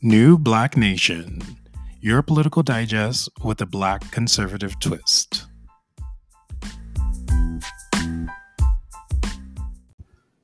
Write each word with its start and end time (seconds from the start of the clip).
New 0.00 0.38
Black 0.38 0.76
Nation, 0.76 1.42
your 2.00 2.22
political 2.22 2.62
digest 2.62 3.28
with 3.42 3.60
a 3.60 3.66
black 3.66 4.08
conservative 4.12 4.78
twist. 4.78 5.46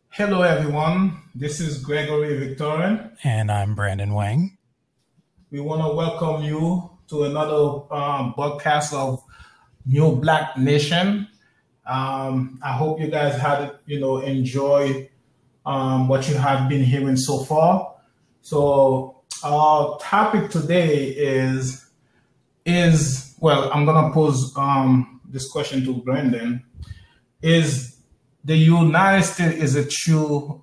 Hello, 0.09 0.43
everyone. 0.43 1.23
This 1.37 1.61
is 1.61 1.79
Gregory 1.79 2.37
Victorin. 2.37 3.13
And 3.23 3.53
I'm 3.53 3.77
Brandon 3.77 4.13
Wang. 4.13 4.59
We 5.53 5.61
want 5.61 5.83
to 5.83 5.95
welcome 5.95 6.43
you 6.43 6.91
to 7.11 7.23
another 7.23 7.95
um, 7.95 8.33
broadcast 8.35 8.93
of 8.93 9.23
New 9.87 10.17
Black 10.17 10.59
Nation. 10.59 11.29
Um, 11.87 12.59
I 12.61 12.73
hope 12.73 12.99
you 12.99 13.07
guys 13.07 13.41
had, 13.41 13.71
you 13.87 14.01
know, 14.01 14.19
enjoy 14.19 15.09
um, 15.65 16.09
what 16.09 16.29
you 16.29 16.35
have 16.35 16.69
been 16.69 16.83
hearing 16.83 17.17
so 17.17 17.45
far. 17.45 17.95
So 18.43 19.14
our 19.45 19.99
topic 19.99 20.51
today 20.51 21.09
is 21.09 21.85
is 22.67 23.35
well, 23.41 23.71
I'm 23.73 23.85
gonna 23.85 24.13
pose 24.13 24.57
um, 24.57 25.21
this 25.29 25.51
question 25.51 25.85
to 25.85 25.95
Brandon. 25.95 26.65
Is 27.43 27.97
the 28.45 28.57
United 28.57 29.25
States 29.25 29.57
is 29.57 29.77
a 29.77 29.85
true? 29.85 30.63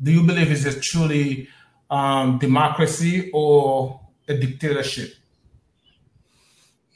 Do 0.00 0.12
you 0.12 0.22
believe 0.22 0.50
is 0.50 0.66
a 0.66 0.78
truly 0.80 1.48
um, 1.90 2.38
democracy 2.38 3.30
or 3.32 4.00
a 4.28 4.34
dictatorship? 4.34 5.14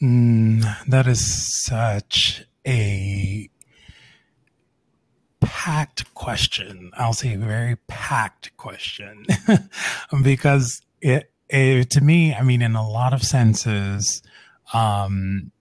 Mm, 0.00 0.64
that 0.88 1.06
is 1.06 1.64
such 1.64 2.44
a 2.66 3.48
packed 5.40 6.14
question. 6.14 6.90
I'll 6.96 7.12
say 7.12 7.34
very 7.36 7.76
packed 7.88 8.56
question 8.56 9.26
because 10.22 10.82
it, 11.06 11.30
it, 11.48 11.90
to 11.90 12.00
me, 12.00 12.34
I 12.34 12.42
mean, 12.42 12.62
in 12.62 12.74
a 12.74 12.88
lot 12.88 13.12
of 13.12 13.22
senses, 13.22 14.22
um, 14.74 15.52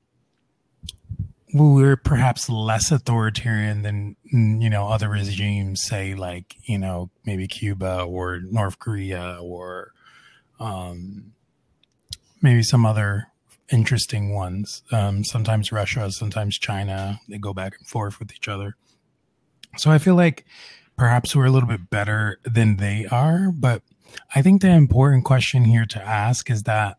we're 1.54 1.96
perhaps 1.96 2.50
less 2.50 2.92
authoritarian 2.92 3.84
than 3.84 4.16
you 4.24 4.70
know 4.70 4.88
other 4.88 5.08
regimes, 5.08 5.84
say 5.84 6.16
like 6.16 6.56
you 6.64 6.80
know 6.80 7.12
maybe 7.26 7.48
Cuba 7.48 8.02
or 8.02 8.42
North 8.42 8.80
Korea 8.80 9.38
or 9.40 9.92
um, 10.60 11.34
maybe 12.42 12.64
some 12.64 12.86
other 12.86 13.28
interesting 13.72 14.34
ones. 14.34 14.82
Um, 14.92 15.24
sometimes 15.24 15.72
Russia, 15.72 16.12
sometimes 16.12 16.58
China. 16.58 17.22
They 17.30 17.38
go 17.38 17.54
back 17.54 17.76
and 17.78 17.88
forth 17.88 18.20
with 18.20 18.34
each 18.34 18.48
other. 18.48 18.76
So 19.78 19.92
I 19.92 20.00
feel 20.00 20.16
like 20.16 20.44
perhaps 20.98 21.36
we're 21.36 21.46
a 21.46 21.52
little 21.52 21.70
bit 21.70 21.90
better 21.90 22.40
than 22.44 22.78
they 22.78 23.06
are, 23.12 23.52
but 23.52 23.84
I 24.34 24.42
think 24.42 24.62
the 24.62 24.70
important 24.70 25.24
question 25.24 25.66
here 25.66 25.86
to 25.86 26.02
ask 26.02 26.50
is 26.50 26.64
that 26.64 26.98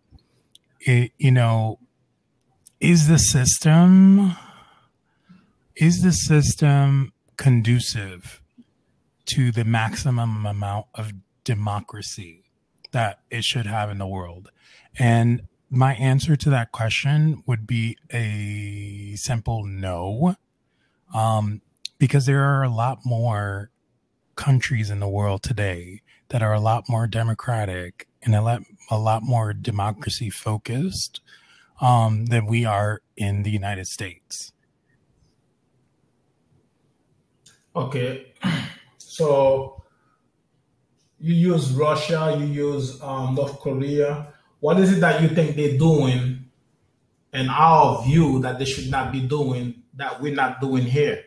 it, 0.80 1.12
you 1.18 1.30
know, 1.30 1.78
is 2.80 3.08
the 3.08 3.18
system 3.18 4.36
is 5.74 6.00
the 6.00 6.12
system 6.12 7.12
conducive 7.36 8.40
to 9.26 9.52
the 9.52 9.64
maximum 9.64 10.46
amount 10.46 10.86
of 10.94 11.12
democracy 11.44 12.44
that 12.92 13.20
it 13.30 13.44
should 13.44 13.66
have 13.66 13.90
in 13.90 13.98
the 13.98 14.06
world? 14.06 14.50
And 14.98 15.42
my 15.68 15.94
answer 15.94 16.34
to 16.36 16.50
that 16.50 16.72
question 16.72 17.42
would 17.46 17.66
be 17.66 17.98
a 18.10 19.16
simple 19.16 19.64
no. 19.64 20.36
Um, 21.14 21.60
because 21.98 22.26
there 22.26 22.42
are 22.42 22.62
a 22.62 22.70
lot 22.70 23.00
more 23.04 23.70
countries 24.34 24.90
in 24.90 25.00
the 25.00 25.08
world 25.08 25.42
today 25.42 26.02
that 26.28 26.42
are 26.42 26.52
a 26.52 26.60
lot 26.60 26.88
more 26.88 27.06
democratic 27.06 28.08
and 28.22 28.34
a 28.34 28.42
lot, 28.42 28.62
a 28.90 28.98
lot 28.98 29.22
more 29.22 29.52
democracy 29.52 30.30
focused 30.30 31.20
um, 31.80 32.26
than 32.26 32.46
we 32.46 32.64
are 32.64 33.02
in 33.16 33.42
the 33.42 33.50
United 33.50 33.86
States. 33.86 34.52
Okay, 37.74 38.32
so 38.98 39.82
you 41.18 41.34
use 41.34 41.70
Russia, 41.72 42.36
you 42.38 42.46
use 42.46 43.00
um, 43.02 43.34
North 43.34 43.60
Korea. 43.60 44.28
What 44.60 44.80
is 44.80 44.92
it 44.92 45.00
that 45.00 45.20
you 45.20 45.28
think 45.28 45.56
they're 45.56 45.78
doing, 45.78 46.46
in 47.32 47.48
our 47.48 48.02
view, 48.04 48.40
that 48.40 48.58
they 48.58 48.64
should 48.64 48.90
not 48.90 49.12
be 49.12 49.20
doing 49.20 49.82
that 49.94 50.20
we're 50.20 50.34
not 50.34 50.60
doing 50.60 50.84
here? 50.84 51.22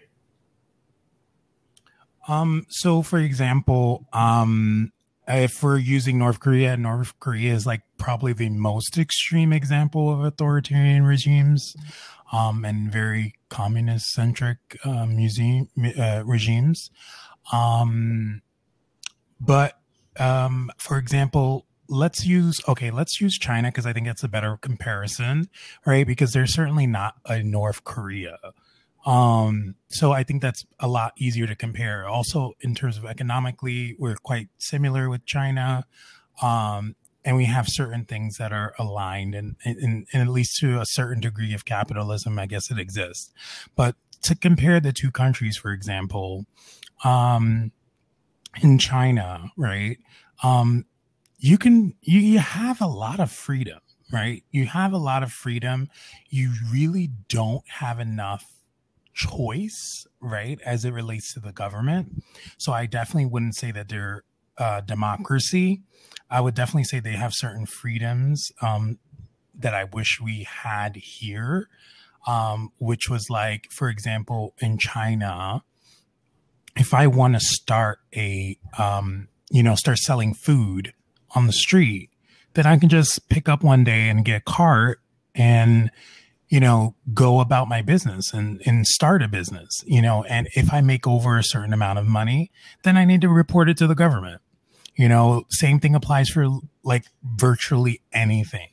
Um, 2.30 2.66
so 2.70 3.02
for 3.02 3.18
example, 3.18 4.06
um, 4.14 4.92
if 5.28 5.64
we're 5.64 5.78
using 5.78 6.20
North 6.20 6.40
Korea, 6.40 6.78
North 6.78 7.20
Korea 7.20 7.54
is 7.54 7.66
like 7.66 7.82
probably 7.98 8.34
the 8.34 8.50
most 8.50 8.98
extreme 8.98 9.52
example 9.52 10.14
of 10.14 10.24
authoritarian 10.24 11.06
regimes, 11.06 11.76
um, 12.32 12.64
and 12.64 12.92
very 12.92 13.34
communist 13.50 14.12
centric, 14.12 14.58
uh, 14.86 15.06
museum, 15.06 15.68
uh, 15.98 16.24
regimes. 16.26 16.92
Um, 17.52 18.42
but, 19.40 19.80
um, 20.20 20.72
for 20.78 20.98
example, 20.98 21.66
let's 21.88 22.26
use, 22.26 22.62
okay, 22.68 22.92
let's 22.92 23.20
use 23.20 23.38
China 23.40 23.70
because 23.70 23.88
I 23.88 23.94
think 23.94 24.08
it's 24.08 24.24
a 24.24 24.28
better 24.28 24.58
comparison, 24.58 25.50
right? 25.86 26.06
Because 26.06 26.34
they're 26.34 26.46
certainly 26.46 26.86
not 26.86 27.16
a 27.26 27.42
North 27.42 27.84
Korea. 27.84 28.38
Um, 29.06 29.76
so 29.90 30.12
I 30.12 30.24
think 30.24 30.42
that's 30.42 30.66
a 30.80 30.88
lot 30.88 31.14
easier 31.18 31.48
to 31.48 31.56
compare. 31.56 32.08
Also, 32.08 32.54
in 32.62 32.76
terms 32.76 32.98
of 32.98 33.06
economically, 33.06 33.96
we're 33.98 34.16
quite 34.16 34.50
similar 34.58 35.10
with 35.10 35.26
China. 35.26 35.86
Um, 36.42 36.96
and 37.26 37.36
we 37.36 37.46
have 37.46 37.68
certain 37.68 38.06
things 38.06 38.38
that 38.38 38.54
are 38.54 38.74
aligned 38.80 39.36
and, 39.36 39.56
and, 39.66 40.08
and 40.12 40.22
at 40.22 40.28
least 40.30 40.58
to 40.60 40.80
a 40.80 40.86
certain 40.86 41.22
degree 41.22 41.54
of 41.54 41.66
capitalism, 41.66 42.40
I 42.40 42.46
guess 42.46 42.72
it 42.72 42.80
exists. 42.80 43.32
But 43.76 43.96
to 44.24 44.36
compare 44.36 44.80
the 44.80 44.94
two 44.94 45.12
countries, 45.12 45.58
for 45.58 45.72
example, 45.72 46.46
um, 47.04 47.72
in 48.62 48.78
China, 48.78 49.52
right? 49.58 49.98
Um, 50.44 50.86
you 51.38 51.58
can, 51.58 51.96
you, 52.02 52.20
you 52.20 52.40
have 52.40 52.82
a 52.82 52.88
lot 52.88 53.20
of 53.20 53.32
freedom, 53.32 53.80
right? 54.12 54.44
You 54.52 54.66
have 54.66 54.94
a 54.94 54.98
lot 54.98 55.24
of 55.24 55.32
freedom. 55.32 55.90
You 56.30 56.54
really 56.72 57.10
don't 57.28 57.64
have 57.68 58.00
enough 58.00 58.59
choice, 59.20 60.08
right, 60.22 60.60
as 60.66 60.86
it 60.86 60.92
relates 60.92 61.34
to 61.34 61.40
the 61.40 61.52
government. 61.52 62.24
So 62.58 62.72
I 62.72 62.86
definitely 62.86 63.26
wouldn't 63.26 63.56
say 63.56 63.72
that 63.72 63.90
they're 63.90 64.24
uh, 64.58 64.82
democracy. 64.82 65.82
I 66.30 66.42
would 66.42 66.56
definitely 66.56 66.86
say 66.86 67.00
they 67.00 67.14
have 67.14 67.34
certain 67.34 67.66
freedoms 67.66 68.52
um, 68.62 69.00
that 69.54 69.74
I 69.74 69.86
wish 69.86 70.20
we 70.22 70.44
had 70.44 70.96
here, 70.96 71.68
um, 72.28 72.72
which 72.80 73.10
was 73.10 73.30
like, 73.30 73.68
for 73.72 73.90
example, 73.90 74.54
in 74.60 74.78
China, 74.78 75.64
if 76.76 76.94
I 76.94 77.08
want 77.08 77.34
to 77.34 77.40
start 77.40 78.00
a, 78.16 78.58
um, 78.78 79.28
you 79.50 79.64
know, 79.64 79.76
start 79.76 79.98
selling 79.98 80.34
food 80.34 80.94
on 81.36 81.48
the 81.48 81.54
street, 81.54 82.10
then 82.54 82.66
I 82.66 82.78
can 82.78 82.90
just 82.90 83.28
pick 83.30 83.50
up 83.50 83.64
one 83.64 83.84
day 83.84 84.08
and 84.08 84.24
get 84.24 84.38
a 84.38 84.42
cart 84.42 85.02
and 85.36 85.92
you 86.50 86.60
know, 86.60 86.96
go 87.14 87.40
about 87.40 87.70
my 87.70 87.82
business 87.82 88.34
and, 88.34 88.62
and 88.66 88.86
start 88.88 89.22
a 89.22 89.28
business, 89.28 89.84
you 89.86 90.02
know, 90.02 90.24
and 90.24 90.50
if 90.56 90.74
I 90.74 90.82
make 90.82 91.08
over 91.08 91.38
a 91.38 91.44
certain 91.44 91.74
amount 91.74 92.00
of 92.00 92.08
money, 92.08 92.52
then 92.84 92.98
I 92.98 93.06
need 93.06 93.22
to 93.22 93.30
report 93.30 93.70
it 93.70 93.78
to 93.78 93.88
the 93.88 93.96
government. 93.96 94.42
You 94.96 95.08
know, 95.08 95.44
same 95.50 95.80
thing 95.80 95.96
applies 95.96 96.30
for 96.30 96.48
like 96.84 97.06
virtually 97.24 98.02
anything. 98.12 98.68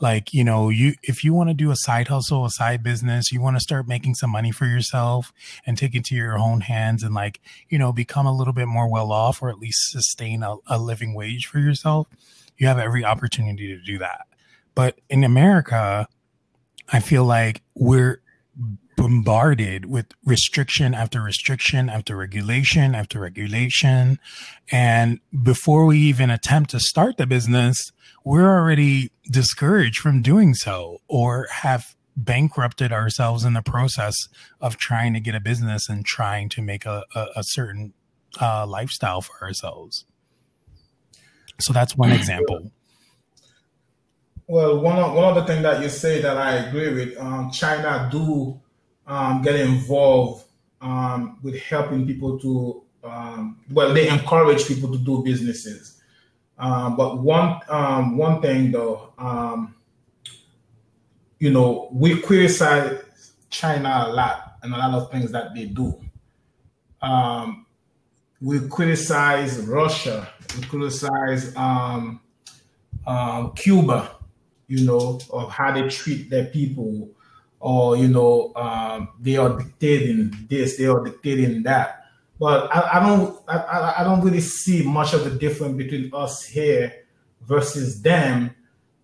Like, 0.00 0.32
you 0.32 0.44
know, 0.44 0.68
you, 0.68 0.94
if 1.02 1.24
you 1.24 1.34
want 1.34 1.50
to 1.50 1.54
do 1.54 1.72
a 1.72 1.76
side 1.76 2.06
hustle, 2.06 2.44
a 2.44 2.50
side 2.50 2.84
business, 2.84 3.32
you 3.32 3.40
want 3.40 3.56
to 3.56 3.60
start 3.60 3.88
making 3.88 4.14
some 4.14 4.30
money 4.30 4.52
for 4.52 4.66
yourself 4.66 5.32
and 5.66 5.76
take 5.76 5.96
it 5.96 6.04
to 6.04 6.14
your 6.14 6.38
own 6.38 6.60
hands 6.60 7.02
and 7.02 7.14
like, 7.14 7.40
you 7.68 7.78
know, 7.78 7.92
become 7.92 8.24
a 8.24 8.34
little 8.34 8.52
bit 8.52 8.68
more 8.68 8.88
well 8.88 9.10
off 9.10 9.42
or 9.42 9.50
at 9.50 9.58
least 9.58 9.90
sustain 9.90 10.44
a, 10.44 10.54
a 10.68 10.78
living 10.78 11.14
wage 11.14 11.46
for 11.46 11.58
yourself, 11.58 12.06
you 12.56 12.68
have 12.68 12.78
every 12.78 13.04
opportunity 13.04 13.66
to 13.66 13.82
do 13.82 13.98
that. 13.98 14.26
But 14.76 15.00
in 15.10 15.24
America, 15.24 16.06
I 16.92 17.00
feel 17.00 17.24
like 17.24 17.62
we're 17.74 18.22
bombarded 18.96 19.86
with 19.86 20.06
restriction 20.24 20.92
after 20.92 21.22
restriction 21.22 21.88
after 21.88 22.16
regulation 22.16 22.94
after 22.96 23.20
regulation. 23.20 24.18
And 24.72 25.20
before 25.42 25.86
we 25.86 25.98
even 25.98 26.30
attempt 26.30 26.70
to 26.70 26.80
start 26.80 27.16
the 27.16 27.26
business, 27.26 27.76
we're 28.24 28.58
already 28.58 29.12
discouraged 29.30 30.00
from 30.00 30.20
doing 30.20 30.52
so 30.54 30.98
or 31.06 31.46
have 31.50 31.94
bankrupted 32.16 32.92
ourselves 32.92 33.44
in 33.44 33.52
the 33.52 33.62
process 33.62 34.16
of 34.60 34.76
trying 34.76 35.14
to 35.14 35.20
get 35.20 35.36
a 35.36 35.40
business 35.40 35.88
and 35.88 36.04
trying 36.04 36.48
to 36.48 36.60
make 36.60 36.84
a, 36.84 37.04
a, 37.14 37.26
a 37.36 37.42
certain 37.44 37.92
uh, 38.40 38.66
lifestyle 38.66 39.20
for 39.20 39.40
ourselves. 39.40 40.04
So 41.60 41.72
that's 41.72 41.96
one 41.96 42.10
example. 42.10 42.72
Well, 44.50 44.80
one 44.80 44.98
of, 44.98 45.12
one 45.12 45.24
of 45.24 45.34
the 45.34 45.44
things 45.44 45.62
that 45.62 45.82
you 45.82 45.90
say 45.90 46.22
that 46.22 46.38
I 46.38 46.54
agree 46.54 46.94
with, 46.94 47.18
um, 47.18 47.50
China 47.50 48.08
do 48.10 48.58
um, 49.06 49.42
get 49.42 49.56
involved 49.56 50.46
um, 50.80 51.38
with 51.42 51.60
helping 51.60 52.06
people 52.06 52.38
to, 52.38 52.82
um, 53.04 53.60
well, 53.70 53.92
they 53.92 54.08
encourage 54.08 54.66
people 54.66 54.90
to 54.90 54.96
do 54.96 55.22
businesses. 55.22 56.00
Um, 56.56 56.96
but 56.96 57.18
one 57.18 57.60
um, 57.68 58.16
one 58.16 58.40
thing 58.40 58.72
though, 58.72 59.12
you 61.38 61.50
know, 61.50 61.88
we 61.92 62.20
criticize 62.20 63.02
China 63.50 64.06
a 64.08 64.12
lot 64.12 64.56
and 64.62 64.74
a 64.74 64.78
lot 64.78 64.94
of 64.94 65.10
things 65.10 65.30
that 65.30 65.54
they 65.54 65.66
do. 65.66 65.94
We 68.40 68.66
criticize 68.68 69.58
Russia. 69.58 70.26
We 70.56 70.62
criticize 70.64 71.54
um, 71.54 72.20
Cuba, 73.54 74.16
you 74.68 74.84
know, 74.84 75.18
of 75.30 75.50
how 75.50 75.72
they 75.72 75.88
treat 75.88 76.30
their 76.30 76.44
people, 76.44 77.10
or 77.58 77.96
you 77.96 78.06
know, 78.06 78.52
um, 78.54 79.08
they 79.20 79.36
are 79.36 79.58
dictating 79.58 80.32
this, 80.48 80.76
they 80.76 80.86
are 80.86 81.02
dictating 81.02 81.64
that. 81.64 82.04
But 82.38 82.72
I, 82.72 82.98
I 82.98 83.00
don't, 83.00 83.42
I, 83.48 83.94
I 83.98 84.04
don't 84.04 84.20
really 84.20 84.40
see 84.40 84.84
much 84.84 85.12
of 85.12 85.26
a 85.26 85.30
difference 85.30 85.76
between 85.76 86.10
us 86.14 86.44
here 86.44 87.04
versus 87.42 88.00
them, 88.02 88.54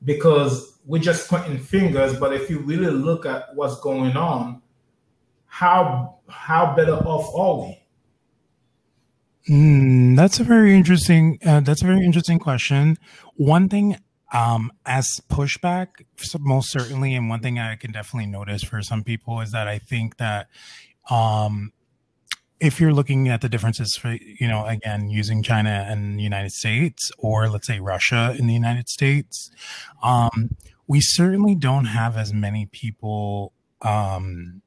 because 0.04 0.78
we're 0.86 1.02
just 1.02 1.28
pointing 1.28 1.58
fingers. 1.58 2.16
But 2.18 2.32
if 2.32 2.48
you 2.50 2.60
really 2.60 2.90
look 2.90 3.26
at 3.26 3.54
what's 3.54 3.80
going 3.80 4.16
on, 4.16 4.62
how 5.46 6.18
how 6.28 6.76
better 6.76 6.94
off 6.94 7.34
are 7.34 7.66
we? 7.66 7.80
Mm, 9.48 10.16
that's 10.16 10.40
a 10.40 10.44
very 10.44 10.74
interesting. 10.74 11.38
Uh, 11.44 11.60
that's 11.60 11.82
a 11.82 11.86
very 11.86 12.04
interesting 12.04 12.38
question. 12.38 12.96
One 13.34 13.68
thing, 13.68 13.96
um, 14.34 14.72
as 14.84 15.20
pushback, 15.30 16.04
most 16.40 16.70
certainly, 16.70 17.14
and 17.14 17.28
one 17.28 17.40
thing 17.40 17.60
I 17.60 17.76
can 17.76 17.92
definitely 17.92 18.26
notice 18.26 18.64
for 18.64 18.82
some 18.82 19.04
people 19.04 19.40
is 19.40 19.52
that 19.52 19.68
I 19.68 19.78
think 19.78 20.16
that, 20.16 20.48
um, 21.08 21.72
if 22.58 22.80
you're 22.80 22.92
looking 22.92 23.28
at 23.28 23.42
the 23.42 23.48
differences 23.48 23.96
for 24.00 24.12
you 24.12 24.48
know 24.48 24.64
again 24.66 25.08
using 25.08 25.42
China 25.42 25.86
and 25.88 26.18
the 26.18 26.22
United 26.22 26.50
States 26.52 27.10
or 27.18 27.48
let's 27.48 27.66
say 27.66 27.78
Russia 27.78 28.34
in 28.38 28.46
the 28.46 28.54
United 28.54 28.88
States, 28.88 29.50
um, 30.02 30.56
we 30.86 31.00
certainly 31.00 31.54
don't 31.54 31.86
have 31.86 32.16
as 32.16 32.32
many 32.32 32.66
people, 32.66 33.52
um, 33.82 34.62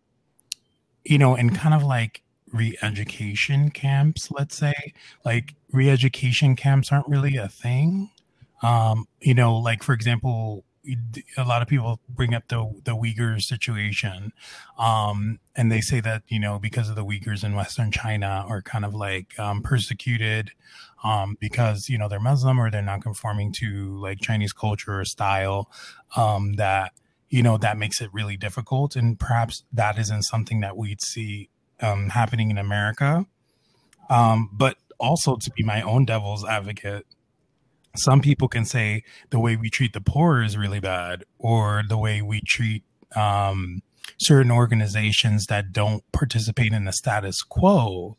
you 1.03 1.17
know, 1.17 1.35
in 1.35 1.49
kind 1.55 1.73
of 1.73 1.83
like 1.83 2.21
re-education 2.53 3.69
camps 3.71 4.29
let's 4.31 4.55
say. 4.55 4.93
Like 5.25 5.55
re-education 5.73 6.55
camps 6.55 6.91
aren't 6.91 7.07
really 7.07 7.35
a 7.35 7.49
thing 7.49 8.11
um 8.61 9.07
you 9.21 9.33
know 9.33 9.55
like 9.57 9.83
for 9.83 9.93
example 9.93 10.63
a 11.37 11.43
lot 11.43 11.61
of 11.61 11.67
people 11.67 11.99
bring 12.07 12.33
up 12.33 12.47
the 12.47 12.71
the 12.83 12.95
Uyghur 12.95 13.41
situation, 13.41 14.31
um, 14.77 15.39
and 15.55 15.71
they 15.71 15.81
say 15.81 15.99
that 15.99 16.23
you 16.27 16.39
know 16.39 16.59
because 16.59 16.89
of 16.89 16.95
the 16.95 17.03
Uyghurs 17.03 17.43
in 17.43 17.55
Western 17.55 17.91
China 17.91 18.45
are 18.47 18.61
kind 18.61 18.85
of 18.85 18.93
like 18.93 19.37
um, 19.39 19.61
persecuted 19.61 20.51
um, 21.03 21.37
because 21.39 21.89
you 21.89 21.97
know 21.97 22.07
they're 22.07 22.19
Muslim 22.19 22.59
or 22.59 22.71
they're 22.71 22.81
not 22.81 23.01
conforming 23.01 23.51
to 23.53 23.99
like 23.99 24.19
Chinese 24.21 24.53
culture 24.53 24.99
or 24.99 25.05
style. 25.05 25.69
Um, 26.15 26.53
that 26.53 26.93
you 27.29 27.43
know 27.43 27.57
that 27.57 27.77
makes 27.77 28.01
it 28.01 28.09
really 28.13 28.37
difficult, 28.37 28.95
and 28.95 29.19
perhaps 29.19 29.63
that 29.73 29.97
isn't 29.97 30.23
something 30.23 30.61
that 30.61 30.77
we'd 30.77 31.01
see 31.01 31.49
um, 31.81 32.09
happening 32.09 32.51
in 32.51 32.57
America. 32.57 33.25
Um, 34.09 34.49
but 34.53 34.77
also 34.99 35.35
to 35.35 35.51
be 35.51 35.63
my 35.63 35.81
own 35.81 36.05
devil's 36.05 36.45
advocate, 36.45 37.05
some 37.97 38.21
people 38.21 38.47
can 38.47 38.65
say 38.65 39.03
the 39.29 39.39
way 39.39 39.55
we 39.55 39.69
treat 39.69 39.93
the 39.93 40.01
poor 40.01 40.41
is 40.41 40.57
really 40.57 40.79
bad, 40.79 41.23
or 41.37 41.83
the 41.87 41.97
way 41.97 42.21
we 42.21 42.41
treat 42.45 42.83
um, 43.15 43.81
certain 44.19 44.51
organizations 44.51 45.45
that 45.47 45.71
don't 45.71 46.03
participate 46.11 46.73
in 46.73 46.85
the 46.85 46.93
status 46.93 47.41
quo, 47.41 48.17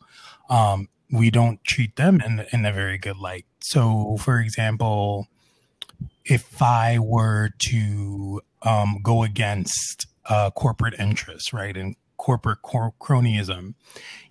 um, 0.51 0.89
we 1.11 1.31
don't 1.31 1.63
treat 1.65 1.97
them 1.97 2.21
in, 2.21 2.47
in 2.53 2.65
a 2.65 2.73
very 2.73 2.99
good 2.99 3.17
light. 3.17 3.47
So, 3.61 4.17
for 4.21 4.39
example, 4.39 5.29
if 6.25 6.61
I 6.61 6.99
were 6.99 7.51
to 7.71 8.43
um, 8.63 8.99
go 9.03 9.23
against 9.23 10.07
uh, 10.27 10.51
corporate 10.51 10.95
interests, 10.99 11.53
right, 11.53 11.77
and 11.77 11.97
corporate 12.19 12.59
cronyism. 12.63 13.75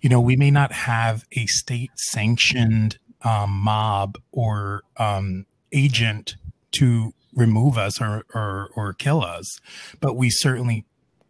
You 0.00 0.10
know, 0.10 0.20
we 0.20 0.36
may 0.36 0.50
not 0.50 0.72
have 0.72 1.24
a 1.32 1.46
state 1.46 1.90
sanctioned 1.96 2.98
um, 3.22 3.50
mob 3.50 4.18
or 4.32 4.82
um, 4.96 5.46
agent 5.72 6.36
to 6.72 7.12
remove 7.34 7.78
us 7.78 8.00
or, 8.00 8.24
or, 8.34 8.70
or 8.74 8.92
kill 8.92 9.22
us, 9.22 9.60
but 10.00 10.16
we 10.16 10.30
certainly 10.30 10.84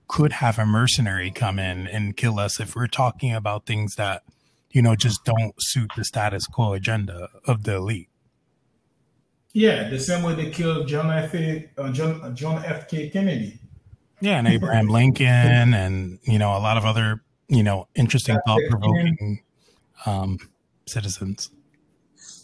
could 0.07 0.35
have 0.35 0.59
a 0.59 0.65
mercenary 0.65 1.31
come 1.31 1.59
in 1.59 1.87
and 1.87 2.17
kill 2.17 2.39
us 2.39 2.59
if 2.59 2.75
we're 2.75 2.87
talking 2.87 3.35
about 3.35 3.67
things 3.67 3.95
that, 3.97 4.23
you 4.71 4.81
know, 4.81 4.97
just 4.97 5.25
don't 5.25 5.55
suit 5.59 5.91
the 5.97 6.05
status 6.05 6.47
quo 6.47 6.73
agenda 6.73 7.29
of 7.47 7.65
the 7.65 7.77
elite. 7.77 8.09
Yeah, 9.53 9.89
the 9.89 9.99
same 9.99 10.23
way 10.23 10.35
they 10.35 10.51
killed 10.51 10.89
John 10.89 11.11
F. 11.11 11.35
Uh, 11.35 11.91
John, 11.91 12.35
John 12.37 12.65
F. 12.65 12.89
K. 12.89 13.09
Kennedy. 13.11 13.59
Yeah, 14.21 14.39
and 14.39 14.49
Abraham 14.49 14.89
Lincoln, 14.89 15.75
and 15.75 16.19
you 16.23 16.39
know 16.39 16.57
a 16.57 16.61
lot 16.61 16.77
of 16.77 16.85
other 16.85 17.23
you 17.49 17.63
know 17.63 17.89
interesting, 17.95 18.39
thought 18.47 18.61
provoking 18.69 19.41
um, 20.07 20.39
citizens. 20.87 21.51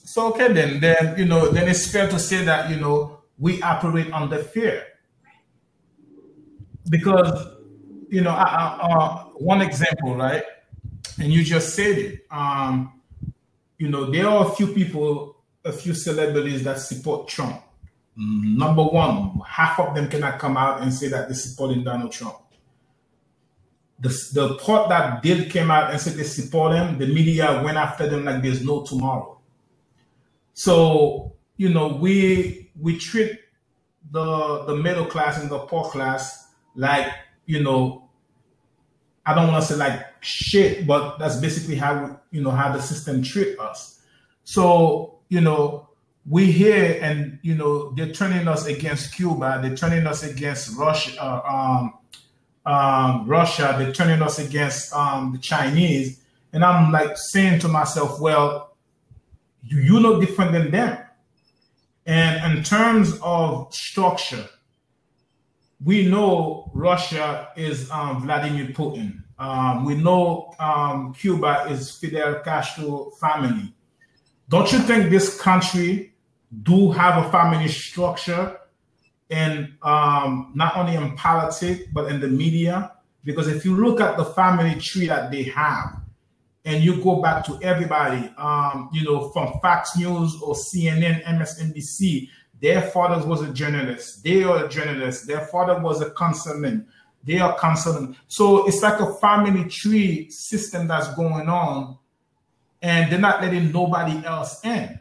So 0.05 0.29
okay, 0.29 0.53
then 0.53 0.81
then 0.81 1.19
you 1.19 1.25
know 1.25 1.51
then 1.51 1.69
it's 1.69 1.91
fair 1.91 2.09
to 2.09 2.19
say 2.19 2.45
that 2.45 2.71
you 2.71 2.77
know 2.77 3.21
we 3.39 3.61
operate 3.63 4.13
under 4.13 4.39
fear 4.39 4.85
because 6.89 7.57
you 8.09 8.21
know 8.21 8.31
uh, 8.31 8.79
uh, 8.81 9.25
one 9.35 9.61
example, 9.61 10.15
right? 10.15 10.45
And 11.19 11.33
you 11.33 11.43
just 11.43 11.75
said 11.75 11.99
it. 11.99 12.27
Um, 12.31 13.01
you 13.79 13.89
know 13.89 14.11
there 14.11 14.29
are 14.29 14.47
a 14.47 14.51
few 14.55 14.69
people, 14.69 15.43
a 15.65 15.73
few 15.73 15.95
celebrities 15.95 16.63
that 16.65 16.79
support 16.79 17.27
Trump 17.27 17.65
Number 18.17 18.85
one, 18.85 19.41
half 19.47 19.81
of 19.81 19.95
them 19.95 20.09
cannot 20.09 20.39
come 20.39 20.57
out 20.57 20.83
and 20.83 20.93
say 20.93 21.09
that 21.09 21.29
they're 21.29 21.37
supporting 21.37 21.83
Donald 21.83 22.13
Trump. 22.13 22.37
The, 23.99 24.09
the 24.33 24.55
part 24.57 24.89
that 24.91 25.23
did 25.23 25.51
came 25.51 25.71
out 25.71 25.91
and 25.91 26.01
said 26.01 26.15
they 26.15 26.25
support 26.25 26.75
him, 26.77 26.99
the 26.99 27.07
media 27.07 27.61
went 27.65 27.77
after 27.77 28.09
them 28.09 28.25
like 28.25 28.43
there's 28.43 28.65
no 28.65 28.85
tomorrow. 28.85 29.34
So, 30.55 31.35
you 31.57 31.69
know, 31.69 31.89
we 31.89 32.71
we 32.81 32.97
treat 32.99 33.41
the 34.11 34.65
the 34.65 34.77
middle 34.77 35.07
class 35.07 35.41
and 35.41 35.51
the 35.51 35.59
poor 35.59 35.91
class 35.91 36.49
like, 36.75 37.13
you 37.47 37.63
know, 37.63 38.09
I 39.27 39.35
don't 39.35 39.49
want 39.49 39.65
to 39.65 39.73
say 39.73 39.77
like 39.77 40.07
shit, 40.21 40.87
but 40.87 41.19
that's 41.19 41.37
basically 41.37 41.77
how 41.77 42.21
you 42.31 42.43
know 42.43 42.51
how 42.51 42.73
the 42.73 42.81
system 42.81 43.23
treat 43.23 43.59
us. 43.59 44.01
So, 44.45 45.19
you 45.29 45.41
know, 45.41 45.89
we 46.29 46.51
here 46.51 46.99
and 47.03 47.39
you 47.43 47.55
know 47.55 47.93
they're 47.93 48.13
turning 48.13 48.49
us 48.49 48.67
against 48.67 49.15
Cuba, 49.15 49.61
they're 49.63 49.77
turning 49.77 50.07
us 50.07 50.23
against 50.23 50.77
Russia, 50.77 51.23
uh, 51.23 51.43
um, 51.47 51.95
um, 52.67 53.27
Russia, 53.27 53.75
they're 53.79 53.93
turning 53.93 54.23
us 54.23 54.39
against 54.39 54.95
um, 54.95 55.33
the 55.33 55.39
Chinese, 55.39 56.23
and 56.53 56.65
I'm 56.65 56.93
like 56.93 57.17
saying 57.17 57.61
to 57.61 57.69
myself, 57.69 58.21
well, 58.21 58.74
you're 59.67 60.21
different 60.21 60.53
than 60.53 60.71
them. 60.71 60.99
And 62.07 62.57
in 62.57 62.65
terms 62.65 63.19
of 63.23 63.75
structure, 63.75 64.47
we 65.83 66.07
know 66.07 66.71
Russia 66.75 67.49
is 67.57 67.91
um, 67.91 68.23
Vladimir 68.23 68.67
Putin. 68.67 69.23
Um, 69.39 69.85
we 69.85 69.97
know 69.97 70.55
um, 70.59 71.15
Cuba 71.15 71.67
is 71.71 71.91
Fidel 71.91 72.41
Castro 72.41 73.11
family. 73.21 73.75
Don't 74.49 74.71
you 74.73 74.79
think 74.79 75.11
this 75.11 75.41
country 75.41 76.15
do 76.63 76.93
have 76.93 77.25
a 77.25 77.31
family 77.31 77.69
structure 77.69 78.59
and 79.31 79.73
um, 79.83 80.53
not 80.55 80.77
only 80.77 80.95
in 80.95 81.17
politics 81.17 81.83
but 81.93 82.11
in 82.11 82.21
the 82.21 82.29
media 82.29 82.93
because 83.25 83.49
if 83.49 83.65
you 83.65 83.75
look 83.77 84.01
at 84.01 84.17
the 84.17 84.25
family 84.25 84.79
tree 84.79 85.07
that 85.07 85.31
they 85.31 85.43
have 85.43 86.04
and 86.65 86.83
you 86.83 87.03
go 87.03 87.21
back 87.21 87.45
to 87.45 87.59
everybody 87.63 88.33
um, 88.39 88.89
you 88.93 89.05
know 89.05 89.29
from 89.31 89.59
fox 89.61 89.97
news 89.97 90.41
or 90.43 90.55
cnn 90.55 91.23
msnbc 91.25 92.29
their 92.61 92.81
father 92.81 93.27
was 93.27 93.43
a 93.43 93.53
journalist. 93.53 94.23
They 94.25 94.43
are 94.45 94.65
a 94.65 94.69
journalist. 94.69 95.27
Their 95.27 95.47
father 95.49 95.79
was 95.81 96.01
a 96.01 96.11
consultant 96.11 96.87
they 97.25 97.39
are 97.39 97.59
consultant 97.59 98.17
so 98.29 98.67
it's 98.67 98.83
like 98.83 99.01
a 99.01 99.15
family 99.15 99.69
tree 99.69 100.31
system 100.31 100.87
that's 100.87 101.15
going 101.15 101.49
on 101.49 101.99
and 102.85 103.11
they're 103.11 103.19
not 103.19 103.41
letting 103.41 103.73
nobody 103.73 104.25
else 104.27 104.63
in. 104.63 105.01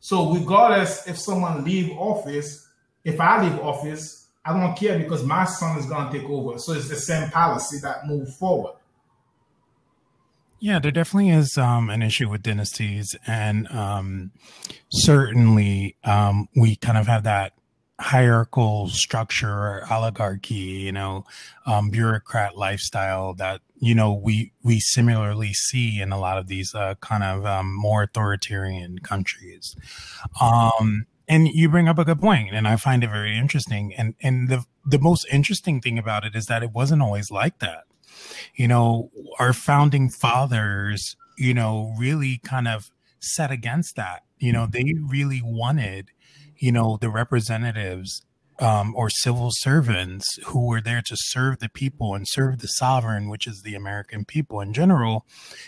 So 0.00 0.32
regardless 0.32 1.06
if 1.06 1.18
someone 1.18 1.62
leave 1.62 1.90
office, 1.98 2.66
if 3.04 3.20
I 3.20 3.42
leave 3.42 3.60
office, 3.60 4.28
I 4.42 4.58
don't 4.58 4.74
care 4.74 4.98
because 4.98 5.22
my 5.22 5.44
son 5.44 5.78
is 5.78 5.84
going 5.84 6.10
to 6.10 6.18
take 6.18 6.28
over. 6.28 6.58
So 6.58 6.72
it's 6.72 6.88
the 6.88 6.96
same 6.96 7.30
policy 7.30 7.78
that 7.82 8.06
move 8.06 8.34
forward. 8.36 8.76
Yeah, 10.60 10.78
there 10.78 10.90
definitely 10.90 11.30
is 11.30 11.58
um, 11.58 11.90
an 11.90 12.02
issue 12.02 12.30
with 12.30 12.42
dynasties, 12.42 13.14
and 13.26 13.68
um, 13.68 14.32
certainly 14.90 15.96
um, 16.04 16.48
we 16.56 16.76
kind 16.76 16.96
of 16.96 17.06
have 17.06 17.24
that 17.24 17.52
hierarchical 18.00 18.88
structure 18.88 19.86
oligarchy, 19.90 20.54
you 20.54 20.92
know, 20.92 21.24
um, 21.66 21.90
bureaucrat 21.90 22.56
lifestyle 22.56 23.34
that 23.34 23.60
you 23.76 23.94
know 23.94 24.12
we 24.12 24.52
we 24.62 24.80
similarly 24.80 25.52
see 25.52 26.00
in 26.00 26.12
a 26.12 26.18
lot 26.18 26.38
of 26.38 26.46
these 26.46 26.74
uh, 26.74 26.94
kind 27.00 27.22
of 27.22 27.44
um, 27.44 27.74
more 27.74 28.04
authoritarian 28.04 28.98
countries. 29.00 29.76
Um, 30.40 31.06
and 31.28 31.48
you 31.48 31.68
bring 31.68 31.88
up 31.88 31.98
a 31.98 32.04
good 32.04 32.20
point, 32.20 32.54
and 32.54 32.68
I 32.68 32.76
find 32.76 33.02
it 33.04 33.10
very 33.10 33.36
interesting. 33.36 33.94
And 33.94 34.14
and 34.22 34.48
the 34.48 34.64
the 34.84 34.98
most 34.98 35.26
interesting 35.30 35.80
thing 35.80 35.98
about 35.98 36.24
it 36.24 36.34
is 36.34 36.46
that 36.46 36.62
it 36.62 36.72
wasn't 36.72 37.02
always 37.02 37.30
like 37.30 37.58
that. 37.60 37.84
You 38.54 38.68
know, 38.68 39.10
our 39.38 39.52
founding 39.52 40.10
fathers, 40.10 41.16
you 41.36 41.54
know, 41.54 41.94
really 41.98 42.40
kind 42.44 42.68
of 42.68 42.90
set 43.20 43.50
against 43.50 43.96
that. 43.96 44.22
You 44.38 44.52
know, 44.52 44.66
they 44.70 44.94
really 45.00 45.40
wanted, 45.42 46.10
you 46.56 46.72
know, 46.72 46.98
the 47.00 47.10
representatives 47.10 48.22
um, 48.60 48.94
or 48.96 49.10
civil 49.10 49.50
servants 49.52 50.38
who 50.46 50.66
were 50.66 50.80
there 50.80 51.02
to 51.02 51.16
serve 51.16 51.58
the 51.58 51.68
people 51.68 52.14
and 52.14 52.26
serve 52.28 52.58
the 52.58 52.68
sovereign, 52.68 53.28
which 53.28 53.46
is 53.46 53.62
the 53.62 53.74
American 53.74 54.24
people 54.24 54.60
in 54.60 54.72
general, 54.72 55.26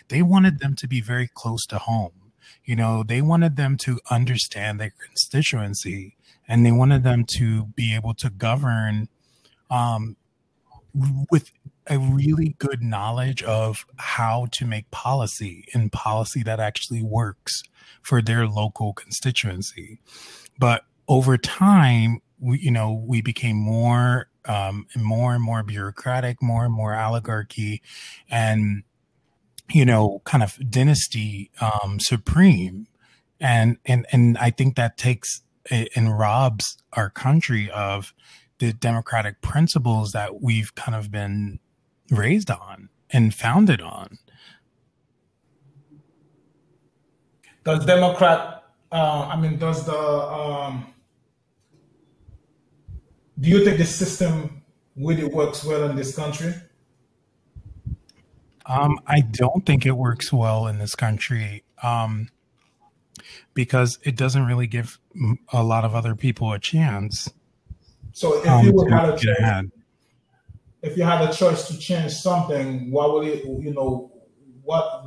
they 0.08 0.22
wanted 0.22 0.60
them 0.60 0.74
to 0.76 0.86
be 0.86 1.00
very 1.00 1.28
close 1.32 1.66
to 1.66 1.78
home. 1.78 2.32
You 2.64 2.76
know, 2.76 3.02
they 3.02 3.22
wanted 3.22 3.56
them 3.56 3.76
to 3.78 3.98
understand 4.10 4.78
their 4.78 4.92
constituency 5.04 6.16
and 6.48 6.64
they 6.64 6.72
wanted 6.72 7.02
them 7.02 7.24
to 7.36 7.66
be 7.66 7.94
able 7.94 8.14
to 8.14 8.30
govern 8.30 9.08
um, 9.70 10.16
with 11.30 11.50
a 11.88 11.98
really 11.98 12.56
good 12.58 12.82
knowledge 12.82 13.42
of 13.42 13.86
how 13.96 14.46
to 14.52 14.66
make 14.66 14.90
policy 14.90 15.64
and 15.72 15.92
policy 15.92 16.42
that 16.42 16.58
actually 16.58 17.02
works 17.02 17.62
for 18.02 18.20
their 18.20 18.46
local 18.46 18.92
constituency. 18.92 20.00
But 20.58 20.84
over 21.08 21.36
time, 21.36 22.20
we, 22.38 22.58
you 22.58 22.70
know, 22.70 22.92
we 22.92 23.20
became 23.22 23.56
more, 23.56 24.28
um, 24.46 24.86
more 24.96 25.34
and 25.34 25.42
more 25.42 25.62
bureaucratic, 25.62 26.42
more 26.42 26.64
and 26.64 26.74
more 26.74 26.94
oligarchy, 26.94 27.82
and 28.28 28.82
you 29.72 29.84
know, 29.84 30.22
kind 30.24 30.44
of 30.44 30.58
dynasty 30.70 31.50
um, 31.60 31.98
supreme, 31.98 32.86
and 33.40 33.78
and 33.84 34.06
and 34.12 34.38
I 34.38 34.50
think 34.50 34.76
that 34.76 34.96
takes 34.96 35.42
and 35.70 36.16
robs 36.16 36.78
our 36.92 37.10
country 37.10 37.70
of 37.70 38.14
the 38.58 38.72
democratic 38.72 39.40
principles 39.40 40.12
that 40.12 40.42
we've 40.42 40.74
kind 40.74 40.94
of 40.94 41.10
been 41.10 41.58
raised 42.10 42.50
on 42.50 42.88
and 43.10 43.34
founded 43.34 43.80
on. 43.80 44.18
Does 47.64 47.84
Democrat, 47.84 48.64
uh, 48.92 49.28
I 49.32 49.40
mean, 49.40 49.58
does 49.58 49.84
the 49.84 49.98
um, 49.98 50.86
do 53.38 53.48
you 53.50 53.64
think 53.64 53.78
the 53.78 53.84
system 53.84 54.62
really 54.96 55.24
works 55.24 55.64
well 55.64 55.90
in 55.90 55.96
this 55.96 56.14
country? 56.14 56.54
Um, 58.66 58.98
I 59.06 59.20
don't 59.20 59.64
think 59.66 59.86
it 59.86 59.96
works 59.96 60.32
well 60.32 60.66
in 60.66 60.78
this 60.78 60.94
country 60.94 61.64
um, 61.82 62.30
because 63.54 63.98
it 64.02 64.16
doesn't 64.16 64.44
really 64.44 64.66
give 64.66 64.98
a 65.52 65.62
lot 65.62 65.84
of 65.84 65.94
other 65.94 66.14
people 66.14 66.52
a 66.52 66.58
chance. 66.58 67.30
So 68.16 68.38
if 68.38 68.48
um, 68.48 68.64
you 68.64 68.72
would 68.72 68.90
have 68.90 69.10
a 69.10 69.18
choice, 69.18 69.64
if 70.80 70.96
you 70.96 71.02
had 71.02 71.20
a 71.28 71.30
choice 71.30 71.68
to 71.68 71.76
change 71.76 72.12
something, 72.12 72.90
what 72.90 73.12
would 73.12 73.28
it? 73.28 73.44
You 73.44 73.74
know, 73.74 74.10
what 74.62 75.04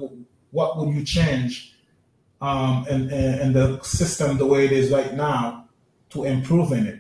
what 0.52 0.78
would 0.78 0.94
you 0.94 1.04
change 1.04 1.76
um, 2.40 2.86
in, 2.88 3.10
in, 3.10 3.40
in 3.40 3.54
the 3.54 3.82
system 3.82 4.38
the 4.38 4.46
way 4.46 4.66
it 4.66 4.72
is 4.72 4.92
right 4.92 5.16
now 5.16 5.68
to 6.12 6.24
improve 6.24 6.72
in 6.72 6.86
it? 6.86 7.00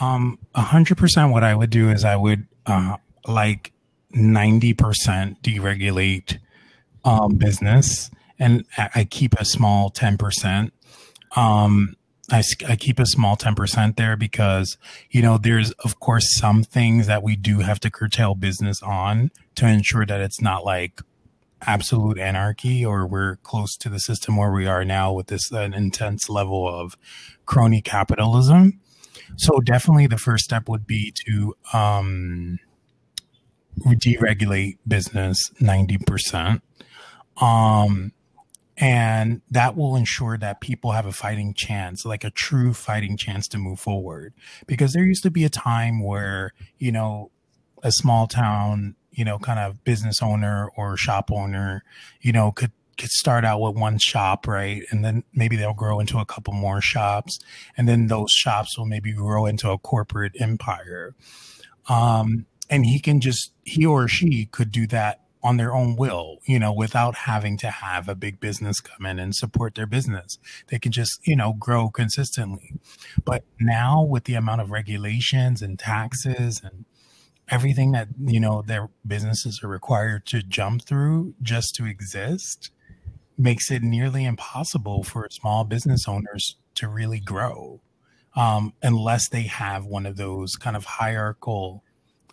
Um, 0.00 0.40
a 0.56 0.62
hundred 0.62 0.98
percent. 0.98 1.30
What 1.30 1.44
I 1.44 1.54
would 1.54 1.70
do 1.70 1.88
is 1.90 2.04
I 2.04 2.16
would 2.16 2.48
uh, 2.66 2.96
like 3.28 3.70
ninety 4.10 4.74
percent 4.74 5.40
deregulate 5.40 6.38
um, 7.04 7.36
business, 7.36 8.10
and 8.40 8.64
I 8.76 9.04
keep 9.08 9.34
a 9.34 9.44
small 9.44 9.90
ten 9.90 10.18
percent. 10.18 10.72
Um, 11.36 11.94
I, 12.30 12.42
I 12.68 12.76
keep 12.76 12.98
a 12.98 13.06
small 13.06 13.36
10% 13.36 13.96
there 13.96 14.16
because, 14.16 14.78
you 15.10 15.22
know, 15.22 15.38
there's 15.38 15.72
of 15.72 16.00
course 16.00 16.38
some 16.38 16.62
things 16.62 17.06
that 17.06 17.22
we 17.22 17.36
do 17.36 17.58
have 17.60 17.80
to 17.80 17.90
curtail 17.90 18.34
business 18.34 18.82
on 18.82 19.30
to 19.56 19.66
ensure 19.66 20.06
that 20.06 20.20
it's 20.20 20.40
not 20.40 20.64
like 20.64 21.00
absolute 21.66 22.18
anarchy 22.18 22.84
or 22.84 23.06
we're 23.06 23.36
close 23.36 23.76
to 23.76 23.88
the 23.88 23.98
system 23.98 24.36
where 24.36 24.52
we 24.52 24.66
are 24.66 24.84
now 24.84 25.12
with 25.12 25.26
this 25.28 25.52
uh, 25.52 25.60
intense 25.60 26.28
level 26.28 26.68
of 26.68 26.96
crony 27.46 27.80
capitalism. 27.80 28.80
So 29.36 29.60
definitely 29.60 30.06
the 30.06 30.18
first 30.18 30.44
step 30.44 30.68
would 30.68 30.86
be 30.86 31.12
to 31.26 31.54
um, 31.72 32.58
deregulate 33.80 34.78
business 34.86 35.50
90%. 35.60 36.60
Um, 37.40 38.12
and 38.76 39.40
that 39.50 39.76
will 39.76 39.94
ensure 39.94 40.36
that 40.38 40.60
people 40.60 40.92
have 40.92 41.06
a 41.06 41.12
fighting 41.12 41.54
chance, 41.54 42.04
like 42.04 42.24
a 42.24 42.30
true 42.30 42.74
fighting 42.74 43.16
chance 43.16 43.46
to 43.48 43.58
move 43.58 43.78
forward. 43.78 44.34
Because 44.66 44.92
there 44.92 45.04
used 45.04 45.22
to 45.22 45.30
be 45.30 45.44
a 45.44 45.50
time 45.50 46.02
where, 46.02 46.52
you 46.78 46.90
know, 46.90 47.30
a 47.82 47.92
small 47.92 48.26
town, 48.26 48.96
you 49.12 49.24
know, 49.24 49.38
kind 49.38 49.60
of 49.60 49.84
business 49.84 50.20
owner 50.22 50.68
or 50.76 50.96
shop 50.96 51.30
owner, 51.30 51.84
you 52.20 52.32
know, 52.32 52.50
could 52.50 52.72
could 52.96 53.10
start 53.10 53.44
out 53.44 53.60
with 53.60 53.76
one 53.76 53.98
shop, 53.98 54.46
right? 54.46 54.82
And 54.90 55.04
then 55.04 55.24
maybe 55.32 55.56
they'll 55.56 55.74
grow 55.74 55.98
into 56.00 56.18
a 56.18 56.24
couple 56.24 56.54
more 56.54 56.80
shops. 56.80 57.38
And 57.76 57.88
then 57.88 58.06
those 58.06 58.30
shops 58.30 58.78
will 58.78 58.86
maybe 58.86 59.12
grow 59.12 59.46
into 59.46 59.70
a 59.70 59.78
corporate 59.78 60.32
empire. 60.38 61.14
Um, 61.88 62.46
and 62.70 62.86
he 62.86 63.00
can 63.00 63.20
just, 63.20 63.52
he 63.64 63.84
or 63.84 64.06
she 64.08 64.46
could 64.46 64.70
do 64.70 64.86
that 64.88 65.23
on 65.44 65.58
their 65.58 65.74
own 65.74 65.94
will, 65.94 66.38
you 66.46 66.58
know, 66.58 66.72
without 66.72 67.14
having 67.14 67.58
to 67.58 67.70
have 67.70 68.08
a 68.08 68.14
big 68.14 68.40
business 68.40 68.80
come 68.80 69.04
in 69.04 69.18
and 69.18 69.36
support 69.36 69.74
their 69.74 69.86
business. 69.86 70.38
They 70.68 70.78
can 70.78 70.90
just, 70.90 71.20
you 71.24 71.36
know, 71.36 71.52
grow 71.52 71.90
consistently. 71.90 72.72
But 73.22 73.44
now 73.60 74.02
with 74.02 74.24
the 74.24 74.34
amount 74.34 74.62
of 74.62 74.70
regulations 74.70 75.60
and 75.60 75.78
taxes 75.78 76.62
and 76.64 76.86
everything 77.50 77.92
that, 77.92 78.08
you 78.18 78.40
know, 78.40 78.62
their 78.62 78.88
businesses 79.06 79.60
are 79.62 79.68
required 79.68 80.24
to 80.26 80.42
jump 80.42 80.86
through 80.86 81.34
just 81.42 81.74
to 81.74 81.84
exist, 81.84 82.70
makes 83.36 83.70
it 83.70 83.82
nearly 83.82 84.24
impossible 84.24 85.04
for 85.04 85.28
small 85.30 85.64
business 85.64 86.08
owners 86.08 86.56
to 86.74 86.88
really 86.88 87.20
grow 87.20 87.80
um, 88.34 88.72
unless 88.82 89.28
they 89.28 89.42
have 89.42 89.84
one 89.84 90.06
of 90.06 90.16
those 90.16 90.54
kind 90.56 90.74
of 90.74 90.84
hierarchical 90.84 91.84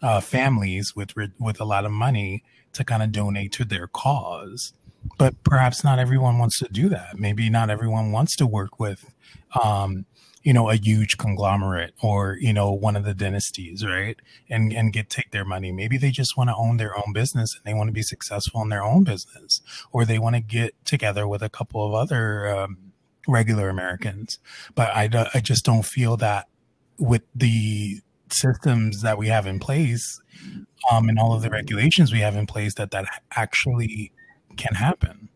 uh, 0.01 0.19
families 0.19 0.93
with 0.95 1.11
with 1.39 1.61
a 1.61 1.65
lot 1.65 1.85
of 1.85 1.91
money 1.91 2.43
to 2.73 2.83
kind 2.83 3.03
of 3.03 3.11
donate 3.11 3.51
to 3.53 3.65
their 3.65 3.87
cause. 3.87 4.73
But 5.17 5.43
perhaps 5.43 5.83
not 5.83 5.99
everyone 5.99 6.37
wants 6.37 6.59
to 6.59 6.67
do 6.71 6.87
that. 6.89 7.17
Maybe 7.17 7.49
not 7.49 7.69
everyone 7.69 8.11
wants 8.11 8.35
to 8.35 8.45
work 8.45 8.79
with 8.79 9.11
um, 9.63 10.05
you 10.43 10.53
know 10.53 10.69
a 10.69 10.75
huge 10.75 11.17
conglomerate 11.17 11.93
or 12.01 12.37
you 12.39 12.53
know 12.53 12.71
one 12.71 12.95
of 12.95 13.03
the 13.03 13.13
dynasties 13.13 13.85
right 13.85 14.19
and 14.49 14.73
and 14.73 14.93
get 14.93 15.09
take 15.09 15.31
their 15.31 15.45
money 15.45 15.71
maybe 15.71 15.97
they 15.97 16.11
just 16.11 16.35
want 16.35 16.49
to 16.49 16.55
own 16.55 16.77
their 16.77 16.97
own 16.97 17.13
business 17.13 17.55
and 17.55 17.63
they 17.63 17.77
want 17.77 17.87
to 17.87 17.93
be 17.93 18.01
successful 18.01 18.61
in 18.61 18.69
their 18.69 18.83
own 18.83 19.03
business 19.03 19.61
or 19.91 20.03
they 20.03 20.19
want 20.19 20.35
to 20.35 20.41
get 20.41 20.73
together 20.85 21.27
with 21.27 21.41
a 21.41 21.49
couple 21.49 21.85
of 21.85 21.93
other 21.93 22.47
um, 22.47 22.77
regular 23.27 23.69
americans 23.69 24.39
but 24.73 24.89
i 24.95 25.07
i 25.33 25.39
just 25.39 25.63
don't 25.63 25.85
feel 25.85 26.17
that 26.17 26.47
with 26.97 27.23
the 27.35 28.01
systems 28.33 29.01
that 29.01 29.17
we 29.17 29.27
have 29.27 29.45
in 29.45 29.59
place 29.59 30.19
um 30.91 31.09
and 31.09 31.19
all 31.19 31.33
of 31.33 31.41
the 31.41 31.49
regulations 31.49 32.11
we 32.11 32.19
have 32.19 32.35
in 32.35 32.45
place 32.45 32.75
that 32.75 32.91
that 32.91 33.05
actually 33.35 34.11
can 34.57 34.75
happen 34.75 35.29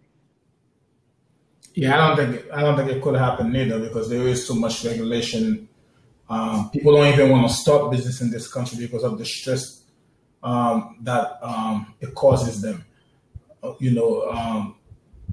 yeah, 1.75 1.93
I 1.93 2.07
don't 2.07 2.15
think 2.15 2.51
I 2.53 2.61
don't 2.61 2.77
think 2.77 2.89
it 2.89 3.01
could 3.01 3.15
happen 3.15 3.53
either 3.53 3.79
because 3.79 4.09
there 4.09 4.25
is 4.27 4.47
so 4.47 4.55
much 4.55 4.85
regulation. 4.85 5.67
Um, 6.29 6.69
people 6.71 6.95
don't 6.95 7.13
even 7.13 7.29
want 7.29 7.47
to 7.47 7.53
start 7.53 7.91
business 7.91 8.21
in 8.21 8.31
this 8.31 8.51
country 8.51 8.79
because 8.79 9.03
of 9.03 9.17
the 9.17 9.25
stress 9.25 9.83
um, 10.41 10.97
that 11.01 11.37
um, 11.41 11.93
it 11.99 12.15
causes 12.15 12.61
them. 12.61 12.85
Uh, 13.61 13.73
you 13.79 13.91
know, 13.91 14.29
um, 14.29 14.75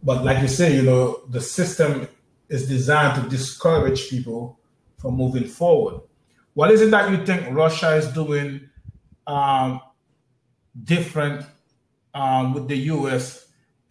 but 0.03 0.25
like 0.25 0.43
you 0.43 0.49
say, 0.49 0.75
you 0.75 0.83
know, 0.83 1.23
the 1.29 1.41
system 1.41 2.09
is 2.49 2.67
designed 2.69 3.23
to 3.23 3.31
discourage 3.31 4.11
people 4.11 4.59
from 4.99 5.15
moving 5.15 5.45
forward. 5.47 6.01
What 6.55 6.71
is 6.71 6.81
it 6.81 6.91
that 6.91 7.11
you 7.11 7.25
think 7.25 7.55
Russia 7.55 7.97
is 7.97 8.09
doing 8.09 8.69
um, 9.27 9.81
different 10.85 11.47
um, 12.15 12.55
with 12.55 12.69
the 12.69 12.77
U.S 12.77 13.43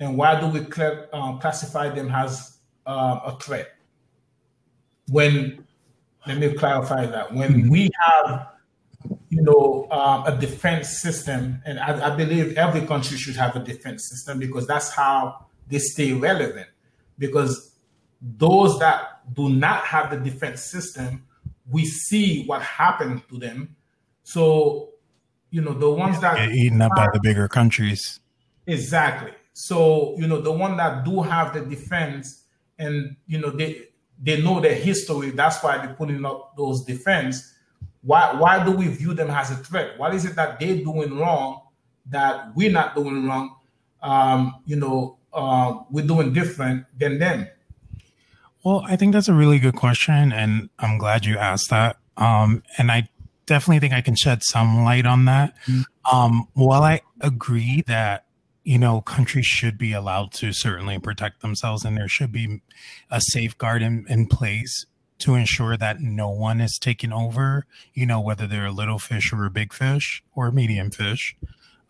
and 0.01 0.17
why 0.17 0.37
do 0.41 0.47
we 0.47 0.65
cl- 0.69 1.05
um, 1.13 1.39
classify 1.39 1.87
them 1.89 2.09
as 2.09 2.57
uh, 2.87 3.19
a 3.23 3.37
threat? 3.39 3.69
When 5.07 5.65
let 6.27 6.37
me 6.39 6.53
clarify 6.53 7.05
that 7.05 7.33
when 7.33 7.69
we 7.69 7.89
have 8.03 8.47
you 9.29 9.43
know 9.43 9.87
uh, 9.91 10.23
a 10.25 10.37
defense 10.37 11.01
system, 11.01 11.61
and 11.65 11.79
I, 11.79 12.11
I, 12.11 12.15
believe 12.15 12.57
every 12.57 12.81
country 12.81 13.17
should 13.17 13.35
have 13.35 13.55
a 13.55 13.59
defense 13.59 14.09
system 14.09 14.39
because 14.39 14.65
that's 14.67 14.91
how 14.91 15.45
they 15.67 15.79
stay 15.79 16.13
relevant. 16.13 16.67
Because 17.19 17.75
those 18.21 18.79
that 18.79 19.33
do 19.33 19.49
not 19.49 19.83
have 19.83 20.09
the 20.09 20.17
defense 20.17 20.63
system, 20.63 21.25
we 21.71 21.85
see 21.85 22.45
what 22.45 22.61
happened 22.61 23.23
to 23.29 23.37
them. 23.37 23.75
So 24.23 24.91
you 25.51 25.61
know, 25.61 25.73
the 25.73 25.89
ones 25.89 26.19
that 26.21 26.37
Get 26.37 26.51
eaten 26.51 26.81
up 26.81 26.95
by 26.95 27.07
the 27.13 27.19
bigger 27.19 27.47
countries. 27.47 28.21
Exactly. 28.65 29.33
So, 29.53 30.15
you 30.17 30.25
know, 30.25 30.39
the 30.39 30.51
one 30.51 30.77
that 30.77 31.03
do 31.03 31.21
have 31.21 31.53
the 31.53 31.61
defense 31.61 32.45
and, 32.79 33.17
you 33.27 33.37
know, 33.37 33.49
they 33.49 33.89
they 34.23 34.41
know 34.41 34.61
their 34.61 34.75
history. 34.75 35.31
That's 35.31 35.61
why 35.61 35.77
they're 35.77 35.93
putting 35.93 36.25
up 36.25 36.55
those 36.55 36.85
defense. 36.85 37.53
Why 38.01 38.33
why 38.33 38.63
do 38.63 38.71
we 38.71 38.87
view 38.87 39.13
them 39.13 39.29
as 39.29 39.51
a 39.51 39.55
threat? 39.55 39.99
What 39.99 40.15
is 40.15 40.23
it 40.25 40.35
that 40.35 40.59
they're 40.59 40.77
doing 40.77 41.17
wrong 41.17 41.61
that 42.07 42.55
we're 42.55 42.71
not 42.71 42.95
doing 42.95 43.27
wrong? 43.27 43.57
Um, 44.01 44.55
you 44.65 44.77
know, 44.77 45.17
uh, 45.33 45.79
we're 45.89 46.07
doing 46.07 46.31
different 46.33 46.85
than 46.97 47.19
them. 47.19 47.47
Well, 48.63 48.83
I 48.85 48.95
think 48.95 49.13
that's 49.13 49.27
a 49.27 49.33
really 49.33 49.59
good 49.59 49.75
question, 49.75 50.31
and 50.31 50.69
I'm 50.77 50.97
glad 50.97 51.25
you 51.25 51.37
asked 51.37 51.69
that. 51.71 51.97
Um, 52.17 52.63
and 52.77 52.91
I 52.91 53.09
definitely 53.47 53.79
think 53.79 53.93
I 53.93 54.01
can 54.01 54.15
shed 54.15 54.43
some 54.43 54.83
light 54.83 55.05
on 55.05 55.25
that. 55.25 55.55
Mm-hmm. 55.65 56.15
Um, 56.15 56.47
while 56.53 56.83
I 56.83 57.01
agree 57.21 57.83
that 57.87 58.25
you 58.63 58.77
know 58.77 59.01
countries 59.01 59.45
should 59.45 59.77
be 59.77 59.93
allowed 59.93 60.31
to 60.33 60.53
certainly 60.53 60.99
protect 60.99 61.41
themselves, 61.41 61.83
and 61.83 61.97
there 61.97 62.07
should 62.07 62.31
be 62.31 62.61
a 63.09 63.19
safeguard 63.19 63.81
in, 63.81 64.05
in 64.07 64.27
place 64.27 64.85
to 65.19 65.35
ensure 65.35 65.77
that 65.77 65.99
no 65.99 66.29
one 66.29 66.61
is 66.61 66.77
taken 66.79 67.11
over. 67.11 67.65
You 67.93 68.05
know, 68.05 68.21
whether 68.21 68.45
they're 68.45 68.67
a 68.67 68.71
little 68.71 68.99
fish 68.99 69.33
or 69.33 69.45
a 69.45 69.51
big 69.51 69.73
fish 69.73 70.23
or 70.35 70.47
a 70.47 70.53
medium 70.53 70.91
fish. 70.91 71.35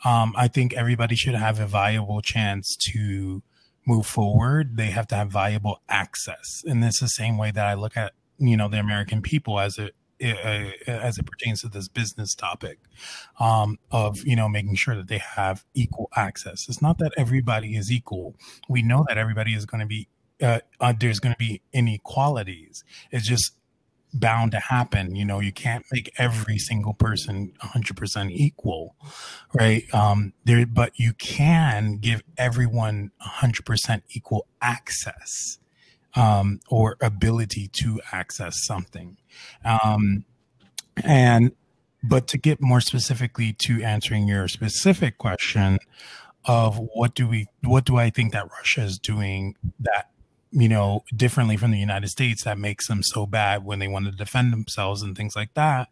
Um, 0.04 0.34
I 0.36 0.48
think 0.48 0.74
everybody 0.74 1.16
should 1.16 1.36
have 1.36 1.60
a 1.60 1.68
viable 1.68 2.22
chance 2.22 2.76
to 2.92 3.44
move 3.86 4.06
forward, 4.06 4.78
they 4.78 4.88
have 4.88 5.08
to 5.08 5.16
have 5.16 5.30
viable 5.30 5.82
access. 5.90 6.64
And 6.66 6.84
it's 6.84 7.00
the 7.00 7.08
same 7.08 7.38
way 7.38 7.52
that 7.52 7.66
I 7.66 7.74
look 7.74 7.98
at, 7.98 8.14
you 8.38 8.58
know, 8.58 8.68
the 8.68 8.80
American 8.80 9.22
people 9.22 9.60
as 9.60 9.78
it 9.78 9.96
as 10.22 11.18
it 11.18 11.26
pertains 11.26 11.62
to 11.62 11.68
this 11.68 11.88
business 11.88 12.36
topic 12.36 12.78
um, 13.40 13.80
of 13.90 14.24
you 14.24 14.36
know 14.36 14.48
making 14.48 14.76
sure 14.76 14.96
that 14.96 15.08
they 15.08 15.18
have 15.18 15.66
equal 15.74 16.10
access. 16.16 16.68
It's 16.70 16.82
not 16.82 17.00
that 17.00 17.12
everybody 17.18 17.76
is 17.76 17.92
equal. 17.92 18.36
We 18.70 18.82
know 18.84 19.04
that 19.08 19.18
everybody 19.18 19.54
is 19.54 19.66
going 19.66 19.82
to 19.82 19.88
be 19.88 20.08
uh, 20.42 20.60
uh, 20.80 20.94
there's 21.00 21.20
going 21.20 21.34
to 21.34 21.40
be 21.40 21.62
inequalities. 21.74 22.84
It's 23.12 23.28
just 23.28 23.54
bound 24.14 24.52
to 24.52 24.60
happen. 24.60 25.16
You 25.16 25.26
know, 25.26 25.40
you 25.40 25.52
can't 25.52 25.86
make 25.92 26.14
every 26.18 26.58
single 26.58 26.94
person 26.94 27.54
100% 27.64 28.32
equal, 28.32 28.96
right? 29.54 29.84
Um, 29.94 30.34
there, 30.44 30.66
but 30.66 30.94
you 30.96 31.14
can 31.14 31.98
give 31.98 32.24
everyone 32.38 33.12
100% 33.26 34.02
equal 34.10 34.48
access, 34.62 35.60
um, 36.16 36.60
or 36.70 36.98
ability 37.02 37.70
to 37.82 38.02
access 38.12 38.56
something. 38.66 39.18
Um, 39.64 40.26
and, 41.04 41.54
but 42.04 42.28
to 42.28 42.38
get 42.38 42.62
more 42.62 42.82
specifically 42.82 43.56
to 43.66 43.82
answering 43.84 44.28
your 44.28 44.48
specific 44.48 45.18
question 45.18 45.80
of 46.46 46.78
what 46.96 47.14
do 47.14 47.28
we, 47.28 47.48
what 47.64 47.86
do 47.86 47.98
I 47.98 48.10
think 48.10 48.34
that 48.34 48.50
Russia 48.50 48.82
is 48.82 48.98
doing 48.98 49.56
that 49.80 50.10
you 50.52 50.68
know, 50.68 51.04
differently 51.16 51.58
from 51.58 51.72
the 51.72 51.80
United 51.80 52.10
States 52.10 52.44
that 52.44 52.58
makes 52.58 52.88
them 52.88 53.04
so 53.04 53.26
bad 53.26 53.64
when 53.64 53.80
they 53.80 53.88
want 53.88 54.06
to 54.06 54.12
defend 54.12 54.52
themselves 54.52 55.02
and 55.02 55.16
things 55.16 55.36
like 55.36 55.54
that. 55.54 55.90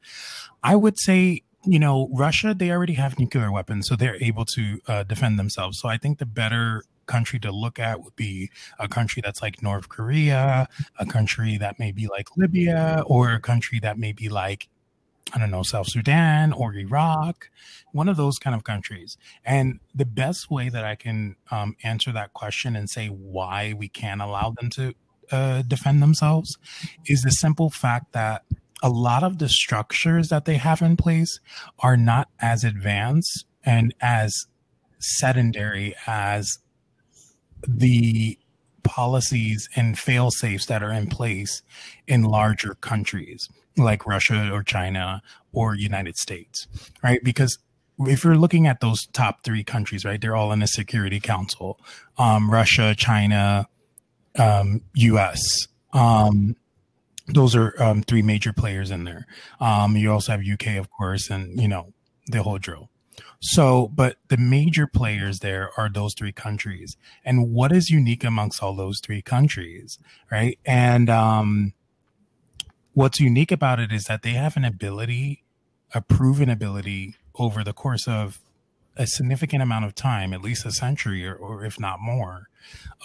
I 0.63 0.75
would 0.75 0.99
say, 0.99 1.43
you 1.65 1.79
know, 1.79 2.09
Russia, 2.13 2.53
they 2.53 2.71
already 2.71 2.93
have 2.93 3.19
nuclear 3.19 3.51
weapons, 3.51 3.87
so 3.87 3.95
they're 3.95 4.21
able 4.21 4.45
to 4.55 4.81
uh, 4.87 5.03
defend 5.03 5.39
themselves. 5.39 5.79
So 5.79 5.89
I 5.89 5.97
think 5.97 6.19
the 6.19 6.25
better 6.25 6.83
country 7.05 7.39
to 7.39 7.51
look 7.51 7.79
at 7.79 8.03
would 8.03 8.15
be 8.15 8.49
a 8.77 8.87
country 8.87 9.21
that's 9.25 9.41
like 9.41 9.63
North 9.63 9.89
Korea, 9.89 10.69
a 10.99 11.05
country 11.05 11.57
that 11.57 11.79
may 11.79 11.91
be 11.91 12.07
like 12.07 12.37
Libya, 12.37 13.03
or 13.07 13.33
a 13.33 13.39
country 13.39 13.79
that 13.79 13.97
may 13.97 14.11
be 14.11 14.29
like 14.29 14.69
I 15.33 15.39
don't 15.39 15.51
know, 15.51 15.63
South 15.63 15.87
Sudan 15.89 16.53
or 16.53 16.73
Iraq, 16.73 17.49
one 17.91 18.09
of 18.09 18.17
those 18.17 18.37
kind 18.37 18.55
of 18.55 18.63
countries. 18.63 19.17
And 19.45 19.79
the 19.93 20.05
best 20.05 20.49
way 20.49 20.69
that 20.69 20.83
I 20.83 20.95
can 20.95 21.35
um, 21.51 21.75
answer 21.83 22.11
that 22.11 22.33
question 22.33 22.75
and 22.75 22.89
say 22.89 23.07
why 23.07 23.73
we 23.73 23.89
can't 23.89 24.21
allow 24.21 24.51
them 24.59 24.69
to 24.71 24.93
uh, 25.31 25.61
defend 25.61 26.01
themselves 26.01 26.57
is 27.05 27.21
the 27.21 27.31
simple 27.31 27.69
fact 27.69 28.13
that 28.13 28.43
a 28.81 28.89
lot 28.89 29.23
of 29.23 29.39
the 29.39 29.49
structures 29.49 30.29
that 30.29 30.45
they 30.45 30.55
have 30.55 30.81
in 30.81 30.97
place 30.97 31.39
are 31.79 31.97
not 31.97 32.29
as 32.39 32.63
advanced 32.63 33.45
and 33.63 33.93
as 34.01 34.33
sedentary 34.99 35.93
as 36.07 36.59
the 37.67 38.37
policies 38.83 39.69
and 39.75 39.99
fail 39.99 40.31
safes 40.31 40.65
that 40.65 40.81
are 40.81 40.91
in 40.91 41.07
place 41.07 41.61
in 42.07 42.23
larger 42.23 42.73
countries 42.75 43.49
like 43.77 44.05
Russia 44.05 44.49
or 44.51 44.63
China 44.63 45.21
or 45.51 45.75
United 45.75 46.17
States, 46.17 46.67
right? 47.03 47.23
Because 47.23 47.57
if 47.99 48.23
you're 48.23 48.37
looking 48.37 48.67
at 48.67 48.79
those 48.79 49.05
top 49.13 49.43
three 49.43 49.63
countries, 49.63 50.05
right, 50.05 50.19
they're 50.19 50.35
all 50.35 50.51
in 50.51 50.59
the 50.59 50.67
Security 50.67 51.19
Council, 51.19 51.79
um, 52.17 52.49
Russia, 52.49 52.95
China, 52.95 53.67
um, 54.37 54.81
U.S. 54.95 55.67
Um, 55.93 56.55
those 57.27 57.55
are 57.55 57.73
um, 57.81 58.01
three 58.01 58.21
major 58.21 58.53
players 58.53 58.91
in 58.91 59.03
there. 59.03 59.27
Um, 59.59 59.95
you 59.95 60.11
also 60.11 60.31
have 60.31 60.41
UK, 60.41 60.77
of 60.77 60.89
course, 60.89 61.29
and 61.29 61.59
you 61.61 61.67
know 61.67 61.93
the 62.27 62.43
whole 62.43 62.57
drill. 62.57 62.89
So, 63.41 63.87
but 63.89 64.17
the 64.27 64.37
major 64.37 64.87
players 64.87 65.39
there 65.39 65.69
are 65.77 65.89
those 65.89 66.13
three 66.17 66.31
countries, 66.31 66.95
and 67.23 67.51
what 67.51 67.71
is 67.71 67.89
unique 67.89 68.23
amongst 68.23 68.63
all 68.63 68.75
those 68.75 68.99
three 68.99 69.21
countries, 69.21 69.97
right? 70.31 70.57
And 70.65 71.09
um, 71.09 71.73
what's 72.99 73.21
unique 73.21 73.49
about 73.49 73.79
it 73.79 73.93
is 73.93 74.03
that 74.03 74.23
they 74.23 74.31
have 74.31 74.57
an 74.57 74.65
ability, 74.65 75.41
a 75.95 76.01
proven 76.01 76.49
ability 76.49 77.15
over 77.35 77.63
the 77.63 77.71
course 77.71 78.05
of 78.09 78.39
a 78.97 79.07
significant 79.07 79.63
amount 79.63 79.85
of 79.85 79.95
time, 79.95 80.33
at 80.33 80.41
least 80.41 80.65
a 80.65 80.71
century 80.73 81.25
or, 81.25 81.33
or 81.33 81.63
if 81.63 81.79
not 81.79 82.01
more, 82.01 82.49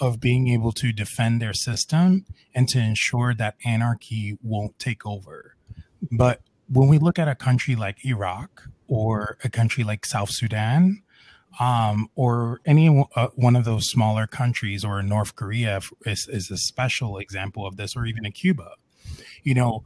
of 0.01 0.19
being 0.19 0.49
able 0.49 0.73
to 0.73 0.91
defend 0.91 1.41
their 1.41 1.53
system 1.53 2.25
and 2.53 2.67
to 2.67 2.77
ensure 2.77 3.33
that 3.33 3.55
anarchy 3.63 4.37
won't 4.43 4.77
take 4.79 5.05
over. 5.05 5.55
But 6.11 6.41
when 6.67 6.89
we 6.89 6.97
look 6.97 7.17
at 7.17 7.29
a 7.29 7.35
country 7.35 7.77
like 7.77 8.03
Iraq 8.03 8.63
or 8.89 9.37
a 9.45 9.49
country 9.49 9.85
like 9.85 10.05
South 10.05 10.29
Sudan, 10.29 11.03
um, 11.57 12.09
or 12.15 12.59
any 12.65 13.07
uh, 13.15 13.27
one 13.35 13.55
of 13.55 13.63
those 13.63 13.85
smaller 13.85 14.27
countries, 14.27 14.83
or 14.83 15.01
North 15.01 15.37
Korea 15.37 15.79
is, 16.05 16.27
is 16.29 16.51
a 16.51 16.57
special 16.57 17.17
example 17.17 17.65
of 17.65 17.77
this, 17.77 17.95
or 17.95 18.05
even 18.05 18.25
a 18.25 18.31
Cuba, 18.31 18.71
you 19.43 19.53
know, 19.53 19.83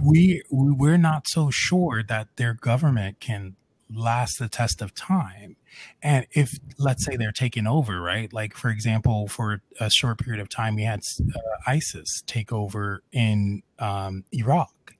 we 0.00 0.42
we're 0.50 0.98
not 0.98 1.26
so 1.28 1.50
sure 1.50 2.02
that 2.02 2.28
their 2.36 2.54
government 2.54 3.20
can 3.20 3.56
last 3.92 4.38
the 4.38 4.48
test 4.48 4.80
of 4.80 4.94
time. 4.94 5.56
And 6.02 6.26
if 6.32 6.58
let's 6.78 7.04
say 7.04 7.16
they're 7.16 7.32
taken 7.32 7.66
over, 7.66 8.00
right? 8.00 8.32
Like 8.32 8.54
for 8.54 8.70
example, 8.70 9.28
for 9.28 9.60
a 9.80 9.90
short 9.90 10.18
period 10.18 10.40
of 10.40 10.48
time, 10.48 10.76
we 10.76 10.84
had 10.84 11.00
uh, 11.20 11.40
ISIS 11.66 12.22
take 12.26 12.52
over 12.52 13.02
in 13.12 13.62
um, 13.78 14.24
Iraq 14.32 14.94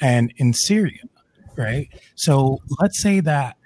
and 0.00 0.32
in 0.36 0.52
Syria, 0.52 1.02
right? 1.56 1.88
So 2.14 2.58
let's 2.80 3.02
say 3.02 3.20
that 3.20 3.56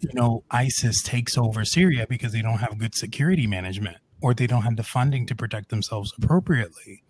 you 0.00 0.10
know 0.12 0.44
ISIS 0.50 1.02
takes 1.02 1.38
over 1.38 1.64
Syria 1.64 2.06
because 2.08 2.32
they 2.32 2.42
don't 2.42 2.58
have 2.58 2.78
good 2.78 2.94
security 2.94 3.46
management 3.46 3.96
or 4.20 4.34
they 4.34 4.46
don't 4.46 4.62
have 4.62 4.76
the 4.76 4.82
funding 4.84 5.26
to 5.26 5.34
protect 5.34 5.70
themselves 5.70 6.12
appropriately 6.18 7.02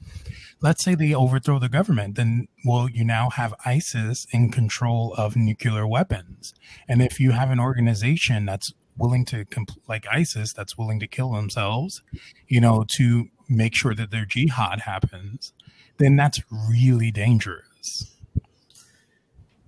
let's 0.62 0.85
say 0.85 0.94
they 0.94 1.12
overthrow 1.12 1.59
the 1.59 1.68
government, 1.68 2.14
then 2.14 2.46
well, 2.64 2.88
you 2.88 3.05
now 3.05 3.31
have 3.31 3.53
ISIS 3.66 4.27
in 4.31 4.51
control 4.51 5.12
of 5.18 5.37
nuclear 5.37 5.87
weapons. 5.87 6.55
And 6.88 7.03
if 7.03 7.18
you 7.20 7.33
have 7.33 7.51
an 7.51 7.61
organization 7.61 8.46
that's 8.46 8.72
willing 8.96 9.25
to 9.25 9.44
like 9.88 10.07
ISIS 10.11 10.53
that's 10.53 10.79
willing 10.79 11.01
to 11.01 11.07
kill 11.07 11.33
themselves, 11.33 12.03
you 12.46 12.61
know, 12.61 12.85
to 12.96 13.27
make 13.48 13.75
sure 13.75 13.94
that 13.94 14.11
their 14.11 14.25
jihad 14.25 14.81
happens, 14.81 15.53
then 15.98 16.16
that's 16.16 16.40
really 16.70 17.11
dangerous. 17.11 18.16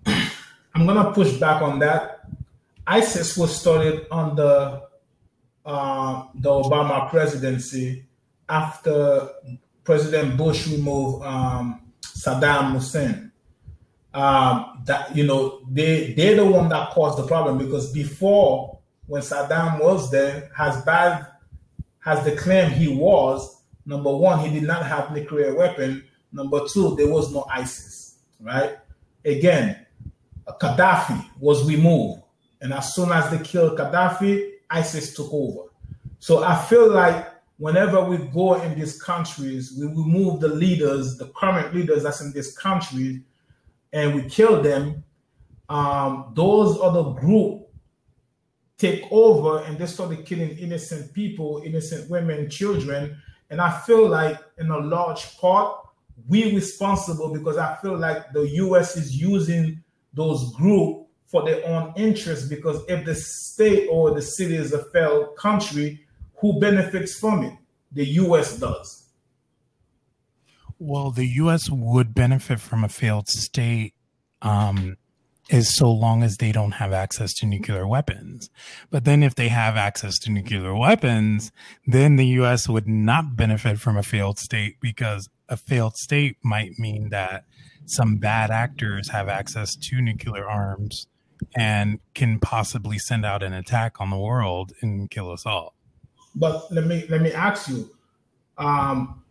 I'm 0.07 0.87
gonna 0.87 1.12
push 1.12 1.33
back 1.35 1.61
on 1.61 1.80
that. 1.80 2.20
ISIS 2.87 3.37
was 3.37 3.59
started 3.59 4.07
under 4.11 4.83
uh, 5.64 6.24
the 6.35 6.50
Obama 6.50 7.09
presidency 7.09 8.04
after 8.48 9.30
President 9.85 10.37
Bush 10.37 10.66
removed 10.66 11.25
um, 11.25 11.81
Saddam 12.03 12.73
Hussein. 12.73 13.31
Um, 14.14 14.83
that 14.85 15.14
you 15.16 15.27
know 15.27 15.61
they 15.68 16.12
they're 16.12 16.37
the 16.37 16.47
one 16.47 16.68
that 16.68 16.90
caused 16.90 17.18
the 17.18 17.27
problem 17.27 17.59
because 17.59 17.92
before 17.92 18.79
when 19.07 19.23
Saddam 19.23 19.81
was 19.81 20.11
there, 20.11 20.51
as 20.59 20.83
bad 20.85 21.27
as 22.07 22.25
the 22.25 22.37
claim 22.37 22.70
he 22.70 22.88
was, 22.88 23.62
number 23.85 24.14
one 24.14 24.38
he 24.38 24.53
did 24.53 24.66
not 24.66 24.87
have 24.87 25.12
nuclear 25.12 25.55
weapon. 25.55 26.05
Number 26.33 26.61
two, 26.68 26.94
there 26.97 27.09
was 27.09 27.33
no 27.33 27.44
ISIS. 27.51 28.18
Right? 28.40 28.77
Again, 29.25 29.85
Gaddafi 30.61 31.25
was 31.40 31.66
removed, 31.68 32.23
and 32.61 32.73
as 32.73 32.94
soon 32.94 33.11
as 33.11 33.31
they 33.31 33.38
killed 33.38 33.79
Gaddafi, 33.79 34.53
ISIS 34.70 35.14
took 35.14 35.33
over. 35.33 35.68
So 36.20 36.44
I 36.44 36.57
feel 36.64 36.90
like 36.90 37.34
whenever 37.59 38.03
we 38.05 38.19
go 38.19 38.61
in 38.61 38.79
these 38.79 39.01
countries, 39.01 39.75
we 39.79 39.87
remove 39.87 40.40
the 40.40 40.49
leaders, 40.49 41.17
the 41.17 41.27
current 41.29 41.75
leaders 41.75 42.03
that's 42.03 42.21
in 42.21 42.33
this 42.33 42.57
country, 42.57 43.23
and 43.93 44.14
we 44.14 44.29
kill 44.29 44.62
them. 44.62 45.05
Um, 45.69 46.33
those 46.35 46.79
other 46.81 47.19
group 47.19 47.69
take 48.77 49.05
over 49.11 49.62
and 49.64 49.79
they 49.79 49.87
started 49.87 50.27
killing 50.27 50.51
innocent 50.59 51.12
people, 51.14 51.62
innocent 51.64 52.11
women, 52.11 52.51
children. 52.51 53.17
And 53.51 53.61
I 53.61 53.71
feel 53.81 54.09
like 54.09 54.38
in 54.59 54.71
a 54.71 54.79
large 54.79 55.38
part, 55.38 55.79
we 56.29 56.55
responsible 56.55 57.33
because 57.33 57.57
I 57.57 57.77
feel 57.77 57.97
like 57.97 58.33
the 58.33 58.49
US 58.49 58.97
is 58.97 59.17
using 59.17 59.83
those 60.12 60.55
group 60.55 61.07
for 61.27 61.45
their 61.45 61.67
own 61.67 61.93
interest 61.97 62.49
because 62.49 62.83
if 62.88 63.05
the 63.05 63.14
state 63.14 63.88
or 63.90 64.12
the 64.12 64.23
city 64.23 64.57
is 64.57 64.73
a 64.73 64.85
failed 64.87 65.37
country, 65.37 66.04
who 66.44 66.61
benefits 66.61 67.18
from 67.18 67.42
it? 67.42 67.54
The 67.90 68.04
US 68.20 68.59
does. 68.59 69.09
Well, 70.78 71.11
the 71.11 71.26
US 71.26 71.70
would 71.70 72.14
benefit 72.14 72.61
from 72.61 72.85
a 72.85 72.90
failed 72.90 73.28
state 73.28 73.94
um, 74.42 74.98
is 75.48 75.74
so 75.74 75.90
long 75.90 76.22
as 76.22 76.37
they 76.37 76.52
don't 76.52 76.72
have 76.72 76.92
access 76.92 77.33
to 77.37 77.46
nuclear 77.46 77.87
weapons. 77.88 78.50
But 78.90 79.07
then 79.07 79.22
if 79.22 79.35
they 79.37 79.48
have 79.48 79.78
access 79.78 80.18
to 80.18 80.30
nuclear 80.30 80.74
weapons, 80.76 81.50
then 81.87 82.16
the 82.16 82.26
US 82.42 82.68
would 82.68 82.87
not 82.87 83.37
benefit 83.37 83.80
from 83.80 83.96
a 83.96 84.02
failed 84.02 84.38
state 84.38 84.76
because 84.83 85.30
a 85.48 85.57
failed 85.57 85.96
state 85.96 86.37
might 86.42 86.78
mean 86.78 87.09
that 87.09 87.46
some 87.87 88.16
bad 88.16 88.50
actors 88.50 89.09
have 89.09 89.30
access 89.30 89.74
to 89.76 90.02
nuclear 90.02 90.46
arms 90.46 91.07
and 91.57 92.00
can 92.12 92.38
possibly 92.38 92.98
send 92.98 93.24
out 93.24 93.42
an 93.42 93.54
attack 93.54 93.98
on 93.98 94.11
the 94.11 94.18
world 94.18 94.72
and 94.83 95.11
kill 95.11 95.30
us 95.30 95.46
all. 95.46 95.74
But 96.35 96.70
let 96.73 96.87
me 96.87 97.07
let 97.09 97.23
me 97.23 97.33
ask 97.33 97.68
you, 97.68 97.90
um, 98.59 99.23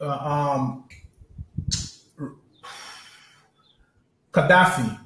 uh, 0.00 0.08
um, 0.08 0.88
Gaddafi, 4.32 4.98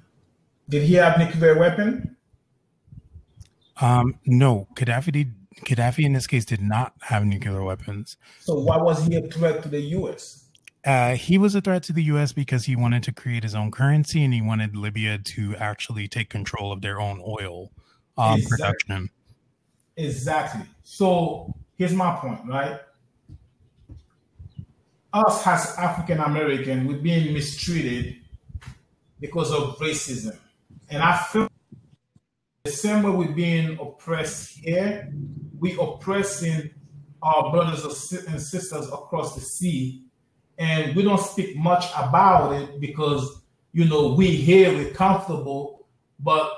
did 0.68 0.82
he 0.82 0.94
have 0.94 1.18
nuclear 1.18 1.58
weapon? 1.58 2.16
Um, 3.80 4.18
no, 4.26 4.68
Gaddafi 4.74 5.12
did. 5.12 5.34
Gaddafi 5.64 6.04
in 6.04 6.12
this 6.12 6.26
case 6.26 6.44
did 6.44 6.60
not 6.60 6.92
have 7.00 7.24
nuclear 7.24 7.64
weapons. 7.64 8.18
So 8.40 8.58
why 8.60 8.76
was 8.76 9.06
he 9.06 9.16
a 9.16 9.22
threat 9.22 9.62
to 9.62 9.70
the 9.70 9.80
U.S.? 9.80 10.44
Uh, 10.84 11.14
he 11.14 11.38
was 11.38 11.54
a 11.54 11.62
threat 11.62 11.82
to 11.84 11.94
the 11.94 12.02
U.S. 12.04 12.32
because 12.32 12.66
he 12.66 12.76
wanted 12.76 13.02
to 13.04 13.12
create 13.12 13.42
his 13.42 13.54
own 13.54 13.70
currency 13.70 14.22
and 14.22 14.34
he 14.34 14.42
wanted 14.42 14.76
Libya 14.76 15.18
to 15.18 15.56
actually 15.56 16.08
take 16.08 16.28
control 16.28 16.72
of 16.72 16.82
their 16.82 17.00
own 17.00 17.22
oil 17.26 17.72
um, 18.18 18.38
exactly. 18.38 18.56
production. 18.56 19.10
Exactly. 19.96 20.66
So 20.88 21.52
here's 21.74 21.92
my 21.92 22.14
point, 22.14 22.42
right? 22.46 22.78
Us 25.12 25.44
as 25.44 25.76
African 25.76 26.20
American, 26.20 26.86
we're 26.86 26.98
being 26.98 27.34
mistreated 27.34 28.18
because 29.18 29.52
of 29.52 29.78
racism. 29.78 30.38
And 30.88 31.02
I 31.02 31.16
feel 31.16 31.48
the 32.62 32.70
same 32.70 33.02
way 33.02 33.10
we're 33.10 33.34
being 33.34 33.76
oppressed 33.80 34.60
here, 34.60 35.12
we 35.58 35.76
oppressing 35.76 36.70
our 37.20 37.50
brothers 37.50 37.84
and 38.28 38.40
sisters 38.40 38.86
across 38.86 39.34
the 39.34 39.40
sea. 39.40 40.04
And 40.56 40.94
we 40.94 41.02
don't 41.02 41.20
speak 41.20 41.56
much 41.56 41.86
about 41.96 42.52
it 42.52 42.80
because 42.80 43.42
you 43.72 43.86
know 43.86 44.12
we 44.12 44.36
here 44.36 44.72
we're 44.72 44.92
comfortable. 44.92 45.88
But 46.20 46.48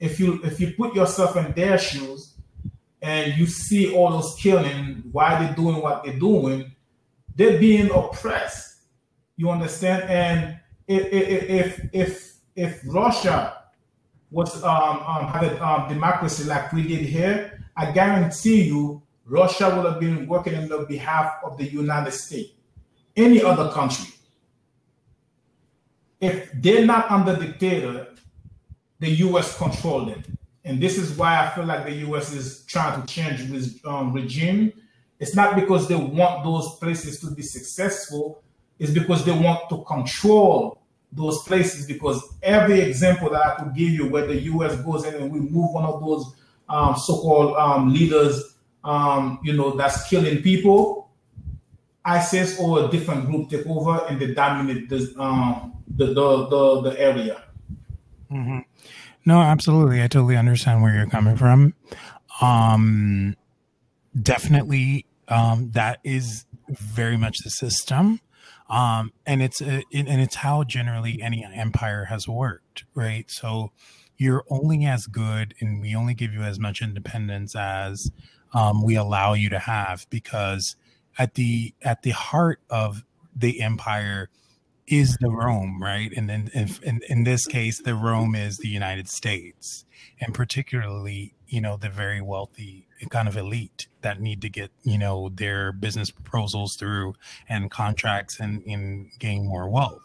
if 0.00 0.18
you 0.18 0.40
if 0.42 0.58
you 0.58 0.72
put 0.72 0.96
yourself 0.96 1.36
in 1.36 1.52
their 1.52 1.78
shoes 1.78 2.25
and 3.06 3.38
you 3.38 3.46
see 3.46 3.94
all 3.94 4.10
those 4.10 4.34
killing, 4.34 5.04
why 5.12 5.38
they're 5.38 5.54
doing 5.54 5.80
what 5.80 6.02
they're 6.02 6.18
doing, 6.18 6.72
they're 7.36 7.58
being 7.60 7.88
oppressed. 7.92 8.78
You 9.36 9.50
understand? 9.50 10.10
And 10.10 10.58
if 10.88 11.12
if 11.12 11.88
if 11.92 12.32
if 12.56 12.80
Russia 12.86 13.62
was 14.30 14.62
um, 14.64 14.98
um, 15.06 15.28
had 15.28 15.44
a 15.44 15.64
um, 15.64 15.88
democracy 15.88 16.44
like 16.44 16.72
we 16.72 16.82
did 16.82 17.02
here, 17.02 17.64
I 17.76 17.92
guarantee 17.92 18.64
you 18.64 19.02
Russia 19.24 19.72
would 19.74 19.84
have 19.84 20.00
been 20.00 20.26
working 20.26 20.56
on 20.56 20.68
the 20.68 20.78
behalf 20.78 21.34
of 21.44 21.56
the 21.58 21.64
United 21.64 22.12
States, 22.12 22.50
any 23.14 23.40
other 23.40 23.70
country. 23.70 24.10
If 26.20 26.50
they're 26.54 26.86
not 26.86 27.10
under 27.10 27.36
dictator, 27.36 28.08
the 28.98 29.10
U.S. 29.10 29.56
control 29.56 30.06
them, 30.06 30.35
and 30.66 30.80
this 30.80 30.98
is 30.98 31.16
why 31.16 31.46
I 31.46 31.54
feel 31.54 31.64
like 31.64 31.84
the 31.84 31.94
U.S. 32.08 32.32
is 32.32 32.64
trying 32.64 33.00
to 33.00 33.06
change 33.06 33.48
this 33.50 33.78
um, 33.84 34.12
regime. 34.12 34.72
It's 35.20 35.34
not 35.34 35.54
because 35.54 35.88
they 35.88 35.94
want 35.94 36.44
those 36.44 36.74
places 36.76 37.20
to 37.20 37.30
be 37.30 37.42
successful; 37.42 38.42
it's 38.78 38.90
because 38.92 39.24
they 39.24 39.32
want 39.32 39.70
to 39.70 39.84
control 39.84 40.82
those 41.12 41.42
places 41.44 41.86
because 41.86 42.20
every 42.42 42.80
example 42.80 43.30
that 43.30 43.46
I 43.46 43.54
could 43.54 43.74
give 43.74 43.90
you 43.90 44.08
where 44.08 44.26
the 44.26 44.36
U.S. 44.42 44.76
goes 44.82 45.04
in 45.04 45.14
and 45.14 45.32
we 45.32 45.38
move 45.38 45.72
one 45.72 45.84
of 45.84 46.00
those 46.00 46.34
um, 46.68 46.96
so-called 46.96 47.56
um, 47.56 47.94
leaders, 47.94 48.56
um, 48.82 49.38
you 49.44 49.52
know, 49.52 49.70
that's 49.76 50.08
killing 50.08 50.42
people, 50.42 51.10
ISIS 52.04 52.58
or 52.58 52.84
a 52.84 52.88
different 52.88 53.26
group 53.26 53.48
take 53.50 53.66
over 53.66 54.04
and 54.08 54.20
they 54.20 54.34
dominate 54.34 54.88
the 54.88 55.14
um, 55.18 55.72
the, 55.96 56.06
the, 56.06 56.46
the 56.48 56.80
the 56.90 57.00
area. 57.00 57.44
Mm-hmm. 58.30 58.58
No, 59.26 59.40
absolutely. 59.40 60.02
I 60.02 60.08
totally 60.08 60.36
understand 60.36 60.82
where 60.82 60.94
you're 60.94 61.06
coming 61.06 61.36
from. 61.36 61.74
Um, 62.40 63.36
definitely, 64.20 65.04
um, 65.28 65.72
that 65.72 65.98
is 66.04 66.46
very 66.68 67.18
much 67.18 67.36
the 67.44 67.50
system 67.50 68.20
um, 68.68 69.12
and 69.24 69.42
it's 69.42 69.60
a, 69.60 69.78
uh, 69.78 69.80
and 69.92 70.20
it's 70.20 70.36
how 70.36 70.64
generally 70.64 71.20
any 71.22 71.44
empire 71.44 72.06
has 72.06 72.26
worked, 72.26 72.84
right? 72.94 73.26
So 73.28 73.70
you're 74.16 74.44
only 74.50 74.84
as 74.86 75.06
good, 75.06 75.54
and 75.60 75.80
we 75.80 75.94
only 75.94 76.14
give 76.14 76.32
you 76.32 76.42
as 76.42 76.58
much 76.58 76.82
independence 76.82 77.54
as 77.54 78.10
um, 78.52 78.82
we 78.82 78.96
allow 78.96 79.34
you 79.34 79.50
to 79.50 79.58
have, 79.58 80.06
because 80.10 80.76
at 81.18 81.34
the 81.34 81.74
at 81.82 82.02
the 82.02 82.10
heart 82.10 82.60
of 82.68 83.04
the 83.34 83.60
empire 83.60 84.30
is 84.86 85.16
the 85.20 85.30
Rome, 85.30 85.82
right? 85.82 86.12
And 86.16 86.28
then 86.28 86.50
if, 86.54 86.82
in, 86.82 87.00
in 87.08 87.24
this 87.24 87.46
case, 87.46 87.80
the 87.80 87.94
Rome 87.94 88.34
is 88.34 88.58
the 88.58 88.68
United 88.68 89.08
States, 89.08 89.84
and 90.20 90.32
particularly, 90.32 91.34
you 91.48 91.60
know, 91.60 91.76
the 91.76 91.88
very 91.88 92.20
wealthy 92.20 92.86
kind 93.10 93.28
of 93.28 93.36
elite 93.36 93.88
that 94.02 94.20
need 94.20 94.40
to 94.42 94.48
get, 94.48 94.70
you 94.82 94.98
know, 94.98 95.28
their 95.28 95.72
business 95.72 96.10
proposals 96.10 96.76
through 96.76 97.14
and 97.48 97.70
contracts 97.70 98.40
and, 98.40 98.62
and 98.66 99.10
gain 99.18 99.46
more 99.46 99.68
wealth. 99.68 100.00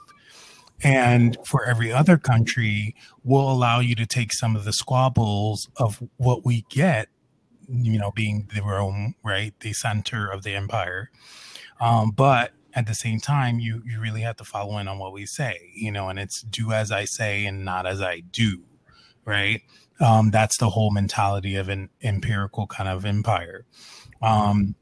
And 0.84 1.38
for 1.46 1.63
every 1.63 1.91
other 1.91 2.17
country, 2.17 2.96
will 3.24 3.52
allow 3.52 3.80
you 3.80 3.94
to 3.96 4.06
take 4.08 4.34
some 4.34 4.56
of 4.56 4.65
the 4.65 4.74
squabbles 4.74 5.70
of 5.78 6.02
what 6.17 6.44
we 6.44 6.65
get, 6.70 7.08
you 7.70 8.00
know, 8.00 8.12
being 8.12 8.50
the 8.54 8.63
Rome, 8.63 9.13
right, 9.24 9.54
the 9.60 9.74
center 9.74 10.28
of 10.28 10.41
the 10.41 10.56
empire. 10.56 11.12
Um, 11.80 12.12
but 12.12 12.54
at 12.74 12.88
the 12.88 12.96
same 12.96 13.20
time, 13.20 13.60
you 13.60 13.82
you 13.86 14.00
really 14.00 14.22
have 14.22 14.38
to 14.38 14.44
follow 14.44 14.78
in 14.78 14.88
on 14.88 15.00
what 15.00 15.14
we 15.14 15.26
say, 15.26 15.72
you 15.74 15.92
know, 15.92 16.10
and 16.10 16.20
it's 16.20 16.42
do 16.42 16.72
as 16.72 16.92
I 16.92 17.06
say 17.06 17.46
and 17.46 17.66
not 17.66 17.86
as 17.86 18.02
I 18.02 18.22
do, 18.22 18.62
right? 19.26 19.62
Um, 20.00 20.32
that's 20.32 20.58
the 20.58 20.70
whole 20.70 20.92
mentality 20.92 21.56
of 21.56 21.70
an 21.70 21.90
empirical 22.02 22.68
kind 22.68 22.90
of 22.90 23.06
empire. 23.06 23.66
Um, 24.22 24.76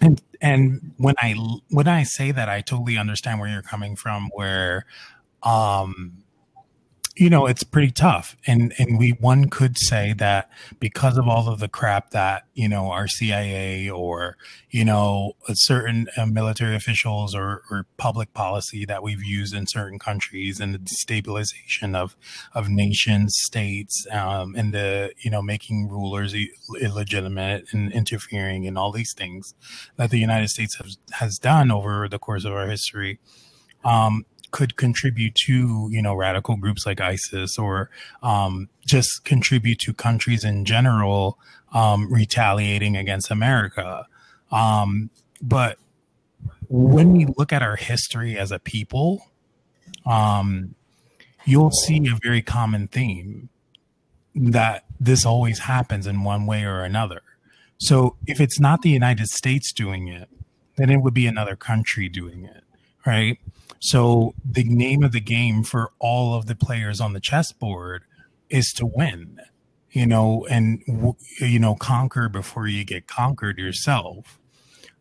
and 0.00 0.20
and 0.40 0.92
when 0.98 1.14
I 1.18 1.34
when 1.70 1.88
I 1.88 2.02
say 2.02 2.32
that, 2.32 2.48
I 2.48 2.60
totally 2.60 2.98
understand 2.98 3.40
where 3.40 3.48
you're 3.48 3.62
coming 3.62 3.96
from. 3.96 4.30
Where 4.34 4.84
um, 5.42 6.21
you 7.16 7.28
know 7.28 7.46
it's 7.46 7.62
pretty 7.62 7.90
tough. 7.90 8.36
And 8.46 8.72
and 8.78 8.98
we 8.98 9.10
one 9.10 9.48
could 9.50 9.76
say 9.78 10.14
that 10.18 10.50
because 10.80 11.18
of 11.18 11.28
all 11.28 11.48
of 11.48 11.60
the 11.60 11.68
crap 11.68 12.10
that 12.10 12.46
you 12.54 12.68
know 12.68 12.90
our 12.90 13.06
cia 13.06 13.88
or 13.90 14.36
you 14.70 14.84
know 14.84 15.32
certain 15.52 16.08
uh, 16.16 16.26
military 16.26 16.74
officials 16.74 17.34
or, 17.34 17.62
or 17.70 17.86
public 17.98 18.32
policy 18.32 18.84
that 18.86 19.02
we've 19.02 19.22
used 19.22 19.54
in 19.54 19.66
certain 19.66 19.98
countries 19.98 20.58
and 20.60 20.74
the 20.74 20.78
destabilization 20.78 21.94
of 21.94 22.16
of 22.54 22.68
nations 22.68 23.34
states 23.36 24.06
um, 24.10 24.54
and 24.56 24.72
the 24.72 25.12
you 25.18 25.30
know 25.30 25.42
making 25.42 25.88
rulers 25.88 26.34
illegitimate 26.80 27.64
and 27.72 27.92
interfering 27.92 28.64
in 28.64 28.76
all 28.76 28.90
these 28.90 29.12
things 29.16 29.54
that 29.96 30.10
the 30.10 30.18
united 30.18 30.48
states 30.48 30.76
has, 30.76 30.96
has 31.12 31.38
done 31.38 31.70
over 31.70 32.08
the 32.08 32.18
course 32.18 32.44
of 32.44 32.52
our 32.52 32.66
history 32.66 33.18
um, 33.84 34.24
could 34.52 34.76
contribute 34.76 35.34
to 35.34 35.88
you 35.90 36.00
know 36.00 36.14
radical 36.14 36.56
groups 36.56 36.86
like 36.86 37.00
ISIS 37.00 37.58
or 37.58 37.90
um, 38.22 38.68
just 38.86 39.24
contribute 39.24 39.78
to 39.80 39.92
countries 39.92 40.44
in 40.44 40.64
general 40.64 41.38
um, 41.72 42.12
retaliating 42.12 42.96
against 42.96 43.30
America. 43.30 44.06
Um, 44.50 45.10
but 45.40 45.78
when 46.68 47.12
we 47.12 47.26
look 47.36 47.52
at 47.52 47.62
our 47.62 47.76
history 47.76 48.38
as 48.38 48.52
a 48.52 48.58
people, 48.58 49.26
um, 50.06 50.74
you'll 51.44 51.70
see 51.70 52.06
a 52.06 52.18
very 52.22 52.42
common 52.42 52.88
theme 52.88 53.48
that 54.34 54.84
this 55.00 55.26
always 55.26 55.60
happens 55.60 56.06
in 56.06 56.24
one 56.24 56.46
way 56.46 56.64
or 56.64 56.82
another. 56.82 57.22
So 57.78 58.16
if 58.26 58.40
it's 58.40 58.60
not 58.60 58.82
the 58.82 58.90
United 58.90 59.26
States 59.26 59.72
doing 59.72 60.08
it, 60.08 60.28
then 60.76 60.88
it 60.88 60.98
would 60.98 61.14
be 61.14 61.26
another 61.26 61.56
country 61.56 62.08
doing 62.08 62.44
it, 62.44 62.64
right? 63.04 63.38
So 63.80 64.34
the 64.44 64.64
name 64.64 65.02
of 65.02 65.12
the 65.12 65.20
game 65.20 65.64
for 65.64 65.92
all 65.98 66.34
of 66.34 66.46
the 66.46 66.54
players 66.54 67.00
on 67.00 67.12
the 67.12 67.20
chessboard 67.20 68.04
is 68.50 68.72
to 68.74 68.86
win. 68.86 69.38
you 69.90 70.06
know, 70.06 70.46
and 70.50 70.82
you 71.38 71.58
know, 71.58 71.74
conquer 71.74 72.28
before 72.28 72.66
you 72.66 72.84
get 72.84 73.06
conquered 73.06 73.58
yourself. 73.58 74.38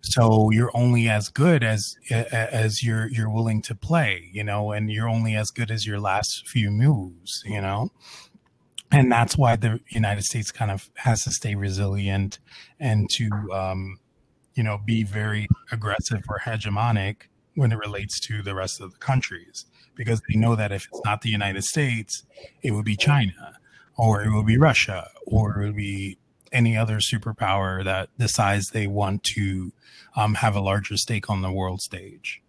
So 0.01 0.49
you're 0.51 0.71
only 0.73 1.07
as 1.09 1.29
good 1.29 1.63
as 1.63 1.95
as 2.09 2.83
you're 2.83 3.07
you're 3.07 3.29
willing 3.29 3.61
to 3.63 3.75
play, 3.75 4.29
you 4.33 4.43
know, 4.43 4.71
and 4.71 4.91
you're 4.91 5.07
only 5.09 5.35
as 5.35 5.51
good 5.51 5.71
as 5.71 5.85
your 5.87 5.99
last 5.99 6.47
few 6.47 6.71
moves, 6.71 7.43
you 7.45 7.61
know. 7.61 7.89
And 8.91 9.11
that's 9.11 9.37
why 9.37 9.55
the 9.55 9.79
United 9.89 10.23
States 10.23 10.51
kind 10.51 10.71
of 10.71 10.89
has 10.95 11.23
to 11.23 11.31
stay 11.31 11.55
resilient 11.55 12.39
and 12.79 13.09
to 13.11 13.29
um, 13.53 13.99
you 14.55 14.63
know, 14.63 14.77
be 14.83 15.03
very 15.03 15.47
aggressive 15.71 16.23
or 16.29 16.39
hegemonic 16.39 17.23
when 17.55 17.71
it 17.71 17.77
relates 17.77 18.19
to 18.19 18.41
the 18.41 18.55
rest 18.55 18.79
of 18.79 18.91
the 18.91 18.97
countries 18.97 19.65
because 19.95 20.21
they 20.29 20.37
know 20.37 20.55
that 20.55 20.71
if 20.71 20.87
it's 20.91 21.01
not 21.03 21.21
the 21.21 21.29
United 21.29 21.63
States, 21.63 22.23
it 22.61 22.71
would 22.71 22.85
be 22.85 22.95
China 22.95 23.59
or 23.97 24.23
it 24.23 24.33
would 24.33 24.45
be 24.45 24.57
Russia 24.57 25.09
or 25.25 25.61
it 25.61 25.65
would 25.67 25.75
be 25.75 26.17
any 26.51 26.75
other 26.75 26.97
superpower 26.97 27.83
that 27.83 28.09
decides 28.17 28.69
they 28.69 28.87
want 28.87 29.23
to 29.23 29.71
um, 30.15 30.35
have 30.35 30.55
a 30.55 30.59
larger 30.59 30.97
stake 30.97 31.29
on 31.29 31.41
the 31.41 31.51
world 31.51 31.81
stage. 31.81 32.41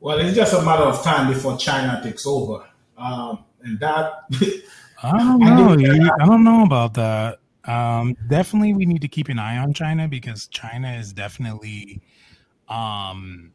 Well, 0.00 0.18
it's 0.18 0.36
just 0.36 0.52
a 0.52 0.62
matter 0.62 0.82
of 0.82 1.02
time 1.02 1.32
before 1.32 1.56
China 1.56 1.98
takes 2.02 2.26
over, 2.26 2.66
um, 2.98 3.44
and 3.62 3.80
that. 3.80 4.24
I 5.02 5.18
don't 5.18 5.38
know. 5.38 6.12
I 6.20 6.26
don't 6.26 6.44
know 6.44 6.62
about 6.64 6.92
that. 6.94 7.38
Um, 7.64 8.14
definitely, 8.28 8.74
we 8.74 8.84
need 8.84 9.00
to 9.00 9.08
keep 9.08 9.30
an 9.30 9.38
eye 9.38 9.56
on 9.56 9.72
China 9.72 10.06
because 10.06 10.46
China 10.48 10.92
is 10.92 11.14
definitely, 11.14 12.02
um, 12.68 13.52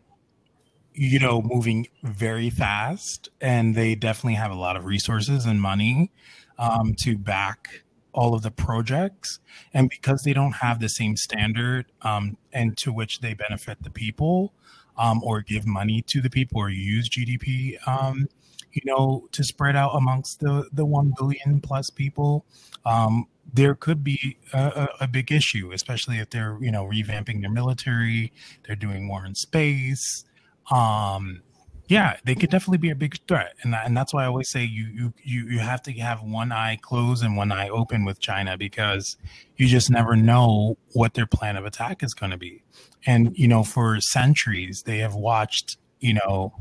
you 0.94 1.20
know, 1.20 1.42
moving 1.42 1.88
very 2.04 2.50
fast, 2.50 3.30
and 3.40 3.76
they 3.76 3.96
definitely 3.96 4.36
have 4.36 4.52
a 4.52 4.56
lot 4.56 4.76
of 4.76 4.86
resources 4.86 5.46
and 5.46 5.62
money 5.62 6.12
um, 6.58 6.94
to 7.04 7.18
back 7.18 7.84
all 8.14 8.34
of 8.34 8.42
the 8.42 8.52
projects. 8.52 9.40
And 9.74 9.90
because 9.90 10.22
they 10.24 10.34
don't 10.34 10.54
have 10.54 10.80
the 10.80 10.90
same 10.90 11.16
standard 11.16 11.86
um, 12.02 12.38
and 12.52 12.78
to 12.78 12.92
which 12.92 13.20
they 13.22 13.34
benefit 13.34 13.84
the 13.84 13.90
people 13.90 14.54
um, 14.98 15.24
or 15.24 15.42
give 15.42 15.66
money 15.66 16.04
to 16.08 16.22
the 16.22 16.30
people 16.30 16.60
or 16.60 16.70
use 16.70 17.10
GDP, 17.10 17.76
um, 17.88 18.28
you 18.72 18.82
know, 18.86 19.28
to 19.32 19.44
spread 19.44 19.76
out 19.76 19.92
amongst 19.96 20.40
the, 20.40 20.68
the 20.72 20.86
1 20.86 21.14
billion 21.18 21.62
plus 21.62 21.90
people, 21.90 22.46
um, 22.86 23.26
there 23.52 23.74
could 23.74 24.04
be 24.04 24.38
a, 24.54 24.88
a, 25.02 25.08
big 25.08 25.32
issue, 25.32 25.72
especially 25.72 26.20
if 26.20 26.30
they're, 26.30 26.58
you 26.62 26.72
know, 26.72 26.86
revamping 26.86 27.42
their 27.42 27.50
military, 27.50 28.32
they're 28.66 28.76
doing 28.76 29.06
more 29.06 29.26
in 29.26 29.34
space. 29.34 30.24
Um, 30.72 31.42
yeah, 31.88 32.18
they 32.24 32.36
could 32.36 32.52
definitely 32.52 32.78
be 32.78 32.92
a 32.92 32.96
big 32.96 33.18
threat, 33.28 33.56
and 33.64 33.74
and 33.74 33.98
that's 33.98 34.14
why 34.14 34.24
I 34.24 34.28
always 34.28 34.50
say 34.52 34.64
you 34.64 34.86
you 34.94 35.14
you 35.24 35.48
you 35.50 35.60
have 35.60 35.82
to 35.84 35.92
have 35.94 36.22
one 36.22 36.52
eye 36.52 36.78
closed 36.80 37.24
and 37.24 37.36
one 37.36 37.52
eye 37.52 37.68
open 37.68 38.06
with 38.06 38.20
China 38.20 38.58
because 38.58 39.18
you 39.58 39.68
just 39.68 39.90
never 39.90 40.16
know 40.16 40.78
what 40.94 41.16
their 41.16 41.26
plan 41.26 41.58
of 41.58 41.66
attack 41.66 42.04
is 42.04 42.14
going 42.14 42.32
to 42.32 42.38
be, 42.38 42.62
and 43.08 43.36
you 43.36 43.48
know 43.48 43.64
for 43.64 44.00
centuries 44.02 44.84
they 44.86 45.00
have 45.00 45.16
watched 45.16 45.78
you 46.00 46.14
know 46.14 46.54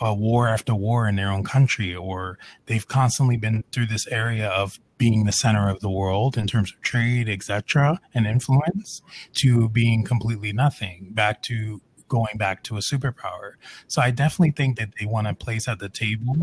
war 0.00 0.48
after 0.48 0.74
war 0.74 1.08
in 1.08 1.16
their 1.16 1.30
own 1.30 1.42
country, 1.42 1.94
or 1.94 2.38
they've 2.66 2.86
constantly 2.86 3.36
been 3.36 3.64
through 3.72 3.86
this 3.86 4.06
area 4.08 4.48
of 4.48 4.78
being 4.96 5.24
the 5.24 5.32
center 5.32 5.68
of 5.68 5.80
the 5.80 5.90
world 5.90 6.36
in 6.36 6.46
terms 6.46 6.72
of 6.72 6.80
trade, 6.82 7.28
etc., 7.28 8.00
and 8.14 8.26
influence, 8.26 9.02
to 9.32 9.68
being 9.68 10.04
completely 10.04 10.52
nothing, 10.52 11.08
back 11.10 11.42
to 11.42 11.80
going 12.12 12.36
back 12.36 12.62
to 12.62 12.76
a 12.76 12.80
superpower. 12.80 13.54
So 13.88 14.02
I 14.02 14.10
definitely 14.10 14.50
think 14.50 14.76
that 14.76 14.90
they 15.00 15.06
want 15.06 15.28
a 15.28 15.32
place 15.32 15.66
at 15.66 15.78
the 15.78 15.88
table. 15.88 16.36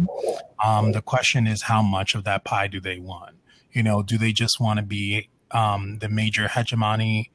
Um, 0.66 0.94
the 0.94 1.02
question 1.02 1.46
is, 1.46 1.62
how 1.62 1.84
much 1.84 2.16
of 2.16 2.24
that 2.24 2.44
pie 2.44 2.66
do 2.66 2.82
they 2.82 2.98
want? 2.98 3.36
You 3.72 3.84
know, 3.84 4.02
do 4.02 4.18
they 4.18 4.32
just 4.32 4.60
want 4.60 4.80
to 4.80 4.84
be 4.84 5.30
um, 5.52 6.00
the 6.00 6.10
major 6.10 6.48
hegemony 6.48 7.30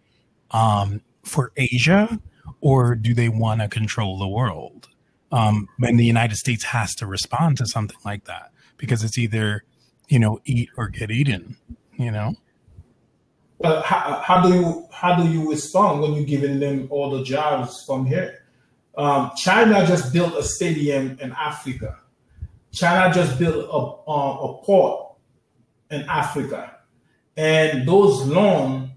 um, 0.51 1.03
for 1.23 1.53
Asia, 1.57 2.19
or 2.61 2.97
do 2.97 3.15
they 3.15 3.29
want 3.29 3.61
to 3.61 3.69
control 3.69 4.19
the 4.19 4.27
world? 4.27 4.89
Um, 5.31 5.69
and 5.81 5.97
the 5.97 6.05
United 6.05 6.35
States 6.37 6.65
has 6.65 6.93
to 6.97 7.07
respond 7.07 7.59
to 7.59 7.67
something 7.67 7.99
like 8.05 8.25
that 8.25 8.51
because 8.79 9.05
it's 9.05 9.17
either, 9.17 9.63
you 10.09 10.19
know, 10.19 10.41
eat 10.45 10.71
or 10.77 10.89
get 10.89 11.13
eaten. 11.13 11.57
You 11.97 12.11
know. 12.11 12.35
But 13.65 13.83
how, 13.87 14.23
how 14.23 14.43
do 14.43 14.53
you 14.53 14.87
how 14.93 15.17
do 15.17 15.27
you 15.27 15.51
respond 15.51 16.03
when 16.03 16.13
you're 16.13 16.27
giving 16.27 16.61
them 16.61 16.87
all 16.91 17.09
the 17.09 17.25
jobs 17.25 17.83
from 17.87 18.05
here? 18.05 18.45
Um, 18.95 19.31
China 19.39 19.87
just 19.87 20.13
built 20.13 20.35
a 20.35 20.43
stadium 20.43 21.19
in 21.19 21.33
Africa. 21.33 21.99
China 22.73 23.15
just 23.15 23.39
built 23.39 23.55
a, 23.55 24.11
uh, 24.11 24.49
a 24.49 24.63
port 24.63 25.15
in 25.91 26.03
Africa, 26.03 26.77
and 27.39 27.89
those 27.89 28.27
loans, 28.27 28.91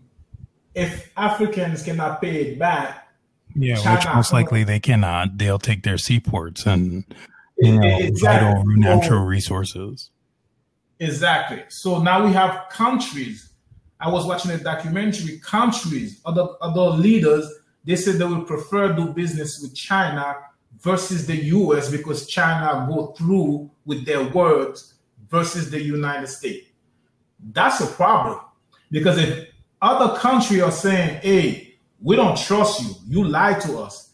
if 0.76 1.14
Africans 1.16 1.82
cannot 1.82 2.22
pay 2.22 2.42
it 2.42 2.60
back, 2.60 3.08
yeah, 3.56 3.78
China, 3.78 3.96
which 3.96 4.06
most 4.16 4.34
likely 4.34 4.66
they 4.66 4.82
cannot. 4.82 5.38
They'll 5.38 5.60
take 5.60 5.84
their 5.84 5.98
seaports 5.98 6.66
and 6.66 7.06
you 7.58 7.80
know, 7.80 8.00
exactly. 8.00 8.50
vital 8.50 8.66
natural 8.66 9.24
resources. 9.24 10.12
Exactly. 11.00 11.64
So 11.70 12.04
now 12.04 12.26
we 12.26 12.34
have 12.34 12.68
countries 12.70 13.54
I 14.00 14.10
was 14.10 14.26
watching 14.26 14.52
a 14.52 14.58
documentary. 14.58 15.40
Countries, 15.40 16.22
other 16.26 16.48
other 16.62 16.82
leaders, 16.82 17.52
they 17.86 17.96
said 17.96 18.16
they 18.16 18.26
would 18.26 18.48
prefer 18.48 18.94
do 18.94 19.08
business 19.14 19.60
with 19.62 19.74
China 19.76 20.36
versus 20.80 21.26
the 21.26 21.36
U.S. 21.46 21.90
because 21.90 22.28
China 22.28 22.86
go 22.90 23.08
through 23.18 23.72
with 23.86 24.06
their 24.06 24.24
words 24.30 24.96
versus 25.30 25.72
the 25.72 25.82
United 25.82 26.28
States. 26.28 26.68
That's 27.52 27.82
a 27.82 27.88
problem 27.88 28.40
because 28.92 29.18
if 29.18 29.50
other 29.82 30.18
countries 30.20 30.62
are 30.62 30.72
saying, 30.72 31.22
"Hey, 31.22 31.80
we 32.02 32.16
don't 32.16 32.38
trust 32.38 32.82
you. 32.84 32.94
You 33.08 33.24
lie 33.24 33.56
to 33.60 33.80
us," 33.80 34.12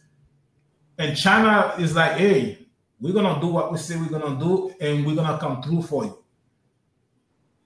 and 0.98 1.17
China 1.17 1.74
is 1.78 1.96
like, 1.96 2.13
"Hey, 2.17 2.67
we're 3.02 3.13
gonna 3.13 3.39
do 3.41 3.48
what 3.48 3.72
we 3.72 3.78
say 3.78 3.98
we're 3.98 4.17
gonna 4.19 4.39
do, 4.39 4.74
and 4.80 5.06
we're 5.06 5.15
gonna 5.15 5.38
come 5.38 5.62
through 5.62 5.82
for 5.82 6.06
you." 6.06 6.23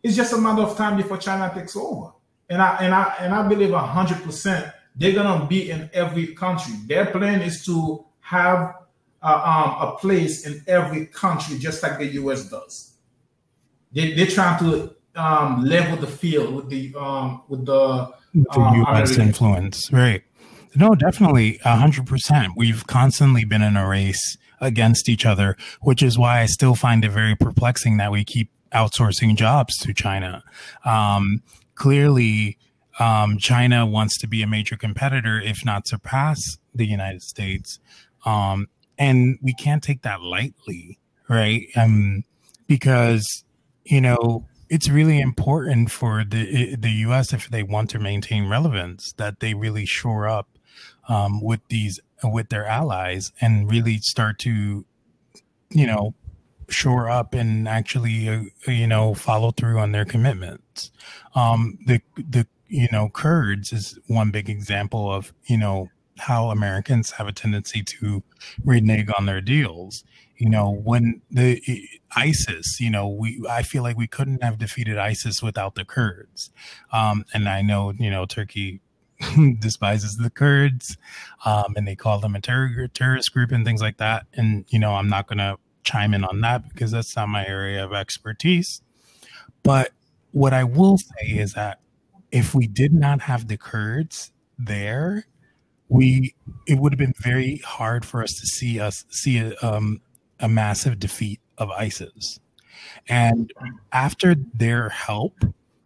It's 0.04 0.16
just 0.16 0.34
a 0.34 0.38
matter 0.38 0.62
of 0.62 0.78
time 0.78 0.98
before 0.98 1.18
China 1.18 1.52
takes 1.54 1.76
over. 1.76 2.14
And 2.50 2.62
I 2.62 2.78
and 2.78 2.94
I 2.94 3.16
and 3.20 3.34
I 3.34 3.48
believe 3.48 3.72
hundred 3.74 4.24
percent 4.24 4.72
they're 4.96 5.14
gonna 5.14 5.46
be 5.46 5.70
in 5.70 5.90
every 5.94 6.28
country. 6.34 6.74
Their 6.88 7.06
plan 7.08 7.42
is 7.42 7.64
to 7.66 8.06
have 8.20 8.76
uh, 9.22 9.26
um, 9.28 9.88
a 9.88 9.98
place 9.98 10.46
in 10.46 10.62
every 10.68 11.06
country, 11.08 11.58
just 11.60 11.84
like 11.84 12.00
the 12.00 12.06
U.S. 12.06 12.50
does. 12.50 12.94
They, 13.92 14.14
they're 14.14 14.28
trying 14.28 14.60
to 14.60 14.96
um, 15.16 15.64
level 15.64 15.98
the 15.98 16.08
field 16.08 16.54
with 16.56 16.70
the 16.70 16.94
um, 16.96 17.44
with 17.48 17.66
the, 17.66 18.12
the 18.34 18.60
um, 18.60 18.76
U.S. 18.76 19.12
American. 19.12 19.22
influence, 19.22 19.92
right? 19.92 20.24
No, 20.76 20.96
definitely, 20.96 21.58
hundred 21.64 22.08
percent. 22.08 22.54
We've 22.56 22.86
constantly 22.88 23.46
been 23.46 23.62
in 23.62 23.78
a 23.78 23.88
race 23.88 24.38
against 24.60 25.08
each 25.10 25.26
other, 25.26 25.56
which 25.82 26.02
is 26.02 26.18
why 26.18 26.42
I 26.42 26.46
still 26.48 26.76
find 26.76 27.06
it 27.06 27.12
very 27.12 27.36
perplexing 27.36 27.98
that 27.98 28.12
we 28.12 28.24
keep 28.24 28.50
outsourcing 28.74 29.36
jobs 29.36 29.76
to 29.78 29.94
China. 29.94 30.44
Um, 30.86 31.42
clearly, 31.76 32.58
um, 33.00 33.38
China 33.38 33.86
wants 33.86 34.18
to 34.20 34.28
be 34.28 34.42
a 34.42 34.48
major 34.48 34.76
competitor, 34.76 35.40
if 35.40 35.64
not 35.64 35.88
surpass 35.88 36.40
the 36.74 36.86
United 36.86 37.22
States. 37.22 37.80
Um, 38.26 38.68
and 38.98 39.38
we 39.42 39.54
can't 39.54 39.84
take 39.84 40.02
that 40.02 40.22
lightly, 40.22 41.00
right? 41.30 41.68
Um, 41.76 42.24
because, 42.66 43.44
you 43.86 44.02
know, 44.02 44.46
it's 44.70 44.90
really 44.90 45.20
important 45.20 45.92
for 45.92 46.26
the 46.26 46.76
the 46.76 46.92
U.S. 47.08 47.32
if 47.32 47.50
they 47.50 47.64
want 47.64 47.90
to 47.92 48.00
maintain 48.00 48.50
relevance 48.50 49.14
that 49.14 49.40
they 49.40 49.54
really 49.54 49.86
shore 49.86 50.28
up 50.28 50.50
um, 51.08 51.42
with 51.42 51.62
these 51.70 52.00
with 52.24 52.50
their 52.50 52.66
allies 52.66 53.32
and 53.40 53.70
really 53.70 54.00
start 54.00 54.40
to, 54.40 54.86
you 55.70 55.88
know, 55.88 56.14
shore 56.70 57.10
up 57.10 57.34
and 57.34 57.68
actually, 57.68 58.28
uh, 58.30 58.44
you 58.68 58.88
know, 58.88 59.14
follow 59.14 59.52
through 59.52 59.80
on 59.80 59.92
their 59.92 60.06
commitments. 60.06 60.92
Um, 61.36 61.78
the 61.86 62.02
the 62.16 62.48
you 62.68 62.88
know 62.92 63.10
Kurds 63.10 63.72
is 63.72 63.98
one 64.08 64.32
big 64.32 64.50
example 64.50 65.12
of 65.12 65.34
you 65.46 65.58
know 65.58 65.90
how 66.20 66.50
Americans 66.50 67.12
have 67.12 67.28
a 67.28 67.32
tendency 67.32 67.84
to 67.84 68.24
renege 68.64 69.10
on 69.18 69.26
their 69.26 69.42
deals. 69.42 70.04
You 70.38 70.50
know, 70.50 70.72
when 70.72 71.22
the 71.32 71.62
ISIS, 72.16 72.80
you 72.80 72.92
know, 72.92 73.08
we 73.08 73.44
I 73.50 73.64
feel 73.64 73.84
like 73.84 73.98
we 73.98 74.08
couldn't 74.08 74.44
have 74.44 74.58
defeated 74.58 74.98
ISIS 74.98 75.42
without 75.42 75.76
the 75.76 75.86
Kurds. 75.86 76.52
Um, 76.92 77.26
and 77.34 77.48
I 77.50 77.62
know, 77.62 77.94
you 77.98 78.10
know, 78.10 78.26
Turkey 78.26 78.82
despises 79.60 80.18
the 80.18 80.30
Kurds, 80.30 80.98
um, 81.46 81.74
and 81.76 81.88
they 81.88 81.96
call 81.96 82.20
them 82.20 82.36
a 82.36 82.42
terror, 82.42 82.88
terrorist 82.94 83.34
group 83.34 83.52
and 83.52 83.66
things 83.66 83.82
like 83.82 83.98
that. 83.98 84.28
And 84.34 84.66
you 84.70 84.80
know, 84.80 84.96
I'm 84.96 85.10
not 85.10 85.28
to 85.40 85.58
chime 85.88 86.14
in 86.14 86.24
on 86.24 86.42
that 86.42 86.68
because 86.70 86.92
that's 86.92 87.16
not 87.16 87.30
my 87.30 87.46
area 87.46 87.84
of 87.84 87.94
expertise. 87.94 88.82
But 89.64 89.92
what 90.32 90.54
I 90.54 90.64
will 90.64 90.98
say 90.98 91.28
is 91.28 91.54
that 91.54 91.80
if 92.32 92.54
we 92.54 92.68
did 92.68 92.94
not 92.94 93.22
have 93.22 93.48
the 93.48 93.58
Kurds 93.58 94.32
there, 94.60 95.26
we 95.90 96.36
it 96.68 96.80
would 96.80 96.92
have 96.92 97.00
been 97.00 97.14
very 97.22 97.58
hard 97.58 98.06
for 98.06 98.22
us 98.22 98.34
to 98.34 98.46
see 98.46 98.80
us 98.80 99.06
see 99.10 99.40
a, 99.40 99.54
um, 99.62 100.02
a 100.40 100.50
massive 100.50 101.00
defeat 101.00 101.40
of 101.58 101.70
ISIS. 101.72 102.40
And 103.08 103.54
after 103.92 104.36
their 104.36 104.90
help, 104.90 105.34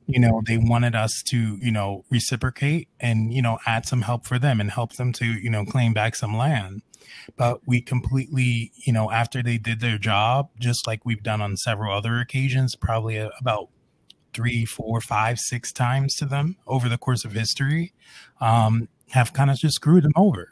you 0.08 0.20
know 0.20 0.42
they 0.46 0.58
wanted 0.58 0.96
us 0.96 1.24
to 1.28 1.58
you 1.62 1.72
know 1.72 2.04
reciprocate 2.10 2.88
and 3.00 3.34
you 3.34 3.42
know 3.42 3.60
add 3.66 3.86
some 3.86 4.02
help 4.02 4.26
for 4.26 4.38
them 4.38 4.60
and 4.60 4.72
help 4.72 4.94
them 4.94 5.14
to 5.14 5.26
you 5.26 5.50
know 5.50 5.64
claim 5.64 5.94
back 5.94 6.16
some 6.16 6.36
land 6.36 6.82
but 7.36 7.60
we 7.66 7.82
completely 7.82 8.72
you 8.76 8.94
know 8.94 9.12
after 9.12 9.42
they 9.42 9.58
did 9.58 9.80
their 9.80 9.98
job 9.98 10.50
just 10.60 10.88
like 10.88 11.06
we've 11.06 11.24
done 11.24 11.42
on 11.42 11.58
several 11.58 11.96
other 11.96 12.20
occasions 12.20 12.76
probably 12.76 13.18
about 13.18 13.70
three 14.34 14.66
four 14.66 15.02
five 15.02 15.40
six 15.40 15.72
times 15.72 16.16
to 16.16 16.26
them 16.26 16.56
over 16.68 16.88
the 16.88 16.98
course 16.98 17.26
of 17.26 17.34
history 17.34 17.94
um, 18.40 18.88
have 19.10 19.34
kind 19.34 19.52
of 19.52 19.58
just 19.58 19.76
screwed 19.76 20.04
them 20.04 20.14
over. 20.16 20.50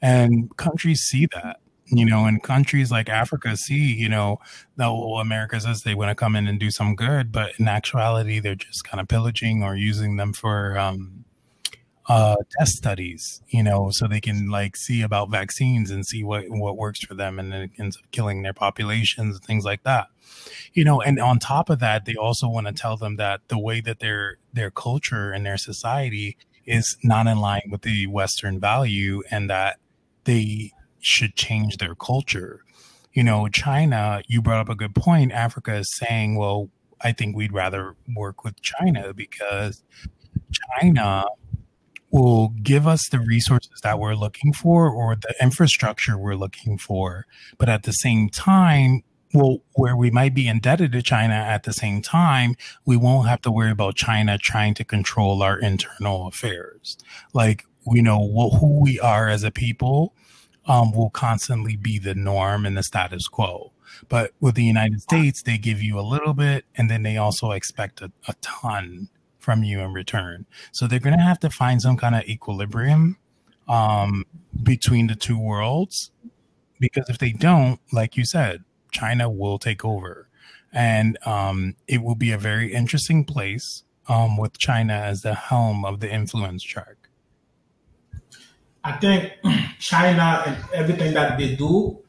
And 0.00 0.54
countries 0.56 1.00
see 1.00 1.26
that 1.32 1.58
you 1.86 2.06
know, 2.06 2.24
and 2.24 2.42
countries 2.42 2.90
like 2.90 3.10
Africa 3.10 3.54
see, 3.54 3.92
you 3.92 4.08
know, 4.08 4.38
whole 4.78 5.18
America 5.18 5.60
says 5.60 5.82
they 5.82 5.94
want 5.94 6.08
to 6.08 6.14
come 6.14 6.34
in 6.34 6.46
and 6.46 6.58
do 6.58 6.70
some 6.70 6.94
good, 6.96 7.30
but 7.30 7.52
in 7.58 7.68
actuality, 7.68 8.40
they're 8.40 8.54
just 8.54 8.84
kind 8.84 8.98
of 8.98 9.08
pillaging 9.08 9.62
or 9.62 9.76
using 9.76 10.16
them 10.16 10.32
for 10.32 10.78
um, 10.78 11.24
uh, 12.08 12.36
test 12.58 12.72
studies, 12.72 13.42
you 13.48 13.62
know, 13.62 13.88
so 13.92 14.08
they 14.08 14.20
can 14.20 14.50
like 14.50 14.76
see 14.76 15.02
about 15.02 15.30
vaccines 15.30 15.90
and 15.90 16.06
see 16.06 16.24
what 16.24 16.44
what 16.48 16.76
works 16.76 17.00
for 17.04 17.14
them, 17.14 17.38
and 17.38 17.52
then 17.52 17.62
it 17.62 17.70
ends 17.78 17.96
up 17.96 18.10
killing 18.10 18.42
their 18.42 18.52
populations 18.52 19.36
and 19.36 19.44
things 19.44 19.64
like 19.64 19.84
that, 19.84 20.08
you 20.72 20.84
know. 20.84 21.00
And 21.00 21.20
on 21.20 21.38
top 21.38 21.70
of 21.70 21.78
that, 21.80 22.04
they 22.04 22.14
also 22.14 22.48
want 22.48 22.66
to 22.66 22.72
tell 22.72 22.96
them 22.96 23.16
that 23.16 23.40
the 23.48 23.58
way 23.58 23.80
that 23.80 24.00
their 24.00 24.38
their 24.52 24.70
culture 24.70 25.30
and 25.30 25.46
their 25.46 25.58
society 25.58 26.36
is 26.64 26.96
not 27.02 27.26
in 27.26 27.38
line 27.38 27.68
with 27.70 27.82
the 27.82 28.06
Western 28.06 28.58
value, 28.58 29.22
and 29.30 29.48
that 29.48 29.78
they 30.24 30.72
should 31.00 31.36
change 31.36 31.76
their 31.78 31.94
culture. 31.94 32.64
You 33.12 33.22
know, 33.22 33.46
China, 33.48 34.22
you 34.26 34.40
brought 34.40 34.60
up 34.60 34.68
a 34.68 34.74
good 34.74 34.94
point. 34.94 35.32
Africa 35.32 35.76
is 35.76 35.94
saying, 35.96 36.36
well, 36.36 36.70
I 37.00 37.12
think 37.12 37.36
we'd 37.36 37.52
rather 37.52 37.94
work 38.16 38.42
with 38.42 38.60
China 38.62 39.12
because 39.12 39.82
China 40.80 41.26
will 42.12 42.48
give 42.62 42.86
us 42.86 43.08
the 43.10 43.18
resources 43.18 43.80
that 43.82 43.98
we're 43.98 44.14
looking 44.14 44.52
for 44.52 44.88
or 44.88 45.16
the 45.16 45.34
infrastructure 45.40 46.18
we're 46.18 46.36
looking 46.36 46.76
for. 46.78 47.26
But 47.58 47.68
at 47.70 47.84
the 47.84 47.92
same 47.92 48.28
time, 48.28 49.02
well, 49.34 49.58
where 49.72 49.96
we 49.96 50.10
might 50.10 50.34
be 50.34 50.46
indebted 50.46 50.92
to 50.92 51.02
China 51.02 51.34
at 51.34 51.62
the 51.62 51.72
same 51.72 52.02
time, 52.02 52.54
we 52.84 52.98
won't 52.98 53.28
have 53.28 53.40
to 53.42 53.50
worry 53.50 53.70
about 53.70 53.96
China 53.96 54.36
trying 54.36 54.74
to 54.74 54.84
control 54.84 55.42
our 55.42 55.58
internal 55.58 56.26
affairs. 56.26 56.98
Like, 57.32 57.64
we 57.86 58.02
know 58.02 58.28
who 58.60 58.80
we 58.80 59.00
are 59.00 59.28
as 59.28 59.42
a 59.42 59.50
people 59.50 60.14
um, 60.66 60.92
will 60.92 61.10
constantly 61.10 61.76
be 61.76 61.98
the 61.98 62.14
norm 62.14 62.66
and 62.66 62.76
the 62.76 62.82
status 62.82 63.26
quo. 63.26 63.72
But 64.08 64.32
with 64.38 64.54
the 64.54 64.64
United 64.64 65.00
States, 65.00 65.42
they 65.42 65.58
give 65.58 65.82
you 65.82 65.98
a 65.98 66.02
little 66.02 66.34
bit 66.34 66.66
and 66.76 66.90
then 66.90 67.02
they 67.02 67.16
also 67.16 67.50
expect 67.52 68.00
a, 68.00 68.12
a 68.28 68.34
ton 68.40 69.08
from 69.42 69.64
you 69.64 69.80
in 69.80 69.92
return. 69.92 70.46
So 70.70 70.86
they're 70.86 71.00
going 71.00 71.18
to 71.18 71.24
have 71.24 71.40
to 71.40 71.50
find 71.50 71.82
some 71.82 71.96
kind 71.96 72.14
of 72.14 72.22
equilibrium 72.22 73.18
um, 73.68 74.24
between 74.62 75.08
the 75.08 75.16
two 75.16 75.38
worlds. 75.38 76.10
Because 76.78 77.08
if 77.08 77.18
they 77.18 77.32
don't, 77.32 77.80
like 77.92 78.16
you 78.16 78.24
said, 78.24 78.64
China 78.92 79.28
will 79.28 79.58
take 79.58 79.84
over. 79.84 80.28
And 80.72 81.18
um, 81.26 81.76
it 81.86 82.02
will 82.02 82.14
be 82.14 82.30
a 82.30 82.38
very 82.38 82.72
interesting 82.72 83.24
place 83.24 83.84
um, 84.08 84.36
with 84.36 84.58
China 84.58 84.94
as 84.94 85.22
the 85.22 85.34
helm 85.34 85.84
of 85.84 86.00
the 86.00 86.12
influence 86.12 86.62
chart. 86.62 86.98
I 88.84 88.92
think 88.92 89.32
China 89.78 90.42
and 90.46 90.56
everything 90.72 91.14
that 91.14 91.38
they 91.38 91.54
do, 91.54 92.00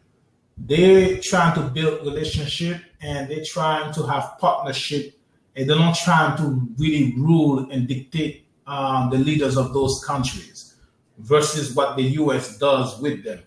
they're 0.58 1.19
trying 1.22 1.56
to 1.56 1.62
build 1.69 2.06
relationship 2.06 2.82
and 3.02 3.30
they're 3.30 3.43
trying 3.46 3.93
to 3.93 4.04
have 4.04 4.38
partnership 4.39 5.19
and 5.55 5.69
they're 5.69 5.77
not 5.77 5.95
trying 5.95 6.37
to 6.37 6.67
really 6.77 7.13
rule 7.17 7.69
and 7.71 7.87
dictate 7.87 8.45
um, 8.65 9.09
the 9.09 9.17
leaders 9.17 9.57
of 9.57 9.73
those 9.73 10.03
countries 10.05 10.75
versus 11.19 11.75
what 11.75 11.95
the 11.95 12.03
U.S. 12.03 12.57
does 12.57 12.99
with 12.99 13.23
them. 13.23 13.39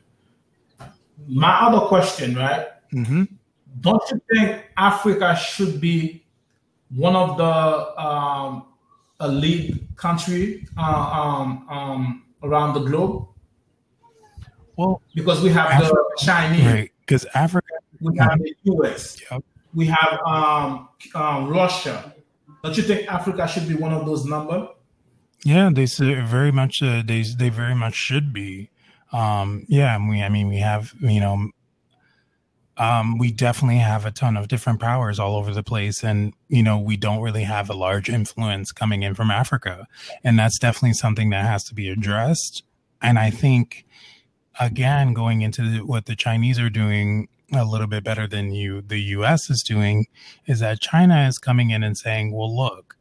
My 1.27 1.61
other 1.63 1.87
question, 1.87 2.35
right? 2.35 2.67
Mm-hmm. 2.93 3.25
Don't 3.81 4.03
you 4.11 4.21
think 4.33 4.65
Africa 4.77 5.37
should 5.37 5.81
be 5.81 6.25
one 6.95 7.17
of 7.17 7.37
the 7.37 8.01
um, 8.01 8.67
elite 9.21 9.83
country 9.97 10.67
uh, 10.79 10.83
um, 10.83 11.67
um 11.69 12.25
around 12.43 12.75
the 12.75 12.81
globe? 12.81 13.27
Well, 14.77 15.01
because 15.15 15.43
we 15.43 15.49
have 15.51 15.71
Africa, 15.71 15.93
the 15.93 16.25
Chinese, 16.25 16.65
right? 16.65 16.93
Because 17.01 17.27
Africa, 17.35 17.67
we 18.01 18.17
have 18.19 18.39
the 18.39 18.55
US, 18.65 19.21
yep. 19.31 19.43
We 19.77 19.87
have 19.87 20.19
um, 20.27 20.89
um, 21.15 21.49
Russia. 21.49 22.13
Don't 22.65 22.77
you 22.77 22.83
think 22.83 23.07
Africa 23.07 23.47
should 23.47 23.69
be 23.69 23.75
one 23.75 23.93
of 23.93 24.07
those 24.07 24.25
number? 24.25 24.69
Yeah, 25.45 25.71
they 25.73 25.85
very 25.85 26.51
much. 26.51 26.83
Uh, 26.83 27.03
they 27.07 27.23
they 27.23 27.51
very 27.51 27.77
much 27.77 27.95
should 27.95 28.33
be. 28.33 28.71
Um, 29.13 29.65
yeah, 29.69 29.97
we. 29.97 30.23
I 30.23 30.29
mean, 30.29 30.49
we 30.49 30.57
have 30.57 30.93
you 31.01 31.21
know 31.21 31.51
um, 32.79 33.19
we 33.19 33.31
definitely 33.33 33.79
have 33.79 34.05
a 34.05 34.11
ton 34.11 34.37
of 34.37 34.49
different 34.49 34.81
powers 34.81 35.19
all 35.19 35.37
over 35.37 35.53
the 35.53 35.63
place. 35.63 36.05
And, 36.05 36.35
you 36.49 36.63
know, 36.63 36.79
we 36.79 36.97
don't 36.97 37.23
really 37.23 37.45
have 37.45 37.71
a 37.71 37.75
large 37.75 38.09
influence 38.09 38.71
coming 38.71 39.03
in 39.03 39.15
from 39.15 39.31
Africa. 39.31 39.87
And 40.23 40.39
that's 40.39 40.59
definitely 40.59 40.93
something 40.93 41.31
that 41.31 41.47
has 41.47 41.65
to 41.65 41.75
be 41.75 41.89
addressed. 41.89 42.65
And 43.01 43.19
I 43.19 43.31
think, 43.31 43.87
again, 44.61 45.15
going 45.15 45.41
into 45.41 45.63
the, 45.63 45.87
what 45.87 46.07
the 46.07 46.17
Chinese 46.17 46.59
are 46.59 46.71
doing 46.71 47.29
a 47.53 47.65
little 47.65 47.87
bit 47.87 48.05
better 48.05 48.27
than 48.27 48.53
you, 48.53 48.83
the 48.83 48.99
US 48.99 49.51
is 49.51 49.63
doing, 49.63 50.07
is 50.47 50.61
that 50.61 50.81
China 50.81 51.27
is 51.29 51.39
coming 51.39 51.71
in 51.71 51.83
and 51.83 51.97
saying, 51.97 52.33
well, 52.33 52.55
look, 52.55 52.97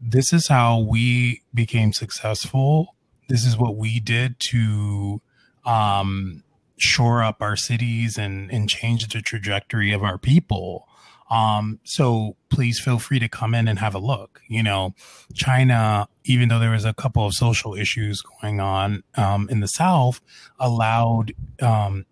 this 0.00 0.32
is 0.32 0.48
how 0.48 0.78
we 0.78 1.42
became 1.52 1.92
successful. 1.92 2.94
This 3.28 3.44
is 3.44 3.56
what 3.56 3.76
we 3.76 4.00
did 4.00 4.36
to, 4.50 5.20
um, 5.64 6.44
shore 6.76 7.22
up 7.22 7.40
our 7.40 7.56
cities 7.56 8.18
and 8.18 8.50
and 8.50 8.68
change 8.68 9.06
the 9.08 9.20
trajectory 9.20 9.92
of 9.92 10.02
our 10.02 10.18
people. 10.18 10.86
Um, 11.30 11.80
so 11.84 12.36
please 12.50 12.78
feel 12.78 12.98
free 12.98 13.18
to 13.18 13.28
come 13.28 13.54
in 13.54 13.66
and 13.66 13.78
have 13.78 13.94
a 13.94 13.98
look. 13.98 14.42
You 14.48 14.62
know, 14.62 14.94
China, 15.34 16.06
even 16.24 16.48
though 16.48 16.58
there 16.58 16.70
was 16.70 16.84
a 16.84 16.92
couple 16.92 17.26
of 17.26 17.32
social 17.32 17.74
issues 17.74 18.20
going 18.20 18.60
on 18.60 19.02
um, 19.16 19.48
in 19.48 19.60
the 19.60 19.66
South, 19.66 20.20
allowed 20.60 21.32
um, 21.62 22.04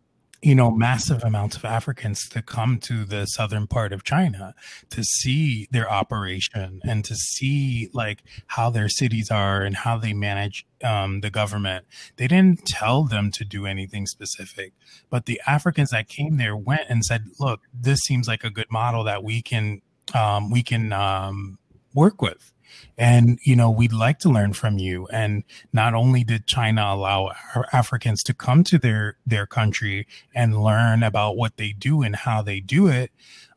you 0.42 0.56
know, 0.56 0.72
massive 0.72 1.22
amounts 1.22 1.56
of 1.56 1.64
Africans 1.64 2.28
to 2.30 2.42
come 2.42 2.78
to 2.80 3.04
the 3.04 3.26
southern 3.26 3.68
part 3.68 3.92
of 3.92 4.02
China 4.02 4.54
to 4.90 5.04
see 5.04 5.68
their 5.70 5.88
operation 5.88 6.80
and 6.82 7.04
to 7.04 7.14
see 7.14 7.88
like 7.92 8.24
how 8.48 8.68
their 8.68 8.88
cities 8.88 9.30
are 9.30 9.62
and 9.62 9.76
how 9.76 9.96
they 9.96 10.12
manage 10.12 10.66
um, 10.82 11.20
the 11.20 11.30
government. 11.30 11.86
They 12.16 12.26
didn't 12.26 12.66
tell 12.66 13.04
them 13.04 13.30
to 13.32 13.44
do 13.44 13.66
anything 13.66 14.04
specific, 14.06 14.72
but 15.10 15.26
the 15.26 15.40
Africans 15.46 15.90
that 15.90 16.08
came 16.08 16.38
there 16.38 16.56
went 16.56 16.88
and 16.88 17.04
said, 17.04 17.26
"Look, 17.38 17.60
this 17.72 18.00
seems 18.00 18.26
like 18.26 18.42
a 18.42 18.50
good 18.50 18.70
model 18.70 19.04
that 19.04 19.22
we 19.22 19.42
can 19.42 19.80
um, 20.12 20.50
we 20.50 20.64
can 20.64 20.92
um, 20.92 21.58
work 21.94 22.20
with." 22.20 22.52
And, 22.98 23.38
you 23.44 23.56
know, 23.56 23.70
we'd 23.70 23.92
like 23.92 24.18
to 24.20 24.28
learn 24.28 24.52
from 24.52 24.78
you. 24.78 25.06
And 25.08 25.44
not 25.72 25.94
only 25.94 26.24
did 26.24 26.46
China 26.46 26.82
allow 26.82 27.30
Africans 27.72 28.22
to 28.24 28.34
come 28.34 28.64
to 28.64 28.78
their, 28.78 29.16
their 29.26 29.46
country 29.46 30.06
and 30.34 30.62
learn 30.62 31.02
about 31.02 31.36
what 31.36 31.56
they 31.56 31.72
do 31.72 32.02
and 32.02 32.14
how 32.16 32.42
they 32.42 32.60
do 32.60 32.88
it, 32.88 33.10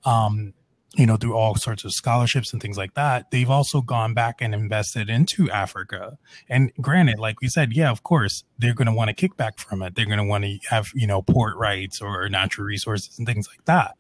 um, 0.06 0.54
you 0.97 1.06
know, 1.06 1.17
through 1.17 1.36
all 1.36 1.56
sorts 1.56 1.84
of 1.84 1.91
scholarships 1.91 2.54
and 2.54 2.62
things 2.62 2.78
like 2.78 2.93
that, 2.93 3.30
they've 3.32 3.49
also 3.49 3.82
gone 3.82 4.13
back 4.13 4.38
and 4.39 4.54
invested 4.54 5.10
into 5.10 5.49
Africa. 5.51 6.17
And 6.47 6.71
granted, 6.80 7.19
like 7.19 7.41
we 7.41 7.49
said, 7.49 7.73
yeah, 7.73 7.91
of 7.91 8.04
course, 8.04 8.43
they're 8.58 8.73
going 8.73 8.88
to 8.88 8.93
want 8.93 9.10
to 9.10 9.13
kick 9.13 9.36
back 9.36 9.60
from 9.60 9.82
it. 9.82 9.95
They're 9.95 10.06
going 10.06 10.19
to 10.19 10.23
want 10.23 10.45
to 10.45 10.58
have, 10.69 10.91
you 10.93 11.06
know, 11.06 11.21
port 11.21 11.58
rights 11.58 12.01
or 12.01 12.30
natural 12.30 12.65
resources 12.65 13.17
and 13.17 13.28
things 13.28 13.47
like 13.49 13.65
that. 13.65 13.97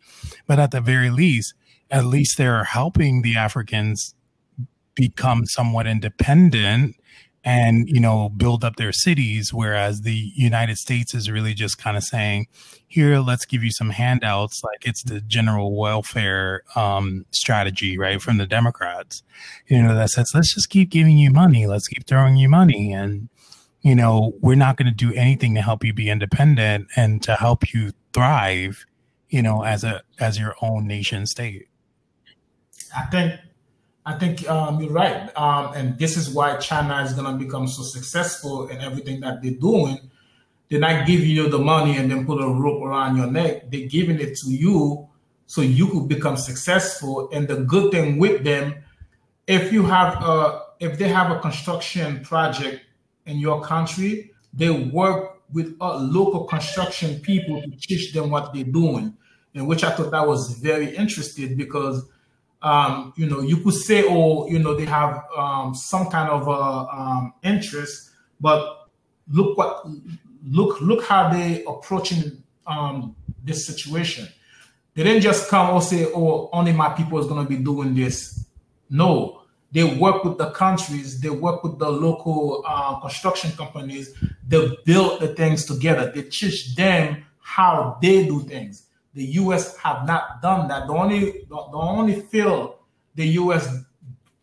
But 0.47 0.59
at 0.59 0.71
the 0.71 0.79
very 0.79 1.09
least, 1.09 1.53
at 1.91 2.05
least 2.05 2.37
they're 2.37 2.63
helping 2.63 3.21
the 3.21 3.35
Africans 3.35 4.14
become 4.95 5.45
somewhat 5.45 5.87
independent 5.87 6.95
and 7.43 7.87
you 7.87 7.99
know 7.99 8.29
build 8.29 8.63
up 8.63 8.75
their 8.77 8.91
cities 8.91 9.53
whereas 9.53 10.01
the 10.01 10.31
united 10.35 10.77
states 10.77 11.13
is 11.13 11.29
really 11.29 11.53
just 11.53 11.77
kind 11.77 11.95
of 11.95 12.03
saying 12.03 12.47
here 12.87 13.19
let's 13.19 13.45
give 13.45 13.63
you 13.63 13.71
some 13.71 13.91
handouts 13.91 14.63
like 14.63 14.85
it's 14.85 15.03
the 15.03 15.21
general 15.21 15.75
welfare 15.75 16.63
um, 16.75 17.25
strategy 17.31 17.97
right 17.97 18.21
from 18.21 18.37
the 18.37 18.47
democrats 18.47 19.21
you 19.67 19.81
know 19.81 19.93
that 19.93 20.09
says 20.09 20.31
let's 20.33 20.53
just 20.53 20.69
keep 20.69 20.89
giving 20.89 21.17
you 21.17 21.31
money. 21.31 21.67
Let's 21.67 21.87
keep 21.87 22.05
throwing 22.05 22.35
you 22.37 22.49
money. 22.49 22.93
And 22.93 23.29
you 23.81 23.95
know 23.95 24.33
we're 24.41 24.55
not 24.55 24.77
going 24.77 24.87
to 24.87 24.93
do 24.93 25.13
anything 25.13 25.55
to 25.55 25.61
help 25.61 25.83
you 25.83 25.93
be 25.93 26.09
independent 26.09 26.87
and 26.95 27.21
to 27.23 27.35
help 27.35 27.73
you 27.73 27.91
thrive 28.13 28.85
you 29.29 29.41
know 29.41 29.63
as 29.63 29.83
a 29.83 30.01
as 30.19 30.39
your 30.39 30.55
own 30.61 30.87
nation 30.87 31.25
state. 31.25 31.67
I 32.95 33.05
think 33.07 33.39
I 34.05 34.13
think 34.13 34.47
um, 34.47 34.81
you're 34.81 34.91
right. 34.91 35.35
Um, 35.35 35.73
and 35.73 35.97
this 35.97 36.15
is 36.15 36.29
why 36.29 36.57
China 36.57 37.01
is 37.01 37.13
going 37.13 37.31
to 37.37 37.43
become 37.43 37.67
so 37.67 37.81
successful 37.81 38.67
in 38.67 38.79
everything 38.79 39.19
that 39.21 39.41
they're 39.41 39.51
doing. 39.51 39.99
They're 40.69 40.79
not 40.79 41.07
giving 41.07 41.29
you 41.29 41.49
the 41.49 41.57
money 41.57 41.97
and 41.97 42.09
then 42.09 42.25
put 42.25 42.41
a 42.41 42.47
rope 42.47 42.83
around 42.83 43.17
your 43.17 43.27
neck. 43.27 43.71
They're 43.71 43.87
giving 43.87 44.19
it 44.19 44.35
to 44.37 44.49
you 44.49 45.07
so 45.47 45.61
you 45.61 45.87
could 45.87 46.07
become 46.07 46.37
successful. 46.37 47.29
And 47.31 47.47
the 47.47 47.57
good 47.57 47.91
thing 47.91 48.19
with 48.19 48.43
them, 48.43 48.75
if 49.47 49.71
you 49.73 49.83
have 49.85 50.21
a, 50.21 50.61
if 50.79 50.97
they 50.99 51.07
have 51.07 51.31
a 51.31 51.39
construction 51.39 52.23
project 52.23 52.81
in 53.25 53.37
your 53.37 53.61
country, 53.61 54.31
they 54.53 54.69
work 54.69 55.41
with 55.51 55.75
local 55.79 56.45
construction 56.45 57.19
people 57.21 57.61
to 57.61 57.71
teach 57.77 58.13
them 58.13 58.29
what 58.29 58.53
they're 58.53 58.63
doing, 58.63 59.15
and 59.53 59.67
which 59.67 59.83
I 59.83 59.91
thought 59.91 60.11
that 60.11 60.27
was 60.27 60.57
very 60.57 60.95
interesting 60.95 61.55
because 61.55 62.07
um, 62.61 63.13
you 63.15 63.27
know 63.27 63.41
you 63.41 63.57
could 63.57 63.73
say 63.73 64.05
oh 64.07 64.47
you 64.47 64.59
know 64.59 64.75
they 64.75 64.85
have 64.85 65.23
um, 65.37 65.75
some 65.75 66.07
kind 66.07 66.29
of 66.29 66.47
uh, 66.47 66.85
um, 66.85 67.33
interest, 67.43 68.11
but 68.39 68.89
look 69.29 69.57
what 69.57 69.85
look 70.47 70.81
look 70.81 71.03
how 71.03 71.29
they 71.31 71.63
approaching 71.65 72.43
um, 72.67 73.15
this 73.43 73.65
situation. 73.65 74.27
They 74.93 75.03
didn't 75.03 75.21
just 75.21 75.49
come 75.49 75.75
or 75.75 75.81
say 75.81 76.05
oh 76.05 76.49
only 76.53 76.71
my 76.71 76.89
people 76.89 77.19
is 77.19 77.27
going 77.27 77.43
to 77.43 77.49
be 77.49 77.61
doing 77.61 77.93
this. 77.93 78.45
No, 78.89 79.41
they 79.71 79.83
work 79.83 80.23
with 80.23 80.37
the 80.37 80.51
countries, 80.51 81.19
they 81.19 81.29
work 81.29 81.63
with 81.63 81.79
the 81.79 81.89
local 81.89 82.63
uh, 82.65 82.99
construction 83.01 83.51
companies, 83.51 84.13
they 84.47 84.69
build 84.85 85.19
the 85.19 85.29
things 85.35 85.65
together. 85.65 86.11
They 86.15 86.23
teach 86.23 86.75
them 86.75 87.25
how 87.39 87.97
they 88.01 88.25
do 88.25 88.41
things. 88.43 88.84
The 89.15 89.23
U.S. 89.41 89.77
have 89.77 90.05
not 90.05 90.41
done 90.41 90.67
that. 90.67 90.87
The 90.87 90.93
only 90.93 91.19
the, 91.49 91.55
the 91.71 91.77
only 91.77 92.21
field 92.21 92.75
the 93.15 93.27
U.S. 93.39 93.67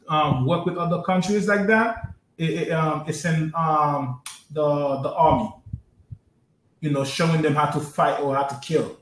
Um, 0.09 0.47
work 0.47 0.67
with 0.67 0.77
other 0.77 1.03
countries 1.03 1.47
like 1.47 1.67
that, 1.69 2.15
it, 2.37 2.51
it, 2.51 2.71
um, 2.73 3.05
it's 3.07 3.25
in 3.25 3.53
um, 3.55 4.23
the 4.51 4.97
the 5.03 5.13
army. 5.13 5.51
You 6.81 6.91
know, 6.91 7.05
showing 7.05 7.43
them 7.43 7.55
how 7.55 7.67
to 7.67 7.81
fight 7.81 8.19
or 8.21 8.35
how 8.35 8.45
to 8.45 8.59
kill. 8.61 8.97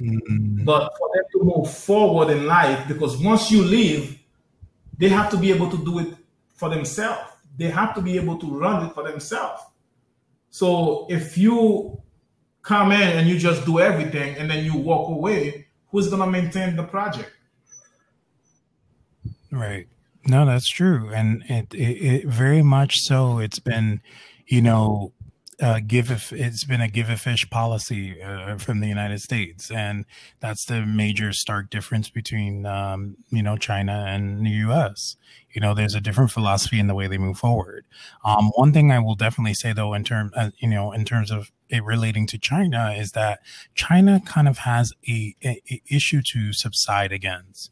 Mm-hmm. 0.00 0.64
But 0.64 0.92
for 0.98 1.10
them 1.14 1.24
to 1.32 1.44
move 1.44 1.70
forward 1.70 2.30
in 2.30 2.46
life, 2.46 2.88
because 2.88 3.16
once 3.16 3.50
you 3.50 3.62
leave, 3.62 4.18
they 4.96 5.08
have 5.08 5.30
to 5.30 5.36
be 5.36 5.52
able 5.52 5.70
to 5.70 5.76
do 5.84 6.00
it 6.00 6.14
for 6.54 6.68
themselves. 6.68 7.30
They 7.56 7.68
have 7.68 7.94
to 7.94 8.00
be 8.00 8.16
able 8.16 8.38
to 8.38 8.46
run 8.46 8.86
it 8.86 8.94
for 8.94 9.04
themselves. 9.04 9.62
So 10.50 11.06
if 11.10 11.36
you 11.36 12.00
come 12.68 12.92
in 12.92 13.00
and 13.00 13.26
you 13.26 13.38
just 13.38 13.64
do 13.64 13.80
everything 13.80 14.36
and 14.36 14.50
then 14.50 14.62
you 14.62 14.76
walk 14.76 15.08
away, 15.08 15.66
who's 15.90 16.08
going 16.08 16.20
to 16.20 16.30
maintain 16.30 16.76
the 16.76 16.82
project? 16.82 17.32
Right. 19.50 19.88
No, 20.26 20.44
that's 20.44 20.68
true, 20.68 21.10
and 21.14 21.42
it, 21.48 21.72
it, 21.72 21.78
it 21.78 22.26
very 22.26 22.62
much 22.62 22.96
so. 22.98 23.38
It's 23.38 23.60
been, 23.60 24.02
you 24.46 24.60
know, 24.60 25.14
uh, 25.58 25.80
give 25.86 26.10
a, 26.10 26.20
it's 26.32 26.64
been 26.64 26.82
a 26.82 26.88
give 26.88 27.08
a 27.08 27.16
fish 27.16 27.48
policy 27.48 28.22
uh, 28.22 28.58
from 28.58 28.80
the 28.80 28.88
United 28.88 29.20
States, 29.20 29.70
and 29.70 30.04
that's 30.40 30.66
the 30.66 30.84
major 30.84 31.32
stark 31.32 31.70
difference 31.70 32.10
between 32.10 32.66
um, 32.66 33.16
you 33.30 33.42
know 33.42 33.56
China 33.56 34.04
and 34.06 34.44
the 34.44 34.50
U.S. 34.50 35.16
You 35.52 35.60
know, 35.60 35.74
there's 35.74 35.94
a 35.94 36.00
different 36.00 36.30
philosophy 36.30 36.78
in 36.78 36.88
the 36.88 36.94
way 36.94 37.06
they 37.06 37.18
move 37.18 37.38
forward. 37.38 37.84
Um, 38.24 38.50
one 38.54 38.72
thing 38.72 38.92
I 38.92 38.98
will 38.98 39.14
definitely 39.14 39.54
say, 39.54 39.72
though, 39.72 39.94
in 39.94 40.04
terms 40.04 40.32
uh, 40.36 40.50
you 40.58 40.68
know, 40.68 40.92
in 40.92 41.04
terms 41.04 41.30
of 41.30 41.50
it 41.68 41.82
relating 41.84 42.26
to 42.28 42.38
China, 42.38 42.94
is 42.96 43.12
that 43.12 43.40
China 43.74 44.20
kind 44.24 44.48
of 44.48 44.58
has 44.58 44.92
a, 45.08 45.34
a, 45.44 45.60
a 45.70 45.82
issue 45.90 46.22
to 46.32 46.52
subside 46.52 47.12
against. 47.12 47.70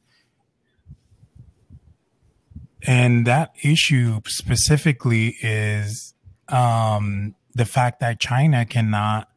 And 2.86 3.26
that 3.26 3.52
issue 3.62 4.20
specifically 4.26 5.36
is 5.42 6.14
um, 6.48 7.34
the 7.54 7.64
fact 7.64 8.00
that 8.00 8.20
China 8.20 8.64
cannot 8.64 9.28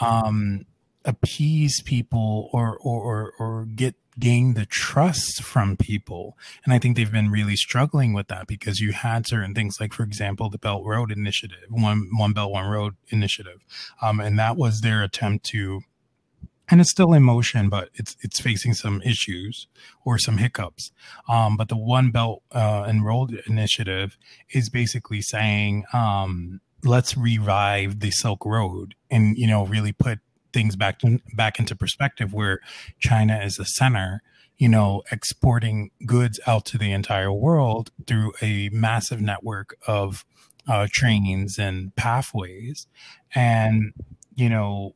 um, 0.00 0.66
appease 1.04 1.82
people 1.82 2.48
or, 2.52 2.78
or, 2.78 3.02
or, 3.02 3.32
or 3.38 3.64
get 3.64 3.94
gain 4.18 4.54
the 4.54 4.66
trust 4.66 5.42
from 5.42 5.76
people. 5.76 6.36
And 6.64 6.72
I 6.72 6.78
think 6.78 6.96
they've 6.96 7.10
been 7.10 7.30
really 7.30 7.56
struggling 7.56 8.12
with 8.12 8.28
that 8.28 8.46
because 8.46 8.80
you 8.80 8.92
had 8.92 9.26
certain 9.26 9.54
things 9.54 9.80
like, 9.80 9.92
for 9.92 10.02
example, 10.02 10.48
the 10.50 10.58
Belt 10.58 10.84
Road 10.84 11.10
Initiative, 11.10 11.66
one, 11.68 12.08
one 12.16 12.32
Belt, 12.32 12.52
one 12.52 12.66
Road 12.66 12.94
Initiative. 13.08 13.64
Um, 14.00 14.20
and 14.20 14.38
that 14.38 14.56
was 14.56 14.80
their 14.80 15.02
attempt 15.02 15.46
to, 15.46 15.80
and 16.68 16.80
it's 16.80 16.90
still 16.90 17.12
in 17.12 17.22
motion, 17.22 17.68
but 17.68 17.90
it's, 17.94 18.16
it's 18.22 18.40
facing 18.40 18.74
some 18.74 19.02
issues 19.02 19.66
or 20.04 20.18
some 20.18 20.38
hiccups. 20.38 20.92
Um, 21.28 21.56
but 21.56 21.68
the 21.68 21.76
One 21.76 22.10
Belt, 22.10 22.42
uh, 22.52 22.90
Road 23.02 23.42
Initiative 23.46 24.16
is 24.50 24.70
basically 24.70 25.20
saying, 25.20 25.84
um, 25.92 26.60
let's 26.84 27.16
revive 27.16 28.00
the 28.00 28.10
Silk 28.10 28.44
Road 28.44 28.94
and 29.10 29.36
you 29.36 29.46
know 29.46 29.66
really 29.66 29.92
put 29.92 30.20
things 30.54 30.76
back 30.76 31.00
to, 31.00 31.20
back 31.34 31.58
into 31.58 31.76
perspective 31.76 32.32
where 32.32 32.60
China 33.00 33.38
is 33.38 33.56
the 33.56 33.64
center 33.64 34.22
you 34.56 34.68
know 34.68 35.02
exporting 35.10 35.90
goods 36.06 36.38
out 36.46 36.64
to 36.64 36.78
the 36.78 36.92
entire 36.92 37.32
world 37.32 37.90
through 38.06 38.32
a 38.40 38.68
massive 38.70 39.20
network 39.20 39.76
of 39.86 40.24
uh, 40.68 40.86
trains 40.90 41.58
and 41.58 41.94
pathways. 41.96 42.86
And 43.34 43.92
you 44.34 44.48
know 44.48 44.94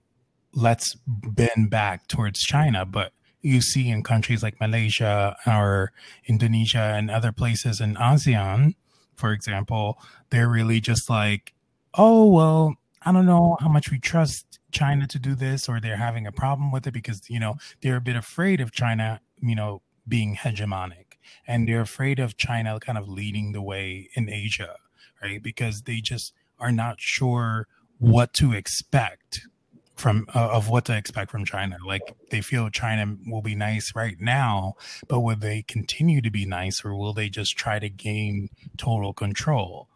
let's 0.55 0.97
bend 1.07 1.71
back 1.71 2.09
towards 2.09 2.41
China. 2.41 2.85
But 2.85 3.13
you 3.43 3.61
see 3.61 3.89
in 3.89 4.03
countries 4.03 4.43
like 4.43 4.61
Malaysia 4.61 5.37
or 5.47 5.93
Indonesia 6.27 6.95
and 6.97 7.11
other 7.11 7.33
places 7.33 7.81
in 7.81 7.95
ASEAN, 7.95 8.75
for 9.15 9.33
example, 9.33 9.99
they're 10.31 10.49
really 10.49 10.81
just 10.81 11.09
like, 11.09 11.55
oh, 11.95 12.27
well, 12.27 12.75
I 13.03 13.13
don't 13.13 13.27
know 13.27 13.57
how 13.61 13.69
much 13.69 13.91
we 13.91 13.99
trust 13.99 14.58
China 14.71 15.07
to 15.07 15.19
do 15.19 15.35
this, 15.35 15.69
or 15.69 15.81
they're 15.81 15.97
having 15.97 16.27
a 16.27 16.33
problem 16.33 16.71
with 16.71 16.87
it 16.87 16.93
because, 16.93 17.23
you 17.29 17.41
know, 17.41 17.57
they're 17.83 17.97
a 17.97 18.01
bit 18.01 18.17
afraid 18.17 18.61
of 18.61 18.73
China, 18.73 19.21
you 19.41 19.55
know, 19.55 19.83
being 20.07 20.37
hegemonic 20.37 21.09
and 21.47 21.69
they're 21.69 21.81
afraid 21.81 22.19
of 22.19 22.37
China 22.37 22.79
kind 22.81 22.99
of 22.99 23.09
leading 23.09 23.53
the 23.53 23.63
way 23.63 24.09
in 24.15 24.29
Asia, 24.29 24.77
right? 25.23 25.43
Because 25.43 25.83
they 25.83 26.01
just 26.01 26.33
are 26.59 26.73
not 26.73 27.01
sure 27.01 27.67
what 27.99 28.33
to 28.35 28.53
expect 28.53 29.47
from 29.95 30.27
uh, 30.33 30.49
of 30.51 30.69
what 30.69 30.85
to 30.85 30.97
expect 30.97 31.31
from 31.31 31.45
China. 31.45 31.77
Like 31.85 32.15
they 32.31 32.41
feel 32.41 32.71
China 32.71 33.17
will 33.27 33.43
be 33.43 33.57
nice 33.57 33.93
right 33.97 34.17
now, 34.21 34.75
but 35.09 35.21
will 35.21 35.37
they 35.37 35.63
continue 35.63 36.21
to 36.21 36.31
be 36.31 36.47
nice 36.47 36.85
or 36.85 36.95
will 36.95 37.13
they 37.13 37.29
just 37.29 37.57
try 37.57 37.79
to 37.79 37.89
gain 37.89 38.49
total 38.77 39.13
control? 39.13 39.89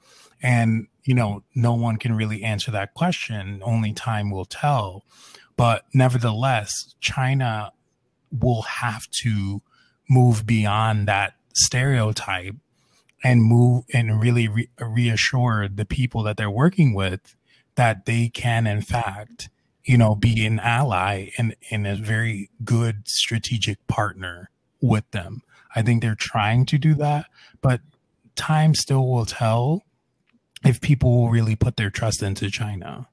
And, 0.43 0.89
you 1.05 1.15
know, 1.15 1.43
no 1.55 1.75
one 1.75 1.97
can 1.97 2.15
really 2.15 2.43
answer 2.43 2.71
that 2.73 2.95
question. 2.95 3.63
Only 3.65 3.93
time 3.93 4.31
will 4.31 4.45
tell. 4.45 5.05
But 5.57 5.85
nevertheless, 5.95 6.95
China 7.01 7.73
will 8.31 8.63
have 8.63 9.09
to 9.23 9.63
move 10.09 10.47
beyond 10.47 11.07
that 11.09 11.35
stereotype 11.55 12.57
and 13.23 13.43
move 13.43 13.85
and 13.93 14.21
really 14.21 14.49
re- 14.49 14.69
reassure 14.81 15.69
the 15.69 15.85
people 15.85 16.23
that 16.25 16.37
they're 16.37 16.51
working 16.51 16.93
with 16.95 17.37
that 17.77 18.05
they 18.05 18.29
can, 18.29 18.67
in 18.67 18.83
fact, 18.83 19.49
you 19.85 19.97
know, 19.97 20.15
be 20.15 20.45
an 20.45 20.59
ally 20.61 21.31
and, 21.39 21.55
and 21.71 21.87
a 21.87 21.97
very 21.97 22.51
good 22.65 23.07
strategic 23.07 23.85
partner 23.87 24.51
with 24.81 25.09
them. 25.13 25.43
I 25.75 25.83
think 25.83 26.03
they're 26.03 26.15
trying 26.15 26.67
to 26.67 26.79
do 26.79 26.95
that, 26.95 27.27
but 27.61 27.81
time 28.35 28.75
still 28.75 29.07
will 29.09 29.27
tell 29.27 29.83
if 30.65 30.81
people 30.81 31.11
will 31.11 31.31
really 31.31 31.57
put 31.57 31.77
their 31.77 31.91
trust 31.91 32.23
into 32.23 32.51
China. 32.51 33.09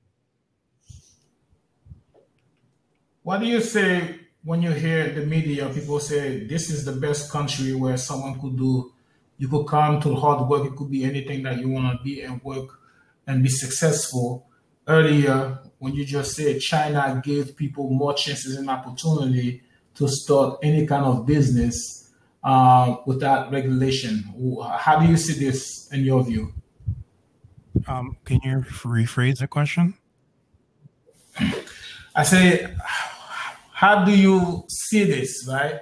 What 3.23 3.39
do 3.39 3.45
you 3.45 3.61
say 3.61 4.19
when 4.43 4.61
you 4.61 4.71
hear 4.71 5.09
the 5.13 5.25
media? 5.25 5.69
People 5.69 5.99
say 5.99 6.45
this 6.45 6.69
is 6.69 6.85
the 6.85 6.93
best 6.93 7.31
country 7.31 7.73
where 7.73 7.97
someone 7.97 8.39
could 8.39 8.57
do. 8.57 8.91
You 9.37 9.47
could 9.47 9.65
come 9.65 10.01
to 10.01 10.15
hard 10.15 10.47
work. 10.49 10.65
It 10.65 10.75
could 10.75 10.91
be 10.91 11.03
anything 11.03 11.43
that 11.43 11.59
you 11.59 11.69
want 11.69 11.97
to 11.97 12.03
be 12.03 12.21
and 12.21 12.41
work 12.43 12.69
and 13.27 13.43
be 13.43 13.49
successful. 13.49 14.47
Earlier, 14.87 15.59
when 15.77 15.93
you 15.93 16.05
just 16.05 16.35
said 16.35 16.59
China 16.59 17.21
gave 17.23 17.55
people 17.55 17.89
more 17.89 18.13
chances 18.13 18.57
and 18.57 18.69
opportunity 18.69 19.61
to 19.95 20.07
start 20.07 20.59
any 20.63 20.87
kind 20.87 21.05
of 21.05 21.25
business 21.25 22.09
uh, 22.43 22.95
without 23.05 23.51
regulation. 23.51 24.23
How 24.77 24.99
do 24.99 25.07
you 25.07 25.17
see 25.17 25.45
this 25.45 25.91
in 25.91 26.01
your 26.01 26.23
view? 26.23 26.53
Um, 27.87 28.17
can 28.25 28.39
you 28.43 28.65
rephrase 28.83 29.39
the 29.39 29.47
question? 29.47 29.95
I 32.15 32.23
say, 32.23 32.75
how 33.73 34.03
do 34.03 34.15
you 34.15 34.65
see 34.67 35.05
this, 35.05 35.47
right? 35.47 35.81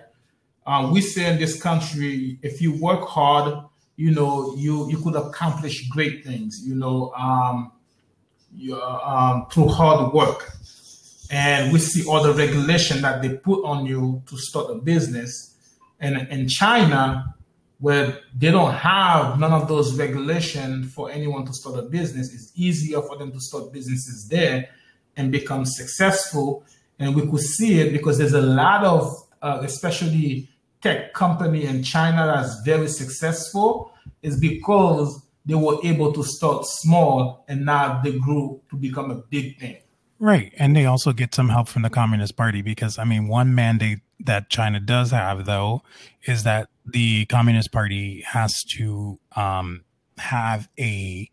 Um, 0.66 0.92
we 0.92 1.02
say 1.02 1.32
in 1.32 1.40
this 1.40 1.62
country, 1.62 2.40
if 2.42 2.62
you 2.62 2.80
work 2.80 3.08
hard, 3.08 3.64
you 3.96 4.12
know, 4.12 4.54
you 4.56 4.90
you 4.90 4.98
could 5.02 5.16
accomplish 5.16 5.88
great 5.90 6.24
things, 6.24 6.62
you 6.64 6.76
know, 6.76 7.12
um, 7.14 7.72
you, 8.54 8.80
um, 8.80 9.48
through 9.50 9.70
hard 9.70 10.14
work. 10.14 10.52
And 11.32 11.74
we 11.74 11.80
see 11.80 12.08
all 12.08 12.22
the 12.22 12.34
regulation 12.34 13.02
that 13.02 13.22
they 13.22 13.30
put 13.30 13.66
on 13.66 13.86
you 13.86 14.22
to 14.28 14.38
start 14.38 14.70
a 14.70 14.76
business. 14.76 15.56
And 16.00 16.28
in 16.30 16.48
China, 16.48 17.36
where 17.80 18.20
they 18.36 18.50
don't 18.52 18.74
have 18.74 19.40
none 19.40 19.54
of 19.54 19.68
those 19.68 19.98
regulations 19.98 20.92
for 20.94 21.12
anyone 21.12 21.46
to 21.46 21.54
start 21.54 21.78
a 21.78 21.84
business. 21.84 22.34
It's 22.34 22.52
easier 22.56 23.02
for 23.02 23.18
them 23.18 23.32
to 23.32 23.40
start 23.40 23.72
businesses 23.72 24.28
there 24.28 24.70
and 25.16 25.32
become 25.32 25.66
successful. 25.66 26.64
And 27.00 27.16
we 27.16 27.28
could 27.30 27.42
see 27.42 27.80
it 27.80 27.92
because 27.92 28.18
there's 28.18 28.34
a 28.34 28.42
lot 28.42 28.84
of, 28.84 29.16
uh, 29.42 29.60
especially 29.64 30.50
tech 30.82 31.14
company 31.14 31.66
in 31.66 31.84
China 31.84 32.26
that's 32.26 32.62
very 32.62 32.88
successful 32.88 33.92
is 34.22 34.40
because 34.40 35.22
they 35.46 35.56
were 35.56 35.78
able 35.84 36.12
to 36.14 36.24
start 36.24 36.66
small 36.66 37.46
and 37.48 37.66
now 37.66 38.02
they 38.04 38.18
grew 38.18 38.60
to 38.70 38.76
become 38.76 39.12
a 39.12 39.16
big 39.16 39.60
thing. 39.60 39.78
Right. 40.20 40.52
And 40.58 40.76
they 40.76 40.86
also 40.86 41.14
get 41.14 41.36
some 41.36 41.50
help 41.50 41.68
from 41.68 41.84
the 41.84 41.92
Communist 41.92 42.36
Party 42.36 42.62
because, 42.64 42.98
I 42.98 43.04
mean, 43.04 43.28
one 43.28 43.54
mandate 43.54 44.00
that 44.20 44.50
China 44.50 44.80
does 44.80 45.12
have, 45.12 45.46
though, 45.46 45.84
is 46.26 46.44
that 46.44 46.70
the 46.88 47.26
Communist 47.26 47.72
Party 47.72 48.24
has 48.28 48.54
to 48.78 49.20
um, 49.36 49.84
have 50.18 50.70
a 50.80 51.30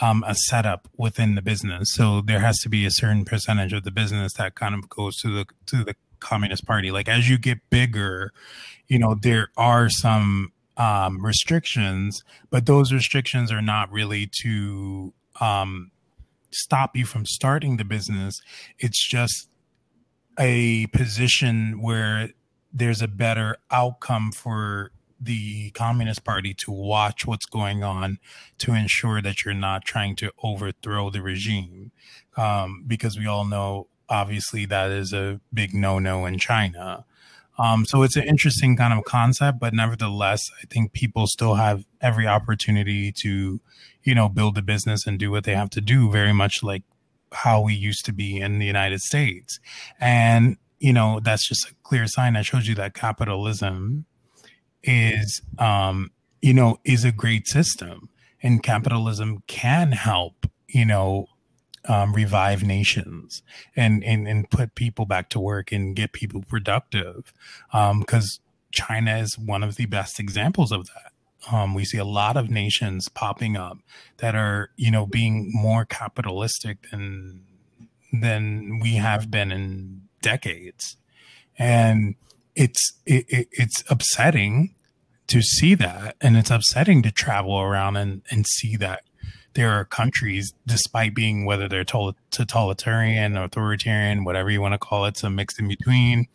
um, 0.00 0.24
a 0.26 0.34
setup 0.34 0.88
within 0.96 1.36
the 1.36 1.42
business. 1.42 1.92
So 1.92 2.20
there 2.20 2.40
has 2.40 2.58
to 2.60 2.68
be 2.68 2.84
a 2.84 2.90
certain 2.90 3.24
percentage 3.24 3.72
of 3.72 3.84
the 3.84 3.92
business 3.92 4.32
that 4.34 4.56
kind 4.56 4.74
of 4.74 4.88
goes 4.88 5.16
to 5.18 5.28
the 5.28 5.46
to 5.66 5.84
the 5.84 5.94
Communist 6.20 6.66
Party. 6.66 6.90
Like 6.90 7.08
as 7.08 7.28
you 7.28 7.38
get 7.38 7.58
bigger, 7.70 8.32
you 8.88 8.98
know, 8.98 9.14
there 9.20 9.48
are 9.56 9.88
some 9.88 10.52
um, 10.76 11.24
restrictions, 11.24 12.22
but 12.50 12.66
those 12.66 12.92
restrictions 12.92 13.52
are 13.52 13.62
not 13.62 13.92
really 13.92 14.28
to 14.42 15.12
um, 15.40 15.90
stop 16.50 16.96
you 16.96 17.04
from 17.04 17.26
starting 17.26 17.76
the 17.76 17.84
business. 17.84 18.40
It's 18.78 19.06
just 19.06 19.48
a 20.38 20.86
position 20.88 21.80
where 21.80 22.30
there's 22.72 23.00
a 23.00 23.08
better 23.08 23.56
outcome 23.70 24.32
for 24.32 24.90
the 25.24 25.70
Communist 25.70 26.24
Party 26.24 26.54
to 26.64 26.70
watch 26.70 27.26
what's 27.26 27.46
going 27.46 27.82
on 27.82 28.18
to 28.58 28.72
ensure 28.72 29.20
that 29.22 29.44
you're 29.44 29.54
not 29.54 29.84
trying 29.84 30.16
to 30.16 30.30
overthrow 30.42 31.10
the 31.10 31.22
regime. 31.22 31.92
Um, 32.36 32.84
because 32.86 33.18
we 33.18 33.26
all 33.26 33.44
know, 33.44 33.88
obviously, 34.08 34.66
that 34.66 34.90
is 34.90 35.12
a 35.12 35.40
big 35.52 35.74
no 35.74 35.98
no 35.98 36.26
in 36.26 36.38
China. 36.38 37.04
Um, 37.56 37.84
so 37.86 38.02
it's 38.02 38.16
an 38.16 38.24
interesting 38.24 38.76
kind 38.76 38.92
of 38.92 39.04
concept, 39.04 39.60
but 39.60 39.72
nevertheless, 39.72 40.42
I 40.60 40.66
think 40.66 40.92
people 40.92 41.26
still 41.26 41.54
have 41.54 41.84
every 42.00 42.26
opportunity 42.26 43.12
to, 43.22 43.60
you 44.02 44.14
know, 44.14 44.28
build 44.28 44.58
a 44.58 44.62
business 44.62 45.06
and 45.06 45.18
do 45.18 45.30
what 45.30 45.44
they 45.44 45.54
have 45.54 45.70
to 45.70 45.80
do, 45.80 46.10
very 46.10 46.32
much 46.32 46.62
like 46.62 46.82
how 47.32 47.60
we 47.60 47.74
used 47.74 48.04
to 48.06 48.12
be 48.12 48.40
in 48.40 48.58
the 48.58 48.66
United 48.66 49.00
States. 49.00 49.60
And, 50.00 50.56
you 50.80 50.92
know, 50.92 51.20
that's 51.22 51.48
just 51.48 51.70
a 51.70 51.74
clear 51.84 52.06
sign 52.08 52.34
that 52.34 52.44
shows 52.44 52.66
you 52.66 52.74
that 52.74 52.94
capitalism 52.94 54.06
is 54.84 55.42
um, 55.58 56.10
you 56.40 56.54
know 56.54 56.78
is 56.84 57.04
a 57.04 57.12
great 57.12 57.46
system, 57.46 58.08
and 58.42 58.62
capitalism 58.62 59.42
can 59.46 59.92
help 59.92 60.46
you 60.68 60.84
know 60.84 61.26
um, 61.86 62.12
revive 62.12 62.62
nations 62.62 63.42
and, 63.76 64.02
and 64.04 64.26
and 64.26 64.50
put 64.50 64.74
people 64.74 65.06
back 65.06 65.28
to 65.30 65.40
work 65.40 65.72
and 65.72 65.96
get 65.96 66.12
people 66.12 66.42
productive 66.42 67.32
because 67.70 68.40
um, 68.40 68.44
China 68.72 69.18
is 69.18 69.38
one 69.38 69.62
of 69.62 69.76
the 69.76 69.86
best 69.86 70.18
examples 70.18 70.72
of 70.72 70.86
that. 70.86 71.54
Um, 71.54 71.74
we 71.74 71.84
see 71.84 71.98
a 71.98 72.06
lot 72.06 72.38
of 72.38 72.48
nations 72.50 73.08
popping 73.10 73.56
up 73.56 73.78
that 74.18 74.34
are 74.34 74.70
you 74.76 74.90
know 74.90 75.06
being 75.06 75.50
more 75.52 75.84
capitalistic 75.84 76.90
than 76.90 77.44
than 78.12 78.78
we 78.80 78.94
have 78.94 79.30
been 79.30 79.50
in 79.50 80.02
decades 80.22 80.96
and 81.58 82.14
it's 82.54 82.92
it, 83.06 83.24
it, 83.28 83.48
it's 83.52 83.82
upsetting 83.88 84.74
to 85.26 85.42
see 85.42 85.74
that 85.74 86.16
and 86.20 86.36
it's 86.36 86.50
upsetting 86.50 87.02
to 87.02 87.10
travel 87.10 87.58
around 87.58 87.96
and 87.96 88.22
and 88.30 88.46
see 88.46 88.76
that 88.76 89.02
there 89.54 89.70
are 89.70 89.84
countries 89.84 90.52
despite 90.66 91.14
being 91.14 91.44
whether 91.44 91.68
they're 91.68 91.84
totalitarian 91.84 93.36
authoritarian 93.36 94.24
whatever 94.24 94.50
you 94.50 94.60
want 94.60 94.72
to 94.72 94.78
call 94.78 95.04
it 95.06 95.16
some 95.16 95.34
mixed 95.34 95.58
in 95.58 95.68
between 95.68 96.26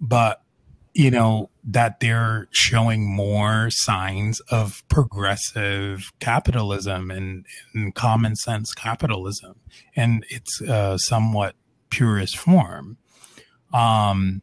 but 0.00 0.42
you 0.94 1.10
know 1.10 1.50
that 1.64 2.00
they're 2.00 2.48
showing 2.50 3.04
more 3.06 3.68
signs 3.70 4.40
of 4.50 4.82
progressive 4.88 6.12
capitalism 6.20 7.10
and, 7.10 7.46
and 7.74 7.94
common 7.94 8.36
sense 8.36 8.74
capitalism 8.74 9.56
and 9.96 10.24
its 10.28 10.60
uh, 10.62 10.98
somewhat 10.98 11.54
purest 11.90 12.36
form. 12.36 12.96
Um 13.72 14.42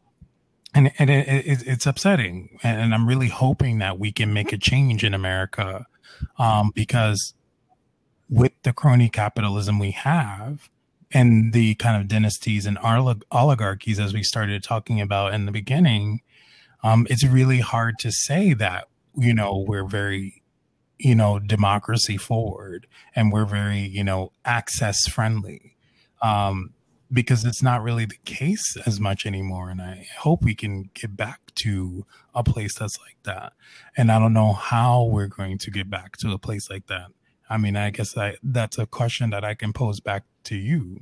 and 0.73 0.91
and 0.99 1.09
it, 1.09 1.27
it, 1.27 1.63
it's 1.67 1.85
upsetting. 1.85 2.59
And 2.63 2.93
i'm 2.93 3.07
really 3.07 3.29
hoping 3.29 3.79
that 3.79 3.99
we 3.99 4.11
can 4.11 4.33
make 4.33 4.53
a 4.53 4.57
change 4.57 5.03
in 5.03 5.13
america 5.13 5.85
um, 6.37 6.71
because 6.73 7.33
with 8.29 8.51
the 8.63 8.73
crony 8.73 9.09
capitalism 9.09 9.79
we 9.79 9.91
have 9.91 10.69
and 11.11 11.53
the 11.53 11.75
kind 11.75 11.99
of 11.99 12.07
dynasties 12.07 12.65
and 12.65 12.77
oligarchies 13.31 13.99
as 13.99 14.13
we 14.13 14.21
started 14.21 14.63
talking 14.63 15.01
about 15.01 15.33
in 15.33 15.45
the 15.45 15.51
beginning 15.51 16.21
um, 16.83 17.07
it's 17.09 17.25
really 17.25 17.59
hard 17.59 17.97
to 17.99 18.11
say 18.11 18.53
that 18.53 18.87
you 19.17 19.33
know 19.33 19.65
we're 19.67 19.87
very 19.87 20.43
you 20.97 21.15
know 21.15 21.39
democracy 21.39 22.17
forward 22.17 22.85
and 23.15 23.31
we're 23.31 23.45
very 23.45 23.79
you 23.79 24.03
know 24.03 24.31
access 24.45 25.07
friendly 25.07 25.75
um, 26.21 26.73
because 27.11 27.43
it's 27.43 27.63
not 27.63 27.81
really 27.81 28.05
the 28.05 28.19
case 28.25 28.77
as 28.85 28.99
much 28.99 29.25
anymore. 29.25 29.69
And 29.69 29.81
I 29.81 30.07
hope 30.19 30.43
we 30.43 30.55
can 30.55 30.89
get 30.93 31.17
back 31.17 31.39
to 31.55 32.05
a 32.35 32.43
place 32.43 32.75
that's 32.75 32.99
like 32.99 33.17
that. 33.23 33.53
And 33.97 34.11
I 34.11 34.19
don't 34.19 34.33
know 34.33 34.53
how 34.53 35.03
we're 35.03 35.27
going 35.27 35.57
to 35.59 35.71
get 35.71 35.89
back 35.89 36.17
to 36.17 36.31
a 36.31 36.37
place 36.37 36.69
like 36.69 36.87
that. 36.87 37.07
I 37.49 37.57
mean, 37.57 37.75
I 37.75 37.89
guess 37.89 38.15
I, 38.15 38.35
that's 38.43 38.77
a 38.77 38.85
question 38.85 39.31
that 39.31 39.43
I 39.43 39.55
can 39.55 39.73
pose 39.73 39.99
back 39.99 40.23
to 40.45 40.55
you. 40.55 41.01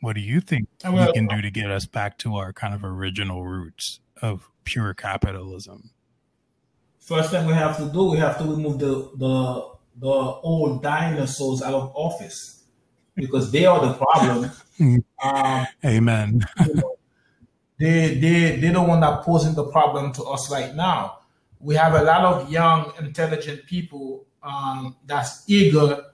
What 0.00 0.14
do 0.14 0.20
you 0.20 0.40
think 0.40 0.68
well, 0.84 1.06
we 1.06 1.12
can 1.12 1.26
do 1.26 1.42
to 1.42 1.50
get 1.50 1.70
us 1.70 1.86
back 1.86 2.18
to 2.18 2.36
our 2.36 2.52
kind 2.52 2.74
of 2.74 2.84
original 2.84 3.44
roots 3.44 4.00
of 4.20 4.48
pure 4.64 4.94
capitalism? 4.94 5.90
First 6.98 7.30
thing 7.30 7.46
we 7.46 7.52
have 7.52 7.76
to 7.78 7.86
do, 7.86 8.10
we 8.10 8.18
have 8.18 8.38
to 8.38 8.44
remove 8.44 8.78
the 8.78 9.10
the 9.16 9.72
the 10.00 10.08
old 10.08 10.82
dinosaurs 10.82 11.62
out 11.62 11.74
of 11.74 11.92
office 11.94 12.64
because 13.14 13.52
they 13.52 13.66
are 13.66 13.80
the 13.86 13.94
problem. 13.94 14.50
Mm-hmm. 14.80 14.96
Um, 15.22 15.66
Amen. 15.84 16.46
you 16.66 16.74
know, 16.74 16.96
they 17.78 18.14
they 18.14 18.56
they 18.56 18.68
the 18.70 18.82
one 18.82 19.00
that 19.00 19.22
posing 19.22 19.54
the 19.54 19.64
problem 19.66 20.12
to 20.14 20.24
us 20.24 20.50
right 20.50 20.74
now. 20.74 21.18
We 21.60 21.76
have 21.76 21.94
a 21.94 22.02
lot 22.02 22.24
of 22.24 22.50
young, 22.50 22.92
intelligent 22.98 23.66
people 23.66 24.24
um, 24.42 24.96
that's 25.06 25.44
eager 25.46 26.04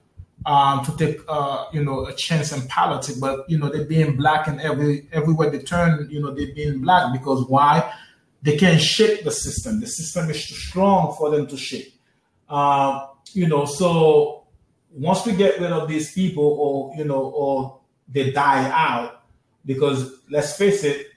um, 0.45 0.85
to 0.85 0.95
take 0.97 1.21
uh, 1.27 1.65
you 1.73 1.83
know 1.83 2.05
a 2.05 2.13
chance 2.13 2.51
in 2.51 2.67
politics, 2.67 3.17
but 3.19 3.49
you 3.49 3.57
know 3.57 3.69
they're 3.69 3.85
being 3.85 4.15
black 4.15 4.47
and 4.47 4.61
every 4.61 5.07
everywhere 5.11 5.49
they 5.49 5.59
turn, 5.59 6.07
you 6.09 6.21
know 6.21 6.31
they're 6.31 6.53
being 6.53 6.81
black 6.81 7.11
because 7.13 7.45
why? 7.47 7.93
They 8.41 8.55
can't 8.55 8.79
shake 8.79 9.25
the 9.25 9.31
system. 9.31 9.81
The 9.81 9.87
system 9.87 10.29
is 10.29 10.47
too 10.47 10.55
strong 10.55 11.13
for 11.17 11.29
them 11.29 11.45
to 11.47 11.57
shake. 11.57 11.99
Uh, 12.47 13.07
you 13.33 13.47
know, 13.47 13.65
so 13.65 14.45
once 14.91 15.25
we 15.25 15.33
get 15.33 15.59
rid 15.59 15.71
of 15.71 15.89
these 15.89 16.13
people, 16.13 16.45
or 16.45 16.95
you 16.95 17.03
know, 17.03 17.21
or 17.21 17.78
they 18.11 18.31
die 18.31 18.69
out 18.71 19.23
because 19.65 20.21
let's 20.29 20.57
face 20.57 20.83
it, 20.83 21.07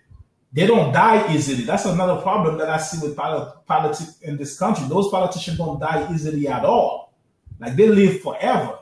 they 0.53 0.66
don't 0.66 0.93
die 0.93 1.34
easily. 1.34 1.64
That's 1.64 1.86
another 1.86 2.20
problem 2.20 2.59
that 2.59 2.68
I 2.68 2.76
see 2.76 3.07
with 3.07 3.16
politics 3.16 4.18
in 4.20 4.36
this 4.36 4.59
country. 4.59 4.86
Those 4.86 5.09
politicians 5.09 5.57
don't 5.57 5.80
die 5.80 6.12
easily 6.12 6.47
at 6.49 6.64
all. 6.64 7.14
Like 7.59 7.76
they 7.76 7.88
live 7.88 8.20
forever. 8.20 8.78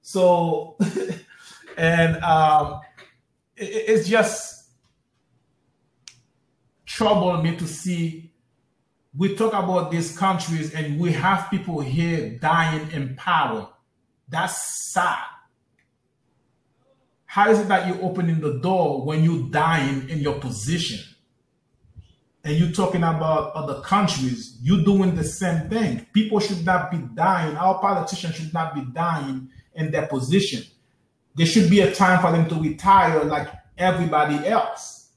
So, 0.00 0.76
and 1.76 2.16
um, 2.24 2.80
it, 3.56 3.64
it's 3.88 4.08
just 4.08 4.70
trouble 6.86 7.42
me 7.42 7.56
to 7.56 7.66
see. 7.66 8.30
We 9.16 9.36
talk 9.36 9.52
about 9.52 9.90
these 9.90 10.16
countries 10.16 10.74
and 10.74 10.98
we 10.98 11.12
have 11.12 11.50
people 11.50 11.80
here 11.80 12.30
dying 12.40 12.90
in 12.92 13.14
power. 13.16 13.68
That's 14.28 14.92
sad 14.92 15.33
how 17.34 17.50
is 17.50 17.58
it 17.58 17.66
that 17.66 17.88
you're 17.88 18.00
opening 18.00 18.38
the 18.38 18.60
door 18.60 19.04
when 19.04 19.24
you're 19.24 19.48
dying 19.50 20.08
in 20.08 20.20
your 20.20 20.38
position? 20.38 21.00
And 22.44 22.56
you're 22.56 22.70
talking 22.70 23.02
about 23.02 23.52
other 23.54 23.80
countries, 23.80 24.56
you're 24.62 24.84
doing 24.84 25.16
the 25.16 25.24
same 25.24 25.68
thing. 25.68 26.06
People 26.12 26.38
should 26.38 26.64
not 26.64 26.92
be 26.92 26.98
dying. 27.12 27.56
Our 27.56 27.80
politicians 27.80 28.36
should 28.36 28.54
not 28.54 28.72
be 28.72 28.82
dying 28.82 29.48
in 29.74 29.90
their 29.90 30.06
position. 30.06 30.62
There 31.34 31.44
should 31.44 31.68
be 31.68 31.80
a 31.80 31.92
time 31.92 32.20
for 32.20 32.30
them 32.30 32.48
to 32.50 32.54
retire 32.54 33.24
like 33.24 33.48
everybody 33.76 34.46
else. 34.46 35.10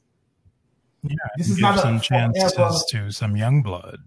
Yeah, 1.03 1.17
this 1.37 1.51
is 1.51 1.59
not 1.59 1.77
some 1.77 1.99
chances 1.99 2.51
forever, 2.51 2.73
to 2.93 3.11
some 3.11 3.37
young 3.37 3.61
blood. 3.61 3.99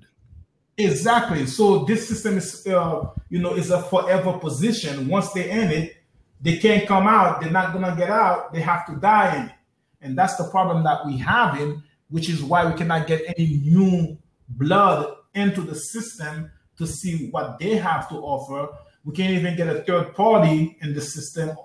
Exactly. 0.76 1.46
So 1.46 1.84
this 1.84 2.08
system 2.08 2.38
is, 2.38 2.66
uh, 2.66 3.04
you 3.28 3.38
know, 3.38 3.54
is 3.54 3.70
a 3.70 3.80
forever 3.80 4.32
position. 4.32 5.06
Once 5.06 5.30
they 5.30 5.48
end 5.48 5.70
it, 5.70 5.99
they 6.40 6.58
can't 6.58 6.86
come 6.86 7.06
out. 7.06 7.40
They're 7.40 7.50
not 7.50 7.72
gonna 7.72 7.94
get 7.96 8.10
out. 8.10 8.52
They 8.52 8.60
have 8.60 8.86
to 8.86 8.96
die 8.96 9.36
in 9.36 9.46
it, 9.46 9.52
and 10.00 10.18
that's 10.18 10.36
the 10.36 10.44
problem 10.44 10.84
that 10.84 11.06
we 11.06 11.18
have 11.18 11.60
in, 11.60 11.82
which 12.08 12.28
is 12.28 12.42
why 12.42 12.66
we 12.70 12.76
cannot 12.76 13.06
get 13.06 13.22
any 13.36 13.60
new 13.64 14.18
blood 14.48 15.16
into 15.34 15.62
the 15.62 15.74
system 15.74 16.50
to 16.76 16.86
see 16.86 17.28
what 17.30 17.58
they 17.58 17.76
have 17.76 18.08
to 18.08 18.16
offer. 18.16 18.74
We 19.04 19.14
can't 19.14 19.32
even 19.32 19.56
get 19.56 19.68
a 19.68 19.82
third 19.82 20.14
party 20.14 20.76
in 20.80 20.94
the 20.94 21.00
system 21.00 21.56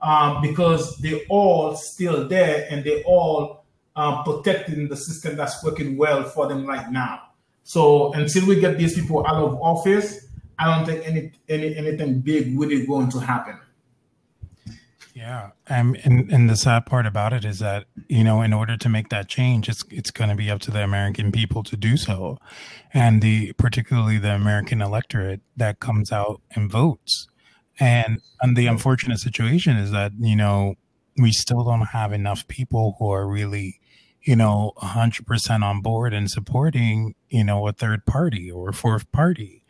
um, 0.00 0.42
because 0.42 0.96
they're 0.98 1.20
all 1.28 1.76
still 1.76 2.28
there 2.28 2.66
and 2.70 2.84
they're 2.84 3.02
all 3.04 3.64
um, 3.96 4.24
protecting 4.24 4.88
the 4.88 4.96
system 4.96 5.36
that's 5.36 5.62
working 5.62 5.96
well 5.96 6.24
for 6.24 6.48
them 6.48 6.66
right 6.66 6.90
now. 6.90 7.28
So 7.62 8.12
until 8.14 8.46
we 8.46 8.60
get 8.60 8.78
these 8.78 8.94
people 8.94 9.26
out 9.26 9.36
of 9.36 9.60
office, 9.60 10.26
I 10.58 10.76
don't 10.76 10.86
think 10.86 11.06
any, 11.06 11.32
any 11.48 11.76
anything 11.76 12.20
big 12.20 12.58
really 12.58 12.86
going 12.86 13.10
to 13.10 13.20
happen. 13.20 13.58
Yeah, 15.14 15.50
um, 15.68 15.94
and 16.04 16.32
and 16.32 16.48
the 16.48 16.56
sad 16.56 16.86
part 16.86 17.04
about 17.06 17.34
it 17.34 17.44
is 17.44 17.58
that 17.58 17.84
you 18.08 18.24
know, 18.24 18.40
in 18.40 18.54
order 18.54 18.78
to 18.78 18.88
make 18.88 19.10
that 19.10 19.28
change, 19.28 19.68
it's 19.68 19.84
it's 19.90 20.10
going 20.10 20.30
to 20.30 20.36
be 20.36 20.50
up 20.50 20.60
to 20.62 20.70
the 20.70 20.82
American 20.82 21.30
people 21.32 21.62
to 21.64 21.76
do 21.76 21.98
so, 21.98 22.38
and 22.94 23.20
the 23.20 23.52
particularly 23.54 24.16
the 24.16 24.34
American 24.34 24.80
electorate 24.80 25.40
that 25.56 25.80
comes 25.80 26.12
out 26.12 26.40
and 26.54 26.70
votes. 26.70 27.28
And 27.78 28.20
and 28.40 28.56
the 28.56 28.66
unfortunate 28.66 29.18
situation 29.18 29.76
is 29.76 29.90
that 29.90 30.12
you 30.18 30.36
know 30.36 30.76
we 31.18 31.30
still 31.30 31.62
don't 31.64 31.88
have 31.88 32.12
enough 32.12 32.48
people 32.48 32.96
who 32.98 33.10
are 33.10 33.28
really 33.28 33.80
you 34.22 34.36
know 34.36 34.72
100% 34.78 35.62
on 35.62 35.82
board 35.82 36.14
and 36.14 36.30
supporting 36.30 37.14
you 37.28 37.44
know 37.44 37.66
a 37.66 37.72
third 37.72 38.06
party 38.06 38.50
or 38.50 38.70
a 38.70 38.72
fourth 38.74 39.10
party 39.12 39.62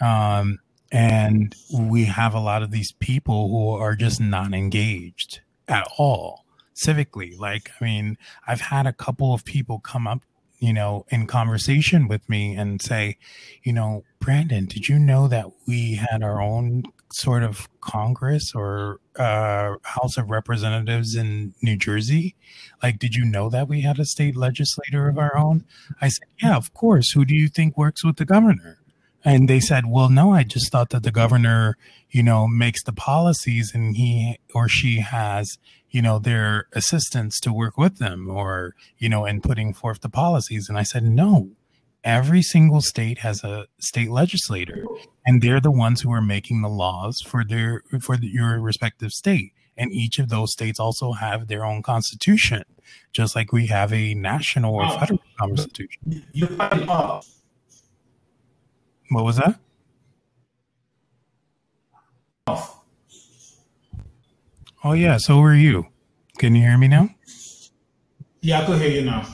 um, 0.00 0.58
and 0.90 1.54
we 1.72 2.04
have 2.04 2.34
a 2.34 2.40
lot 2.40 2.62
of 2.62 2.70
these 2.70 2.92
people 2.92 3.48
who 3.48 3.68
are 3.70 3.94
just 3.94 4.20
not 4.20 4.52
engaged 4.52 5.40
at 5.68 5.86
all 5.98 6.44
civically. 6.74 7.38
Like, 7.38 7.70
I 7.80 7.84
mean, 7.84 8.16
I've 8.46 8.60
had 8.60 8.86
a 8.86 8.92
couple 8.92 9.32
of 9.32 9.44
people 9.44 9.78
come 9.78 10.06
up, 10.06 10.22
you 10.58 10.72
know, 10.72 11.06
in 11.08 11.26
conversation 11.26 12.08
with 12.08 12.28
me 12.28 12.54
and 12.56 12.82
say, 12.82 13.18
you 13.62 13.72
know, 13.72 14.04
Brandon, 14.18 14.66
did 14.66 14.88
you 14.88 14.98
know 14.98 15.28
that 15.28 15.46
we 15.66 15.94
had 15.94 16.22
our 16.22 16.40
own 16.40 16.82
sort 17.12 17.42
of 17.42 17.68
Congress 17.80 18.52
or 18.54 19.00
uh, 19.16 19.74
House 19.82 20.16
of 20.16 20.30
Representatives 20.30 21.14
in 21.14 21.54
New 21.62 21.76
Jersey? 21.76 22.36
Like, 22.82 22.98
did 22.98 23.14
you 23.14 23.24
know 23.24 23.48
that 23.48 23.68
we 23.68 23.82
had 23.82 23.98
a 23.98 24.04
state 24.04 24.36
legislator 24.36 25.08
of 25.08 25.18
our 25.18 25.36
own? 25.36 25.64
I 26.00 26.08
said, 26.08 26.26
yeah, 26.42 26.56
of 26.56 26.74
course. 26.74 27.12
Who 27.12 27.24
do 27.24 27.34
you 27.34 27.48
think 27.48 27.76
works 27.76 28.04
with 28.04 28.16
the 28.16 28.24
governor? 28.24 28.79
And 29.24 29.48
they 29.48 29.60
said, 29.60 29.84
well, 29.86 30.08
no, 30.08 30.32
I 30.32 30.44
just 30.44 30.72
thought 30.72 30.90
that 30.90 31.02
the 31.02 31.10
governor, 31.10 31.76
you 32.10 32.22
know, 32.22 32.48
makes 32.48 32.82
the 32.82 32.92
policies 32.92 33.72
and 33.74 33.96
he 33.96 34.38
or 34.54 34.68
she 34.68 35.00
has, 35.00 35.58
you 35.90 36.00
know, 36.00 36.18
their 36.18 36.66
assistants 36.72 37.38
to 37.40 37.52
work 37.52 37.76
with 37.76 37.98
them 37.98 38.30
or, 38.30 38.74
you 38.98 39.08
know, 39.08 39.26
and 39.26 39.42
putting 39.42 39.74
forth 39.74 40.00
the 40.00 40.08
policies. 40.08 40.68
And 40.68 40.78
I 40.78 40.84
said, 40.84 41.04
no, 41.04 41.50
every 42.02 42.40
single 42.40 42.80
state 42.80 43.18
has 43.18 43.44
a 43.44 43.66
state 43.78 44.10
legislator 44.10 44.84
and 45.26 45.42
they're 45.42 45.60
the 45.60 45.70
ones 45.70 46.00
who 46.00 46.12
are 46.12 46.22
making 46.22 46.62
the 46.62 46.68
laws 46.68 47.20
for 47.20 47.44
their, 47.44 47.82
for 48.00 48.16
the, 48.16 48.26
your 48.26 48.58
respective 48.58 49.10
state. 49.10 49.52
And 49.76 49.92
each 49.92 50.18
of 50.18 50.30
those 50.30 50.52
states 50.52 50.80
also 50.80 51.12
have 51.12 51.48
their 51.48 51.64
own 51.64 51.82
constitution, 51.82 52.64
just 53.12 53.36
like 53.36 53.52
we 53.52 53.66
have 53.66 53.92
a 53.92 54.14
national 54.14 54.74
or 54.74 54.90
federal 54.98 55.20
constitution. 55.38 56.24
What 59.10 59.24
was 59.24 59.36
that? 59.36 59.58
Oh 64.82 64.92
yeah, 64.92 65.18
so 65.18 65.40
were 65.40 65.54
you. 65.54 65.86
Can 66.38 66.54
you 66.54 66.62
hear 66.62 66.78
me 66.78 66.88
now? 66.88 67.10
Yeah, 68.40 68.62
I 68.62 68.64
could 68.64 68.80
hear 68.80 68.90
you 68.90 69.02
now. 69.02 69.26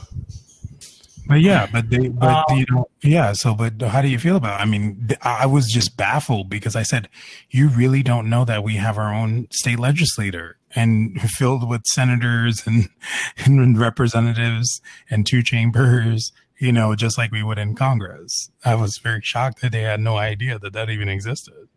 But 1.27 1.41
yeah, 1.41 1.67
but 1.71 1.89
they, 1.89 2.07
but 2.09 2.49
um, 2.49 2.57
you 2.57 2.65
know, 2.71 2.89
yeah. 3.01 3.33
So, 3.33 3.53
but 3.53 3.81
how 3.81 4.01
do 4.01 4.07
you 4.07 4.17
feel 4.17 4.35
about? 4.35 4.59
It? 4.59 4.63
I 4.63 4.65
mean, 4.65 5.09
I 5.21 5.45
was 5.45 5.67
just 5.67 5.95
baffled 5.95 6.49
because 6.49 6.75
I 6.75 6.83
said, 6.83 7.07
"You 7.49 7.69
really 7.69 8.01
don't 8.01 8.29
know 8.29 8.45
that 8.45 8.63
we 8.63 8.75
have 8.75 8.97
our 8.97 9.13
own 9.13 9.47
state 9.51 9.79
legislator 9.79 10.57
and 10.75 11.19
filled 11.37 11.69
with 11.69 11.83
senators 11.93 12.63
and, 12.65 12.89
and 13.45 13.79
representatives 13.79 14.81
and 15.09 15.25
two 15.25 15.43
chambers 15.43 16.31
you 16.59 16.71
know, 16.71 16.95
just 16.95 17.17
like 17.17 17.31
we 17.31 17.43
would 17.43 17.57
in 17.57 17.75
Congress. 17.75 18.51
I 18.65 18.75
was 18.75 18.97
very 18.97 19.21
shocked 19.21 19.61
that 19.61 19.71
they 19.71 19.81
had 19.81 19.99
no 19.99 20.17
idea 20.17 20.57
that 20.59 20.73
that 20.73 20.89
even 20.89 21.09
existed. 21.09 21.67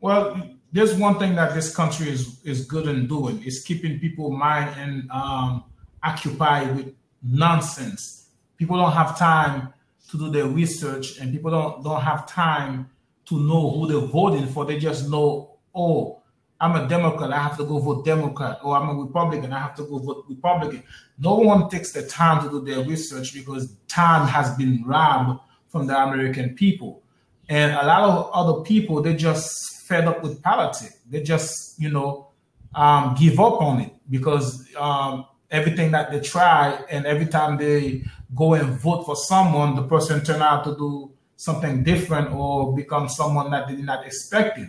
Well, 0.00 0.50
there's 0.72 0.94
one 0.94 1.18
thing 1.18 1.34
that 1.36 1.54
this 1.54 1.74
country 1.74 2.08
is 2.08 2.40
is 2.44 2.64
good 2.64 2.86
in 2.86 3.06
doing 3.06 3.42
is 3.42 3.62
keeping 3.62 3.98
people 3.98 4.30
mind 4.30 4.74
and 4.78 5.10
um, 5.10 5.64
occupied 6.02 6.76
with 6.76 6.94
nonsense. 7.22 8.28
People 8.56 8.76
don't 8.76 8.92
have 8.92 9.18
time 9.18 9.72
to 10.10 10.18
do 10.18 10.30
their 10.30 10.46
research, 10.46 11.18
and 11.18 11.32
people 11.32 11.50
don't 11.50 11.82
don't 11.82 12.02
have 12.02 12.26
time 12.26 12.90
to 13.26 13.40
know 13.40 13.70
who 13.70 13.86
they're 13.86 14.08
voting 14.08 14.46
for. 14.46 14.64
They 14.64 14.78
just 14.78 15.10
know, 15.10 15.56
oh, 15.74 16.19
I'm 16.60 16.76
a 16.76 16.86
Democrat, 16.86 17.32
I 17.32 17.42
have 17.42 17.56
to 17.56 17.64
go 17.64 17.78
vote 17.78 18.04
Democrat, 18.04 18.58
or 18.62 18.76
I'm 18.76 18.90
a 18.90 18.94
Republican, 18.94 19.52
I 19.52 19.60
have 19.60 19.74
to 19.76 19.84
go 19.84 19.98
vote 19.98 20.26
Republican. 20.28 20.82
No 21.18 21.36
one 21.36 21.70
takes 21.70 21.92
the 21.92 22.06
time 22.06 22.44
to 22.44 22.50
do 22.50 22.60
their 22.64 22.84
research 22.84 23.32
because 23.32 23.74
time 23.88 24.28
has 24.28 24.54
been 24.56 24.82
robbed 24.84 25.40
from 25.68 25.86
the 25.86 25.96
American 25.96 26.54
people. 26.54 27.02
And 27.48 27.72
a 27.72 27.86
lot 27.86 28.02
of 28.02 28.30
other 28.32 28.62
people, 28.62 29.00
they 29.00 29.14
just 29.16 29.82
fed 29.86 30.06
up 30.06 30.22
with 30.22 30.42
politics. 30.42 30.98
They 31.08 31.22
just, 31.22 31.80
you 31.80 31.90
know, 31.90 32.28
um, 32.74 33.16
give 33.18 33.40
up 33.40 33.60
on 33.62 33.80
it 33.80 33.92
because 34.08 34.68
um, 34.76 35.26
everything 35.50 35.90
that 35.92 36.10
they 36.10 36.20
try 36.20 36.80
and 36.90 37.06
every 37.06 37.26
time 37.26 37.56
they 37.56 38.04
go 38.34 38.54
and 38.54 38.78
vote 38.78 39.04
for 39.04 39.16
someone, 39.16 39.74
the 39.74 39.82
person 39.82 40.22
turn 40.22 40.42
out 40.42 40.64
to 40.64 40.76
do 40.76 41.10
something 41.36 41.82
different 41.82 42.30
or 42.32 42.74
become 42.76 43.08
someone 43.08 43.50
that 43.50 43.66
they 43.66 43.74
did 43.74 43.84
not 43.84 44.06
expect 44.06 44.58
it. 44.58 44.68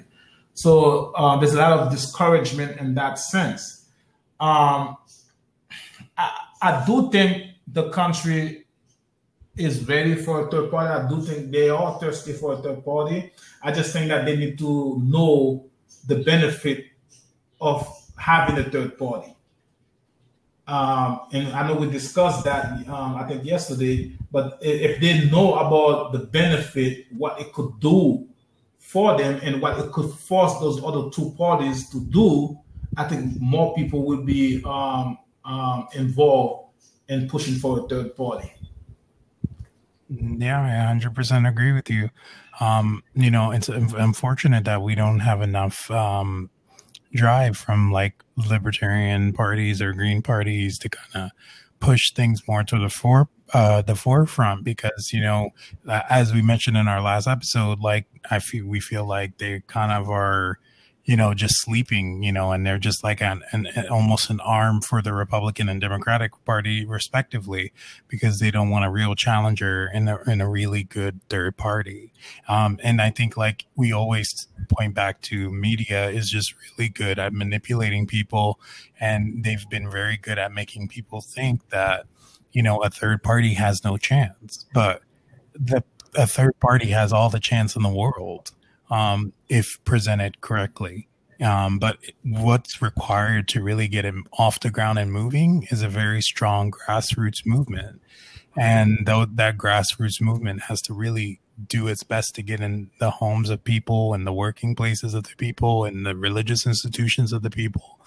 So 0.53 1.11
uh, 1.13 1.37
there's 1.39 1.53
a 1.53 1.57
lot 1.57 1.79
of 1.79 1.91
discouragement 1.91 2.79
in 2.79 2.95
that 2.95 3.19
sense. 3.19 3.89
Um, 4.39 4.97
I, 6.17 6.31
I 6.61 6.83
do 6.85 7.09
think 7.11 7.47
the 7.67 7.89
country 7.89 8.65
is 9.55 9.87
ready 9.87 10.15
for 10.15 10.47
a 10.47 10.51
third 10.51 10.71
party. 10.71 10.89
I 10.89 11.09
do 11.09 11.21
think 11.21 11.51
they 11.51 11.69
are 11.69 11.99
thirsty 11.99 12.33
for 12.33 12.53
a 12.53 12.57
third 12.57 12.83
party. 12.83 13.31
I 13.61 13.71
just 13.71 13.93
think 13.93 14.07
that 14.09 14.25
they 14.25 14.35
need 14.35 14.57
to 14.59 15.01
know 15.03 15.65
the 16.07 16.15
benefit 16.15 16.85
of 17.59 17.87
having 18.17 18.57
a 18.57 18.69
third 18.69 18.97
party. 18.97 19.35
Um, 20.67 21.21
and 21.33 21.49
I 21.49 21.67
know 21.67 21.75
we 21.75 21.89
discussed 21.89 22.45
that 22.45 22.87
um, 22.87 23.15
I 23.15 23.27
think 23.27 23.43
yesterday. 23.43 24.15
But 24.31 24.59
if 24.61 25.01
they 25.01 25.29
know 25.29 25.55
about 25.55 26.13
the 26.13 26.19
benefit, 26.19 27.07
what 27.11 27.41
it 27.41 27.51
could 27.51 27.79
do 27.79 28.27
for 28.91 29.17
them 29.17 29.39
and 29.41 29.61
what 29.61 29.79
it 29.79 29.89
could 29.93 30.11
force 30.11 30.59
those 30.59 30.83
other 30.83 31.09
two 31.11 31.33
parties 31.37 31.89
to 31.89 32.01
do, 32.01 32.59
I 32.97 33.05
think 33.05 33.39
more 33.39 33.73
people 33.73 34.03
will 34.03 34.23
be 34.23 34.61
um, 34.65 35.17
um, 35.45 35.87
involved 35.93 36.73
in 37.07 37.29
pushing 37.29 37.55
for 37.55 37.79
a 37.79 37.87
third 37.87 38.17
party. 38.17 38.51
Yeah, 40.09 40.61
I 40.61 40.93
100% 40.93 41.47
agree 41.47 41.71
with 41.71 41.89
you. 41.89 42.09
Um, 42.59 43.01
you 43.15 43.31
know, 43.31 43.51
it's 43.51 43.69
unfortunate 43.69 44.65
that 44.65 44.81
we 44.81 44.93
don't 44.93 45.19
have 45.19 45.41
enough 45.41 45.89
um, 45.89 46.49
drive 47.13 47.55
from 47.55 47.93
like 47.93 48.21
libertarian 48.35 49.31
parties 49.31 49.81
or 49.81 49.93
green 49.93 50.21
parties 50.21 50.77
to 50.79 50.89
kind 50.89 51.25
of 51.25 51.31
push 51.79 52.11
things 52.11 52.45
more 52.45 52.63
to 52.65 52.77
the 52.77 52.89
fore 52.89 53.29
uh, 53.53 53.81
the 53.81 53.95
forefront 53.95 54.63
because 54.63 55.11
you 55.13 55.21
know, 55.21 55.49
as 56.09 56.33
we 56.33 56.41
mentioned 56.41 56.77
in 56.77 56.87
our 56.87 57.01
last 57.01 57.27
episode, 57.27 57.79
like 57.79 58.05
I 58.29 58.39
feel 58.39 58.65
we 58.65 58.79
feel 58.79 59.05
like 59.05 59.37
they 59.37 59.61
kind 59.67 59.91
of 59.91 60.09
are, 60.09 60.57
you 61.03 61.17
know, 61.17 61.33
just 61.33 61.55
sleeping, 61.61 62.23
you 62.23 62.31
know, 62.31 62.51
and 62.53 62.65
they're 62.65 62.77
just 62.77 63.03
like 63.03 63.21
an, 63.21 63.41
an, 63.51 63.67
almost 63.89 64.29
an 64.29 64.39
arm 64.39 64.79
for 64.81 65.01
the 65.01 65.13
Republican 65.13 65.67
and 65.67 65.81
Democratic 65.81 66.31
Party 66.45 66.85
respectively 66.85 67.73
because 68.07 68.39
they 68.39 68.51
don't 68.51 68.69
want 68.69 68.85
a 68.85 68.89
real 68.89 69.15
challenger 69.15 69.89
in 69.93 70.07
a 70.07 70.21
in 70.27 70.39
a 70.39 70.49
really 70.49 70.83
good 70.83 71.19
third 71.29 71.57
party. 71.57 72.13
Um, 72.47 72.79
and 72.83 73.01
I 73.01 73.09
think 73.09 73.35
like 73.35 73.65
we 73.75 73.91
always 73.91 74.47
point 74.69 74.93
back 74.93 75.21
to 75.23 75.51
media 75.51 76.09
is 76.09 76.29
just 76.29 76.53
really 76.77 76.87
good 76.87 77.19
at 77.19 77.33
manipulating 77.33 78.07
people, 78.07 78.61
and 78.97 79.43
they've 79.43 79.67
been 79.69 79.91
very 79.91 80.15
good 80.15 80.39
at 80.39 80.53
making 80.53 80.87
people 80.87 81.19
think 81.19 81.67
that 81.69 82.05
you 82.51 82.63
know, 82.63 82.79
a 82.83 82.89
third 82.89 83.23
party 83.23 83.53
has 83.53 83.83
no 83.83 83.97
chance, 83.97 84.65
but 84.73 85.01
the 85.53 85.83
a 86.15 86.27
third 86.27 86.59
party 86.59 86.87
has 86.87 87.13
all 87.13 87.29
the 87.29 87.39
chance 87.39 87.75
in 87.75 87.83
the 87.83 87.89
world 87.89 88.51
um, 88.89 89.33
if 89.49 89.79
presented 89.85 90.41
correctly. 90.41 91.07
Um, 91.41 91.79
but 91.79 91.97
what's 92.23 92.81
required 92.81 93.47
to 93.49 93.63
really 93.63 93.87
get 93.87 94.05
him 94.05 94.25
off 94.37 94.59
the 94.59 94.69
ground 94.69 94.99
and 94.99 95.11
moving 95.11 95.67
is 95.71 95.81
a 95.81 95.89
very 95.89 96.21
strong 96.21 96.71
grassroots 96.71 97.45
movement. 97.45 98.01
And 98.55 99.05
though 99.05 99.25
that 99.25 99.57
grassroots 99.57 100.21
movement 100.21 100.63
has 100.63 100.81
to 100.83 100.93
really 100.93 101.39
do 101.67 101.87
its 101.87 102.03
best 102.03 102.35
to 102.35 102.43
get 102.43 102.59
in 102.59 102.91
the 102.99 103.11
homes 103.11 103.49
of 103.49 103.63
people 103.63 104.13
and 104.13 104.27
the 104.27 104.33
working 104.33 104.75
places 104.75 105.13
of 105.13 105.23
the 105.23 105.35
people 105.37 105.83
and 105.83 106.05
the 106.05 106.15
religious 106.15 106.67
institutions 106.67 107.33
of 107.33 107.41
the 107.41 107.49
people 107.49 107.99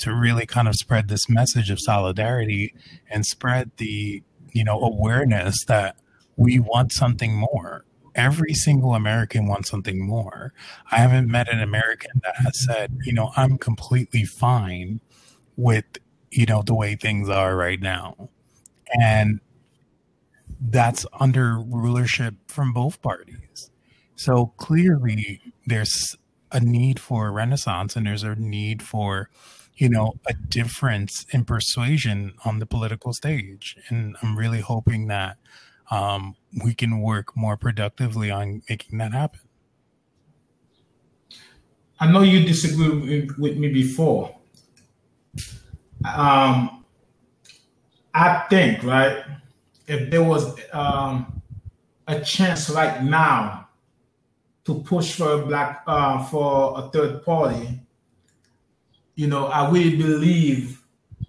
to 0.00 0.14
really 0.14 0.46
kind 0.46 0.68
of 0.68 0.74
spread 0.74 1.08
this 1.08 1.28
message 1.28 1.70
of 1.70 1.78
solidarity 1.80 2.74
and 3.08 3.24
spread 3.24 3.70
the 3.76 4.22
you 4.52 4.64
know 4.64 4.80
awareness 4.80 5.56
that 5.66 5.96
we 6.36 6.58
want 6.58 6.92
something 6.92 7.34
more. 7.34 7.84
Every 8.14 8.54
single 8.54 8.94
american 8.94 9.46
wants 9.46 9.70
something 9.70 10.04
more. 10.04 10.52
I 10.90 10.98
haven't 10.98 11.28
met 11.28 11.52
an 11.52 11.60
american 11.60 12.20
that 12.24 12.36
has 12.36 12.64
said 12.66 12.98
you 13.04 13.12
know 13.12 13.30
i'm 13.36 13.56
completely 13.58 14.24
fine 14.24 15.00
with 15.56 15.84
you 16.30 16.46
know 16.46 16.62
the 16.62 16.74
way 16.74 16.96
things 16.96 17.28
are 17.28 17.56
right 17.56 17.80
now. 17.80 18.28
And 18.92 19.40
that's 20.60 21.06
under 21.18 21.58
rulership 21.58 22.34
from 22.46 22.72
both 22.72 23.00
parties. 23.00 23.70
So 24.16 24.52
clearly, 24.58 25.40
there's 25.66 26.16
a 26.52 26.60
need 26.60 27.00
for 27.00 27.28
a 27.28 27.30
renaissance, 27.30 27.96
and 27.96 28.06
there's 28.06 28.22
a 28.22 28.34
need 28.34 28.82
for, 28.82 29.30
you 29.80 29.88
know, 29.88 30.12
a 30.26 30.34
difference 30.34 31.24
in 31.30 31.42
persuasion 31.42 32.34
on 32.44 32.58
the 32.58 32.66
political 32.66 33.14
stage. 33.14 33.78
And 33.88 34.14
I'm 34.22 34.36
really 34.36 34.60
hoping 34.60 35.06
that 35.06 35.38
um, 35.90 36.36
we 36.62 36.74
can 36.74 37.00
work 37.00 37.34
more 37.34 37.56
productively 37.56 38.30
on 38.30 38.60
making 38.68 38.98
that 38.98 39.12
happen. 39.14 39.40
I 41.98 42.12
know 42.12 42.20
you 42.20 42.46
disagreed 42.46 43.38
with 43.38 43.56
me 43.56 43.72
before. 43.72 44.36
Um, 46.04 46.84
I 48.12 48.44
think, 48.50 48.84
right, 48.84 49.24
if 49.86 50.10
there 50.10 50.22
was 50.22 50.60
um, 50.74 51.40
a 52.06 52.20
chance 52.20 52.68
right 52.68 53.02
now 53.02 53.68
to 54.64 54.74
push 54.82 55.14
for 55.14 55.40
a 55.40 55.46
black 55.46 55.82
uh, 55.86 56.22
for 56.24 56.78
a 56.78 56.90
third 56.90 57.24
party, 57.24 57.80
you 59.20 59.26
know, 59.26 59.48
I 59.48 59.70
really 59.70 59.98
believe 59.98 60.82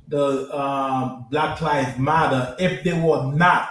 the 0.08 0.48
uh, 0.50 1.24
Black 1.30 1.60
Lives 1.60 2.00
Matter 2.00 2.56
if 2.58 2.86
they 2.86 2.94
were 2.94 3.34
not 3.34 3.68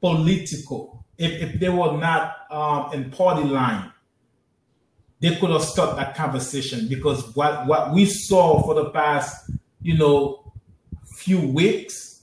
political, 0.00 1.04
if, 1.16 1.30
if 1.40 1.60
they 1.60 1.68
were 1.68 1.96
not 1.96 2.34
um, 2.50 2.92
in 2.92 3.12
party 3.12 3.44
line, 3.44 3.92
they 5.20 5.36
could 5.36 5.50
have 5.50 5.62
stopped 5.62 5.98
that 5.98 6.16
conversation 6.16 6.88
because 6.88 7.36
what, 7.36 7.64
what 7.68 7.92
we 7.92 8.06
saw 8.06 8.60
for 8.64 8.74
the 8.74 8.90
past, 8.90 9.52
you 9.80 9.96
know, 9.96 10.52
few 11.14 11.38
weeks, 11.38 12.22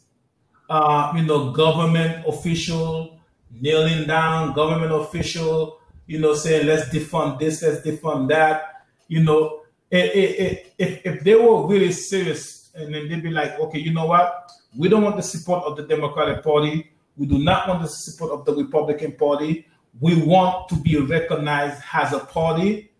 uh, 0.70 1.14
you 1.16 1.24
know, 1.24 1.52
government 1.52 2.26
official 2.28 3.22
kneeling 3.62 4.06
down, 4.06 4.52
government 4.52 4.92
official, 4.92 5.80
you 6.08 6.20
know, 6.20 6.34
saying 6.34 6.68
let's 6.68 6.90
defund 6.90 7.40
this, 7.40 7.64
let's 7.64 7.88
defund 7.88 8.28
that, 8.28 8.84
you 9.08 9.24
know, 9.24 9.61
it, 9.92 10.16
it, 10.16 10.40
it, 10.40 10.74
if, 10.78 11.06
if 11.06 11.24
they 11.24 11.36
were 11.36 11.68
really 11.68 11.92
serious 11.92 12.72
and 12.74 12.94
then 12.94 13.10
they'd 13.10 13.22
be 13.22 13.30
like, 13.30 13.60
okay, 13.60 13.80
you 13.80 13.94
know 13.94 14.06
what? 14.06 14.52
We 14.76 14.90
don't 14.90 15.04
want 15.04 15.18
the 15.18 15.24
support 15.24 15.64
of 15.66 15.76
the 15.76 15.84
Democratic 15.84 16.44
Party. 16.44 16.92
We 17.18 17.28
do 17.28 17.38
not 17.38 17.68
want 17.68 17.82
the 17.82 17.90
support 17.90 18.32
of 18.32 18.46
the 18.46 18.56
Republican 18.56 19.12
Party. 19.14 19.68
We 20.00 20.16
want 20.16 20.70
to 20.70 20.76
be 20.76 20.98
recognized 20.98 21.84
as 21.94 22.14
a 22.14 22.20
party 22.20 22.92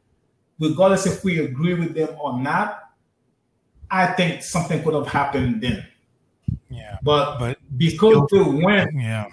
regardless 0.62 1.08
if 1.08 1.24
we 1.24 1.40
agree 1.40 1.74
with 1.74 1.94
them 1.96 2.10
or 2.22 2.40
not, 2.40 2.84
I 3.90 4.08
think 4.14 4.44
something 4.44 4.82
could 4.84 4.94
have 4.94 5.08
happened 5.08 5.62
then. 5.62 5.86
Yeah. 6.70 6.98
But, 7.04 7.40
but 7.40 7.58
because 7.76 8.30
they 8.32 8.42
went. 8.42 8.94
Yeah. 8.94 9.26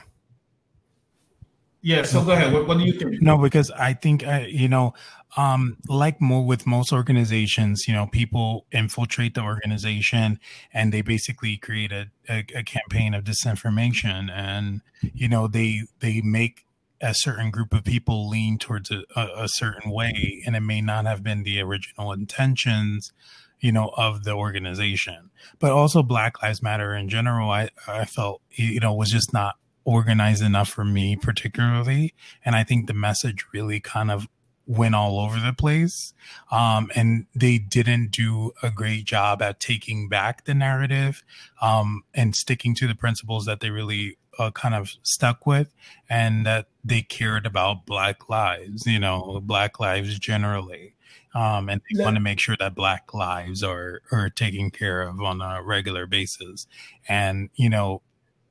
Yeah. 1.83 2.03
So 2.03 2.25
go 2.25 2.33
ahead. 2.33 2.53
What, 2.53 2.67
what 2.67 2.79
do 2.79 2.85
you 2.85 2.95
think? 2.95 3.23
No, 3.23 3.39
because 3.39 3.71
I 3.71 3.93
think, 3.93 4.27
uh, 4.27 4.45
you 4.49 4.69
know, 4.69 4.95
um, 5.39 5.77
like 5.89 6.21
more 6.21 6.45
with 6.45 6.67
most 6.67 6.93
organizations, 6.93 7.85
you 7.87 7.95
know, 7.95 8.09
people 8.09 8.67
infiltrate 8.73 9.35
the 9.35 9.41
organization 9.41 10.41
and 10.75 10.93
they 10.93 11.01
basically 11.01 11.57
create 11.57 11.93
a, 11.93 12.09
a, 12.29 12.45
a 12.57 12.65
campaign 12.65 13.15
of 13.15 13.23
disinformation 13.23 14.29
and, 14.33 14.81
you 15.01 15.29
know, 15.29 15.47
they, 15.47 15.83
they 16.01 16.21
make 16.23 16.65
a 17.01 17.15
certain 17.15 17.53
group 17.53 17.73
of 17.73 17.85
people 17.85 18.29
lean 18.29 18.59
towards 18.59 18.91
a, 18.91 19.05
a, 19.15 19.45
a, 19.45 19.49
certain 19.49 19.93
way 19.93 20.43
and 20.45 20.57
it 20.57 20.61
may 20.61 20.81
not 20.81 21.07
have 21.07 21.23
been 21.23 21.45
the 21.45 21.61
original 21.61 22.11
intentions 22.11 23.13
you 23.61 23.71
know 23.71 23.93
of 23.97 24.25
the 24.25 24.33
organization. 24.33 25.31
But 25.61 25.71
also 25.71 26.03
black 26.03 26.43
lives 26.43 26.61
matter 26.61 26.97
in 26.97 27.09
general 27.09 27.51
i 27.51 27.71
i 27.87 28.05
felt 28.05 28.43
you 28.51 28.81
know 28.81 28.93
was 28.93 29.11
just 29.11 29.33
not 29.33 29.55
organized 29.85 30.43
enough 30.43 30.69
for 30.69 30.85
me 30.85 31.15
particularly. 31.15 32.15
And 32.45 32.57
i 32.57 32.65
think 32.65 32.89
the 32.89 32.95
message 32.95 33.47
really 33.53 33.79
kind 33.79 34.11
of 34.11 34.27
went 34.69 34.95
all 34.95 35.19
over 35.19 35.41
the 35.41 35.55
place. 35.55 36.13
Um, 36.53 36.91
and 36.95 37.27
they 37.35 37.59
didn't 37.59 38.11
do 38.11 38.53
a 38.63 38.71
great 38.71 39.07
job 39.07 39.41
at 39.43 39.59
taking 39.59 40.09
back 40.09 40.45
the 40.45 40.55
narrative 40.55 41.25
um, 41.61 42.05
and 42.15 42.37
sticking 42.37 42.75
to 42.77 42.87
the 42.87 42.95
principles 42.95 43.47
that 43.47 43.61
they 43.61 43.71
really 43.71 44.19
uh, 44.39 44.51
kind 44.53 44.75
of 44.75 44.93
stuck 45.03 45.47
with 45.47 45.75
and 46.09 46.47
that 46.47 46.69
they 46.85 47.03
cared 47.03 47.45
about 47.45 47.87
black 47.87 48.29
lives 48.29 48.87
you 48.87 49.01
know 49.01 49.41
black 49.43 49.81
lives 49.81 50.19
generally. 50.19 50.95
Um, 51.35 51.69
and 51.69 51.81
they 51.81 51.99
yeah. 51.99 52.05
want 52.05 52.17
to 52.17 52.21
make 52.21 52.41
sure 52.41 52.57
that 52.59 52.75
black 52.75 53.13
lives 53.13 53.63
are 53.63 54.03
are 54.13 54.31
taken 54.31 54.71
care 54.71 55.03
of 55.03 55.21
on 55.21 55.41
a 55.41 55.63
regular 55.63 56.07
basis. 56.07 56.67
And 57.09 57.49
you 57.55 57.71
know 57.71 58.03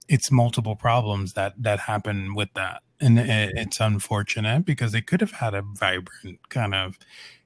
it's 0.10 0.32
multiple 0.32 0.76
problems 0.76 1.34
that 1.34 1.54
that 1.62 1.80
happen 1.82 2.34
with 2.34 2.50
that 2.56 2.82
and 3.00 3.20
it, 3.20 3.54
it's 3.56 3.80
unfortunate 3.80 4.66
because 4.66 4.92
they 4.92 5.02
could 5.02 5.22
have 5.22 5.34
had 5.34 5.54
a 5.54 5.62
vibrant 5.62 6.40
kind 6.50 6.74
of 6.74 6.98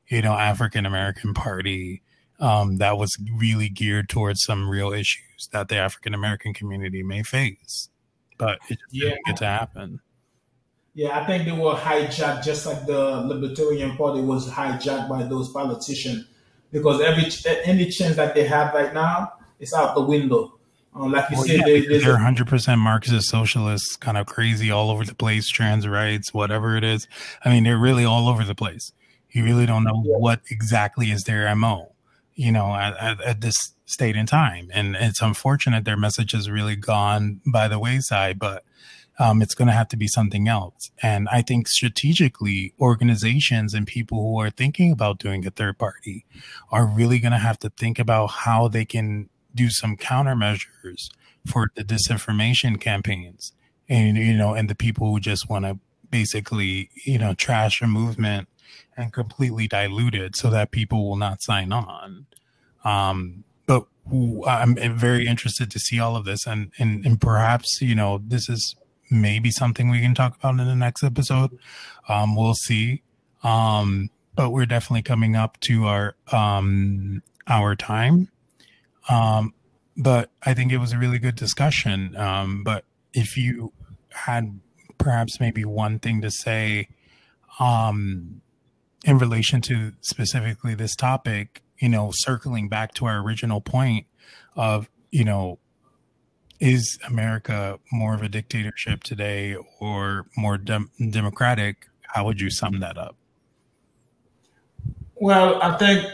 you 0.08 0.22
know 0.22 0.34
african 0.34 0.86
american 0.86 1.34
party 1.34 2.02
um, 2.40 2.78
that 2.78 2.98
was 2.98 3.16
really 3.38 3.70
geared 3.70 4.10
towards 4.10 4.42
some 4.42 4.68
real 4.68 4.92
issues 4.92 5.50
that 5.52 5.68
the 5.68 5.76
african 5.76 6.14
american 6.14 6.54
community 6.54 7.04
may 7.04 7.22
face 7.24 7.90
but 8.42 8.58
it 8.70 8.80
yeah. 8.90 9.10
didn't 9.10 9.26
get 9.28 9.38
to 9.38 9.46
happen. 9.46 10.00
Yeah, 10.96 11.18
I 11.18 11.26
think 11.28 11.46
they 11.46 11.52
were 11.52 11.76
hijacked 11.76 12.44
just 12.44 12.66
like 12.66 12.88
the 12.88 13.22
Libertarian 13.22 13.96
Party 13.96 14.20
was 14.20 14.50
hijacked 14.50 15.08
by 15.08 15.24
those 15.24 15.50
politicians 15.50 16.26
because 16.72 17.00
every 17.02 17.26
any 17.64 17.86
chance 17.92 18.16
that 18.16 18.34
they 18.34 18.46
have 18.46 18.74
right 18.74 18.94
now 18.94 19.32
is 19.60 19.74
out 19.74 19.94
the 19.94 20.02
window. 20.02 20.58
Uh, 20.94 21.08
like 21.08 21.30
you 21.30 21.38
well, 21.38 21.46
said, 21.46 21.56
yeah, 21.68 22.00
they, 22.00 22.04
are 22.04 22.18
100% 22.18 22.78
Marxist 22.80 23.30
socialists, 23.30 23.96
kind 23.96 24.18
of 24.18 24.26
crazy 24.26 24.70
all 24.72 24.90
over 24.92 25.06
the 25.06 25.16
place, 25.16 25.48
trans 25.48 25.88
rights, 25.88 26.34
whatever 26.34 26.76
it 26.76 26.84
is. 26.84 27.08
I 27.46 27.50
mean, 27.50 27.64
they're 27.64 27.78
really 27.78 28.04
all 28.04 28.28
over 28.28 28.44
the 28.44 28.56
place. 28.56 28.92
You 29.30 29.46
really 29.46 29.66
don't 29.66 29.86
know 29.86 30.04
yeah. 30.06 30.18
what 30.18 30.42
exactly 30.50 31.12
is 31.12 31.24
their 31.24 31.54
MO, 31.56 31.94
you 32.36 32.52
know, 32.52 32.76
at, 32.76 32.98
at, 32.98 33.22
at 33.22 33.42
this 33.42 33.56
state 33.86 34.18
and 34.18 34.28
time. 34.28 34.70
And 34.74 34.96
it's 34.98 35.22
unfortunate 35.22 35.86
their 35.86 35.98
message 35.98 36.34
has 36.34 36.50
really 36.50 36.76
gone 36.76 37.40
by 37.46 37.70
the 37.70 37.80
wayside, 37.80 38.38
but 38.38 38.66
um, 39.20 39.42
it's 39.42 39.54
going 39.54 39.68
to 39.68 39.74
have 39.74 39.88
to 39.90 39.98
be 39.98 40.08
something 40.08 40.48
else. 40.48 40.92
And 41.02 41.30
I 41.32 41.42
think 41.42 41.68
strategically, 41.68 42.74
organizations 42.80 43.74
and 43.74 43.86
people 43.86 44.22
who 44.22 44.40
are 44.40 44.50
thinking 44.50 44.92
about 44.92 45.20
doing 45.20 45.46
a 45.46 45.52
third 45.52 45.78
party 45.78 46.26
are 46.72 46.86
really 46.86 47.20
going 47.20 47.34
to 47.34 47.38
have 47.38 47.60
to 47.60 47.70
think 47.70 48.00
about 48.00 48.28
how 48.28 48.68
they 48.68 48.84
can 48.84 49.30
do 49.54 49.70
some 49.70 49.98
countermeasures 49.98 51.10
for 51.46 51.72
the 51.76 51.84
disinformation 51.84 52.80
campaigns 52.80 53.54
and, 53.90 54.18
you 54.18 54.34
know, 54.34 54.54
and 54.54 54.70
the 54.70 54.76
people 54.76 55.12
who 55.12 55.20
just 55.20 55.50
want 55.50 55.66
to 55.66 55.80
basically, 56.10 56.90
you 57.06 57.18
know, 57.18 57.34
trash 57.34 57.82
a 57.82 57.88
movement 57.88 58.48
and 58.96 59.14
completely 59.14 59.68
dilute 59.68 60.16
it 60.16 60.36
so 60.36 60.50
that 60.50 60.72
people 60.72 61.08
will 61.08 61.16
not 61.16 61.42
sign 61.42 61.72
on. 61.72 62.26
Um, 62.84 63.44
but 63.66 63.86
I'm 64.48 64.76
very 64.98 65.28
interested 65.28 65.72
to 65.72 65.80
see 65.80 66.00
all 66.00 66.16
of 66.16 66.26
this, 66.26 66.46
and, 66.48 66.72
and 66.80 67.06
and 67.06 67.22
perhaps 67.22 67.82
you 67.82 67.96
know 67.96 68.22
this 68.24 68.50
is 68.50 68.76
maybe 69.10 69.52
something 69.52 69.90
we 69.90 70.02
can 70.02 70.16
talk 70.16 70.36
about 70.38 70.60
in 70.60 70.66
the 70.66 70.76
next 70.76 71.04
episode. 71.04 71.58
Um, 72.10 72.36
we'll 72.36 72.56
see. 72.56 73.04
Um, 73.44 74.10
but 74.36 74.52
we're 74.52 74.66
definitely 74.66 75.04
coming 75.04 75.36
up 75.36 75.60
to 75.62 75.86
our 75.86 76.16
um, 76.32 77.22
our 77.48 77.76
time. 77.76 78.30
Um, 79.10 79.54
but 79.98 80.30
I 80.44 80.54
think 80.54 80.72
it 80.72 80.78
was 80.78 80.94
a 80.94 80.98
really 80.98 81.20
good 81.20 81.36
discussion. 81.36 82.16
Um, 82.16 82.64
but 82.64 82.86
if 83.14 83.38
you 83.38 83.74
had 84.10 84.60
perhaps 84.98 85.40
maybe 85.40 85.66
one 85.66 86.00
thing 86.00 86.22
to 86.22 86.32
say 86.32 86.88
um, 87.60 88.42
in 89.04 89.18
relation 89.18 89.62
to 89.62 89.94
specifically 90.02 90.76
this 90.76 90.96
topic, 90.96 91.62
you 91.80 91.90
know, 91.90 92.12
circling 92.14 92.70
back 92.70 92.94
to 92.96 93.06
our 93.06 93.20
original 93.20 93.62
point 93.62 94.06
of, 94.56 94.90
you 95.12 95.26
know, 95.26 95.58
is 96.60 97.00
America 97.08 97.80
more 97.92 98.14
of 98.14 98.22
a 98.22 98.30
dictatorship 98.30 99.04
today 99.04 99.56
or 99.80 100.28
more 100.38 100.58
dem- 100.58 100.92
democratic? 101.10 101.88
How 102.02 102.24
would 102.26 102.40
you 102.40 102.52
sum 102.52 102.80
that 102.82 102.98
up? 102.98 103.16
Well, 105.16 105.62
I 105.62 105.76
think, 105.78 106.08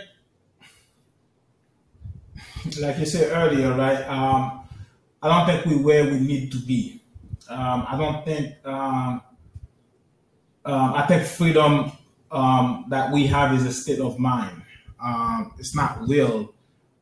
like 2.80 2.98
you 3.00 3.06
said 3.06 3.32
earlier, 3.32 3.74
right? 3.74 4.04
Um, 4.08 4.68
I 5.22 5.28
don't 5.30 5.46
think 5.46 5.66
we're 5.66 5.84
where 5.84 6.04
we 6.06 6.20
need 6.20 6.52
to 6.52 6.58
be. 6.60 7.02
Um, 7.50 7.86
I 7.88 7.98
don't 7.98 8.26
think. 8.26 8.56
Um, 8.66 9.22
um 10.66 10.94
I 10.94 11.06
think 11.08 11.24
freedom 11.24 11.92
um, 12.32 12.86
that 12.90 13.12
we 13.12 13.28
have 13.28 13.54
is 13.54 13.66
a 13.66 13.72
state 13.72 14.00
of 14.00 14.20
mind 14.20 14.64
um, 15.00 15.54
it's 15.58 15.76
not 15.76 16.08
real 16.08 16.54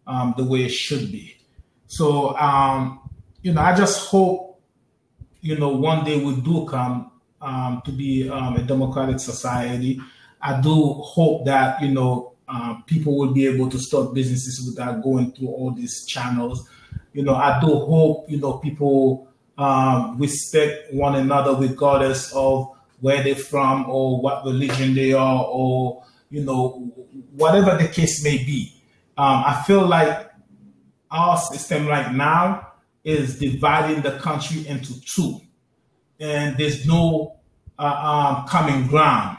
um, 0.07 0.33
the 0.37 0.43
way 0.43 0.63
it 0.63 0.69
should 0.69 1.11
be. 1.11 1.37
So, 1.87 2.35
um, 2.37 3.09
you 3.41 3.53
know, 3.53 3.61
I 3.61 3.75
just 3.75 4.07
hope, 4.07 4.59
you 5.41 5.57
know, 5.57 5.69
one 5.69 6.03
day 6.03 6.23
we 6.23 6.35
do 6.41 6.65
come 6.65 7.11
um, 7.41 7.81
to 7.85 7.91
be 7.91 8.29
um, 8.29 8.55
a 8.55 8.63
democratic 8.63 9.19
society. 9.19 10.01
I 10.41 10.59
do 10.61 10.93
hope 10.93 11.45
that, 11.45 11.81
you 11.81 11.89
know, 11.91 12.33
uh, 12.47 12.75
people 12.85 13.17
will 13.17 13.33
be 13.33 13.47
able 13.47 13.69
to 13.69 13.79
start 13.79 14.13
businesses 14.13 14.65
without 14.67 15.01
going 15.01 15.31
through 15.31 15.47
all 15.47 15.71
these 15.71 16.05
channels. 16.05 16.69
You 17.13 17.23
know, 17.23 17.35
I 17.35 17.59
do 17.59 17.67
hope, 17.67 18.29
you 18.29 18.37
know, 18.37 18.53
people 18.53 19.27
um, 19.57 20.17
respect 20.17 20.93
one 20.93 21.15
another 21.15 21.55
regardless 21.55 22.33
of 22.33 22.71
where 22.99 23.23
they're 23.23 23.35
from 23.35 23.89
or 23.89 24.21
what 24.21 24.45
religion 24.45 24.93
they 24.93 25.13
are 25.13 25.45
or 25.45 26.03
you 26.29 26.43
know 26.43 26.91
whatever 27.35 27.77
the 27.77 27.87
case 27.87 28.23
may 28.23 28.37
be. 28.37 28.73
Um, 29.17 29.43
I 29.45 29.63
feel 29.65 29.85
like 29.85 30.29
our 31.11 31.37
system 31.37 31.87
right 31.87 32.13
now 32.13 32.73
is 33.03 33.39
dividing 33.39 34.01
the 34.01 34.17
country 34.19 34.67
into 34.67 34.99
two, 35.01 35.39
and 36.19 36.57
there's 36.57 36.85
no 36.85 37.37
uh, 37.79 37.83
um, 38.39 38.47
common 38.47 38.87
ground. 38.87 39.37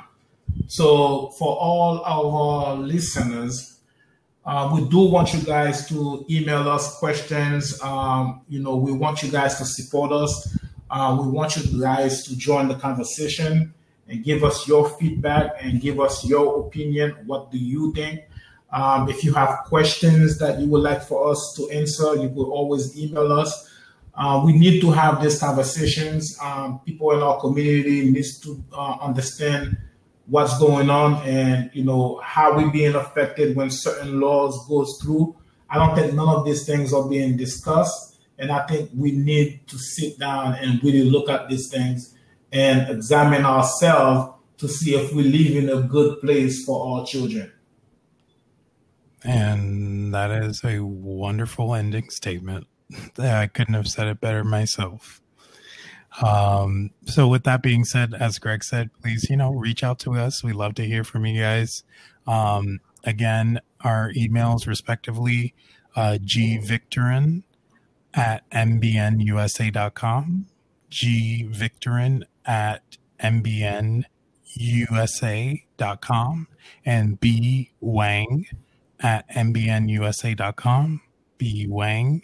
So 0.69 1.29
for 1.39 1.57
all 1.57 2.03
our 2.05 2.75
listeners, 2.77 3.79
uh, 4.45 4.71
we 4.75 4.89
do 4.89 4.99
want 4.99 5.33
you 5.33 5.41
guys 5.41 5.89
to 5.89 6.25
email 6.31 6.69
us 6.69 6.99
questions. 6.99 7.81
Um, 7.83 8.43
you 8.49 8.61
know, 8.61 8.77
we 8.77 8.93
want 8.93 9.23
you 9.23 9.31
guys 9.31 9.59
to 9.59 9.64
support 9.64 10.12
us. 10.12 10.57
Uh, 10.91 11.19
we 11.21 11.29
want 11.29 11.57
you 11.57 11.81
guys 11.81 12.25
to 12.27 12.37
join 12.37 12.69
the 12.69 12.75
conversation 12.75 13.75
and 14.09 14.25
give 14.25 14.45
us 14.45 14.69
your 14.69 14.89
feedback 14.89 15.53
and 15.61 15.81
give 15.81 15.99
us 16.01 16.25
your 16.25 16.67
opinion. 16.67 17.17
What 17.27 17.51
do 17.51 17.59
you 17.59 17.93
think? 17.93 18.21
Um, 18.73 19.09
if 19.09 19.25
you 19.25 19.33
have 19.35 19.64
questions 19.67 20.39
that 20.39 20.61
you 20.61 20.69
would 20.69 20.83
like 20.83 21.03
for 21.03 21.31
us 21.31 21.55
to 21.57 21.69
answer, 21.71 22.17
you 22.17 22.29
will 22.29 22.53
always 22.53 22.97
email 22.99 23.33
us. 23.33 23.71
Uh, 24.14 24.43
we 24.45 24.53
need 24.53 24.81
to 24.81 24.91
have 24.91 25.23
these 25.23 25.39
conversations. 25.39 26.39
Um, 26.43 26.81
people 26.85 27.12
in 27.12 27.23
our 27.23 27.39
community 27.41 28.11
needs 28.11 28.41
to 28.41 28.62
uh, 28.73 28.97
understand 29.01 29.77
what's 30.27 30.59
going 30.59 30.91
on 30.91 31.22
and 31.27 31.70
you 31.72 31.85
know 31.85 32.20
how 32.22 32.57
we 32.57 32.68
being 32.70 32.95
affected 32.95 33.57
when 33.57 33.70
certain 33.70 34.20
laws 34.20 34.66
goes 34.68 34.99
through. 35.03 35.37
I 35.68 35.79
don't 35.79 35.97
think 35.97 36.14
none 36.14 36.29
of 36.29 36.45
these 36.45 36.66
things 36.66 36.93
are 36.93 37.09
being 37.09 37.37
discussed, 37.37 38.18
and 38.39 38.51
I 38.53 38.66
think 38.66 38.91
we 38.95 39.12
need 39.12 39.66
to 39.68 39.79
sit 39.79 40.18
down 40.18 40.55
and 40.55 40.83
really 40.83 41.05
look 41.05 41.29
at 41.29 41.49
these 41.49 41.68
things 41.68 42.14
and 42.53 42.89
examine 42.89 43.45
ourselves 43.45 44.33
to 44.59 44.68
see 44.68 44.95
if 44.95 45.12
we 45.12 45.24
live 45.24 45.64
in 45.64 45.68
a 45.68 45.83
good 45.83 46.20
place 46.20 46.64
for 46.64 46.99
our 46.99 47.07
children. 47.07 47.53
And 49.24 50.14
that 50.14 50.31
is 50.31 50.62
a 50.64 50.81
wonderful 50.81 51.74
ending 51.74 52.11
statement. 52.11 52.66
I 53.18 53.49
couldn't 53.49 53.74
have 53.74 53.89
said 53.89 54.07
it 54.07 54.20
better 54.20 54.45
myself. 54.45 55.20
Um, 56.23 56.91
so 57.05 57.29
with 57.29 57.45
that 57.45 57.62
being 57.62 57.85
said, 57.85 58.14
as 58.14 58.39
Greg 58.39 58.64
said, 58.64 58.91
please, 59.03 59.29
you 59.29 59.37
know, 59.37 59.53
reach 59.53 59.85
out 59.85 59.99
to 60.01 60.14
us. 60.14 60.43
We 60.43 60.53
love 60.53 60.75
to 60.77 60.85
hear 60.85 61.05
from 61.05 61.27
you 61.27 61.41
guys. 61.41 61.85
Um, 62.27 62.81
again, 63.05 63.61
our 63.83 64.11
emails 64.12 64.67
respectively, 64.67 65.55
uh, 65.95 66.19
gvictorin 66.23 67.43
at 68.14 68.49
mbnusa.com, 68.51 70.47
gvictorin 70.91 72.23
at 72.45 72.83
mbnusa.com, 73.23 74.07
and 76.85 77.21
b 77.21 77.71
wang 77.81 78.47
at 79.01 79.29
mbnusa.com, 79.31 81.03
b 81.39 81.67
wang 81.69 82.23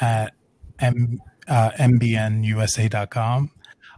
at 0.00 0.32
m 0.78 1.20
uh, 1.48 1.70
mbnusa.com. 1.72 3.50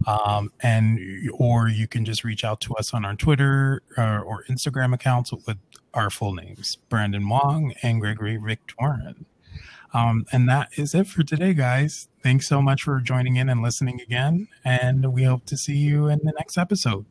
Um, 0.07 0.51
and 0.63 0.99
or 1.35 1.69
you 1.69 1.87
can 1.87 2.07
just 2.07 2.25
reach 2.25 2.43
out 2.43 2.61
to 2.63 2.75
us 2.77 2.95
on 2.95 3.05
our 3.05 3.15
Twitter 3.15 3.83
uh, 3.99 4.21
or 4.21 4.45
Instagram 4.49 4.95
accounts 4.95 5.31
with 5.31 5.59
our 5.93 6.09
full 6.09 6.33
names, 6.33 6.79
Brandon 6.89 7.29
Wong 7.29 7.75
and 7.83 8.01
Gregory 8.01 8.39
Victorin. 8.39 9.27
Um, 9.93 10.25
and 10.33 10.49
that 10.49 10.69
is 10.77 10.95
it 10.95 11.07
for 11.07 11.23
today, 11.23 11.53
guys. 11.53 12.09
Thanks 12.23 12.49
so 12.49 12.63
much 12.63 12.83
for 12.83 13.01
joining 13.01 13.37
in 13.37 13.49
and 13.49 13.61
listening 13.61 14.01
again. 14.01 14.49
And 14.65 15.13
we 15.13 15.25
hope 15.25 15.45
to 15.47 15.57
see 15.57 15.77
you 15.77 16.07
in 16.07 16.21
the 16.23 16.33
next 16.39 16.57
episode. 16.57 17.07